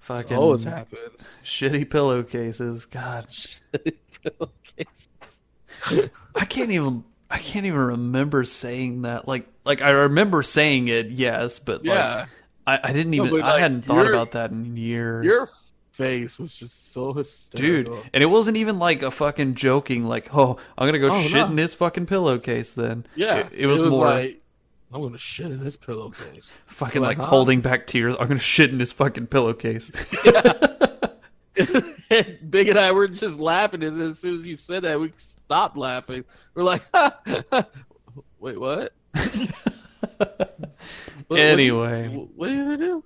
Fucking 0.00 0.36
always 0.36 0.64
happens. 0.64 1.38
shitty 1.42 1.88
pillowcases. 1.88 2.84
God, 2.84 3.28
Shitty 3.30 3.96
pillowcases. 4.22 6.10
I 6.34 6.44
can't 6.44 6.70
even. 6.70 7.02
I 7.30 7.38
can't 7.38 7.64
even 7.66 7.78
remember 7.78 8.44
saying 8.44 9.02
that. 9.02 9.28
Like, 9.28 9.46
like 9.64 9.82
I 9.82 9.90
remember 9.90 10.42
saying 10.42 10.88
it, 10.88 11.10
yes, 11.10 11.58
but 11.60 11.84
like, 11.84 11.94
yeah, 11.96 12.26
I, 12.66 12.80
I 12.84 12.92
didn't 12.92 13.12
No, 13.12 13.24
even—I 13.26 13.60
hadn't 13.60 13.82
thought 13.82 14.06
about 14.06 14.32
that 14.32 14.50
in 14.50 14.76
years. 14.76 15.24
your 15.24 15.48
face 15.92 16.38
was 16.38 16.54
just 16.54 16.92
so 16.92 17.12
hysterical, 17.12 17.96
dude 17.96 18.10
and 18.14 18.22
it 18.22 18.26
wasn't 18.26 18.56
even 18.56 18.78
like 18.78 19.02
a 19.02 19.10
fucking 19.10 19.54
joking 19.54 20.04
like 20.04 20.30
oh 20.34 20.56
i'm 20.78 20.86
gonna 20.88 20.98
go 20.98 21.10
Oh, 21.12 21.20
shit 21.22 21.32
no. 21.32 21.46
in 21.48 21.58
his 21.58 21.74
fucking 21.74 22.06
pillowcase 22.06 22.72
then 22.72 23.04
Yeah, 23.16 23.38
it, 23.38 23.48
it 23.52 23.66
was, 23.66 23.82
more 23.82 24.06
like, 24.06 24.40
I'm 24.94 25.02
gonna 25.02 25.18
shit 25.18 25.46
in 25.50 25.62
this 25.62 25.76
pillowcase. 25.76 26.54
fucking 26.66 27.02
like, 27.02 27.18
like 27.18 27.26
huh? 27.26 27.30
holding 27.30 27.60
back 27.60 27.86
tears 27.86 28.14
i'm 28.18 28.28
gonna 28.28 28.40
shit 28.40 28.70
in 28.70 28.80
his 28.80 28.92
fucking 28.92 29.26
pillowcase 29.26 29.90
Big 32.50 32.68
and 32.68 32.78
I 32.78 32.92
were 32.92 33.08
just 33.08 33.38
laughing, 33.38 33.82
and 33.84 34.00
as 34.02 34.18
soon 34.18 34.34
as 34.34 34.44
you 34.46 34.56
said 34.56 34.82
that, 34.82 34.98
we 35.00 35.12
stopped 35.16 35.76
laughing. 35.76 36.24
We're 36.54 36.64
like, 36.64 36.82
"Wait, 38.40 38.58
what?" 38.60 38.92
What- 41.28 41.38
Anyway. 41.38 42.08
what, 42.34 42.50
are 42.50 42.52
you 42.52 42.64
gonna 42.64 42.76
do? 42.78 43.04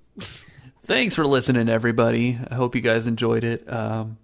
thanks 0.86 1.14
for 1.14 1.26
listening 1.26 1.68
everybody 1.68 2.38
i 2.50 2.54
hope 2.54 2.74
you 2.74 2.80
guys 2.80 3.06
enjoyed 3.06 3.44
it 3.44 3.70
um 3.70 4.16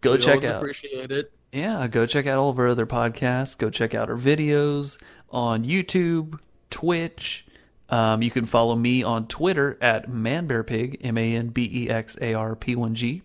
go 0.00 0.12
We 0.12 0.18
check 0.18 0.44
out 0.44 0.56
Appreciate 0.56 1.10
it. 1.10 1.32
yeah 1.52 1.86
go 1.86 2.04
check 2.06 2.26
out 2.26 2.38
all 2.38 2.50
of 2.50 2.58
our 2.58 2.68
other 2.68 2.86
podcasts 2.86 3.56
go 3.56 3.70
check 3.70 3.94
out 3.94 4.10
our 4.10 4.16
videos 4.16 4.98
on 5.30 5.64
youtube 5.64 6.38
twitch 6.70 7.46
um, 7.90 8.22
you 8.22 8.30
can 8.30 8.44
follow 8.46 8.76
me 8.76 9.02
on 9.02 9.26
twitter 9.26 9.76
at 9.80 10.08
manbearpig 10.10 10.98
m-a-n-b-e-x-a-r-p-1g 11.04 13.22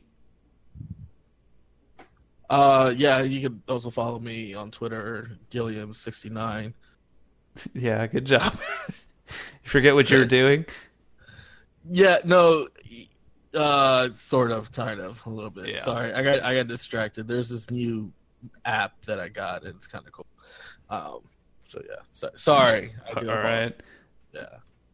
Uh, 2.49 2.93
yeah, 2.95 3.21
you 3.21 3.41
can 3.41 3.61
also 3.67 3.89
follow 3.89 4.19
me 4.19 4.53
on 4.53 4.71
Twitter, 4.71 5.31
Gilliam69. 5.51 6.73
yeah 7.73 8.05
good 8.05 8.25
job 8.25 8.59
you 8.89 9.33
forget 9.63 9.93
what 9.93 10.09
you 10.09 10.17
were 10.17 10.25
doing 10.25 10.65
Yeah, 11.89 12.17
no, 12.25 12.67
uh, 13.53 14.09
sort 14.15 14.51
of, 14.51 14.71
kind 14.71 14.99
of, 14.99 15.21
a 15.25 15.29
little 15.29 15.49
bit. 15.49 15.67
Yeah. 15.67 15.79
Sorry, 15.79 16.13
I 16.13 16.23
got 16.23 16.43
I 16.43 16.55
got 16.55 16.67
distracted. 16.67 17.27
There's 17.27 17.49
this 17.49 17.69
new 17.71 18.11
app 18.65 18.93
that 19.05 19.19
I 19.19 19.29
got, 19.29 19.63
and 19.63 19.75
it's 19.75 19.87
kind 19.87 20.05
of 20.05 20.11
cool. 20.11 20.25
Um, 20.89 21.19
so 21.59 21.81
yeah, 21.87 22.01
so, 22.11 22.29
sorry. 22.35 22.93
All 23.15 23.23
right 23.23 23.73
Yeah. 24.33 24.45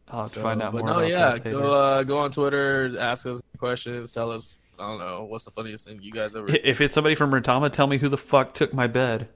I'll 0.08 0.24
have 0.24 0.32
to 0.34 0.40
find 0.40 0.62
out 0.62 0.72
but 0.72 0.80
more 0.80 0.88
no, 0.88 0.98
about 0.98 1.08
yeah, 1.08 1.38
go 1.38 1.72
uh, 1.72 2.02
go 2.02 2.18
on 2.18 2.30
Twitter, 2.30 2.94
ask 2.98 3.24
us 3.26 3.40
questions, 3.58 4.12
tell 4.12 4.30
us. 4.30 4.58
I 4.82 4.88
don't 4.88 4.98
know 4.98 5.24
what's 5.24 5.44
the 5.44 5.52
funniest 5.52 5.86
thing 5.86 6.00
you 6.02 6.10
guys 6.10 6.34
ever. 6.34 6.48
If 6.48 6.80
it's 6.80 6.92
somebody 6.92 7.14
from 7.14 7.30
Ratama, 7.30 7.70
tell 7.70 7.86
me 7.86 7.98
who 7.98 8.08
the 8.08 8.18
fuck 8.18 8.52
took 8.52 8.74
my 8.74 8.88
bed. 8.88 9.28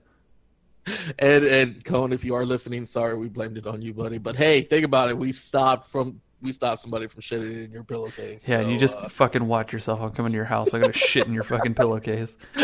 and 1.18 1.44
and 1.44 1.84
Cone, 1.84 2.12
if 2.12 2.24
you 2.24 2.34
are 2.34 2.44
listening, 2.44 2.84
sorry 2.84 3.16
we 3.16 3.28
blamed 3.28 3.56
it 3.56 3.66
on 3.66 3.80
you, 3.80 3.94
buddy. 3.94 4.18
But 4.18 4.34
hey, 4.34 4.62
think 4.62 4.84
about 4.84 5.08
it. 5.08 5.16
We 5.16 5.30
stopped 5.30 5.88
from 5.88 6.20
we 6.42 6.50
stopped 6.50 6.82
somebody 6.82 7.06
from 7.06 7.22
shitting 7.22 7.64
in 7.64 7.70
your 7.70 7.84
pillowcase. 7.84 8.48
Yeah, 8.48 8.62
so, 8.62 8.68
you 8.68 8.76
just 8.76 8.96
uh, 8.96 9.08
fucking 9.08 9.46
watch 9.46 9.72
yourself. 9.72 10.00
I'm 10.00 10.10
coming 10.10 10.32
to 10.32 10.36
your 10.36 10.46
house. 10.46 10.74
I'm 10.74 10.80
gonna 10.80 10.92
shit 10.92 11.28
in 11.28 11.32
your 11.32 11.44
fucking 11.44 11.74
pillowcase. 11.74 12.36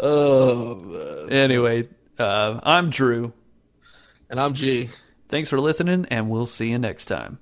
oh 0.00 0.74
man. 0.74 1.30
Anyway, 1.30 1.88
uh, 2.18 2.58
I'm 2.64 2.90
Drew. 2.90 3.32
And 4.28 4.40
I'm 4.40 4.54
G. 4.54 4.90
Thanks 5.28 5.48
for 5.48 5.60
listening, 5.60 6.06
and 6.10 6.28
we'll 6.28 6.46
see 6.46 6.70
you 6.70 6.78
next 6.78 7.04
time. 7.04 7.38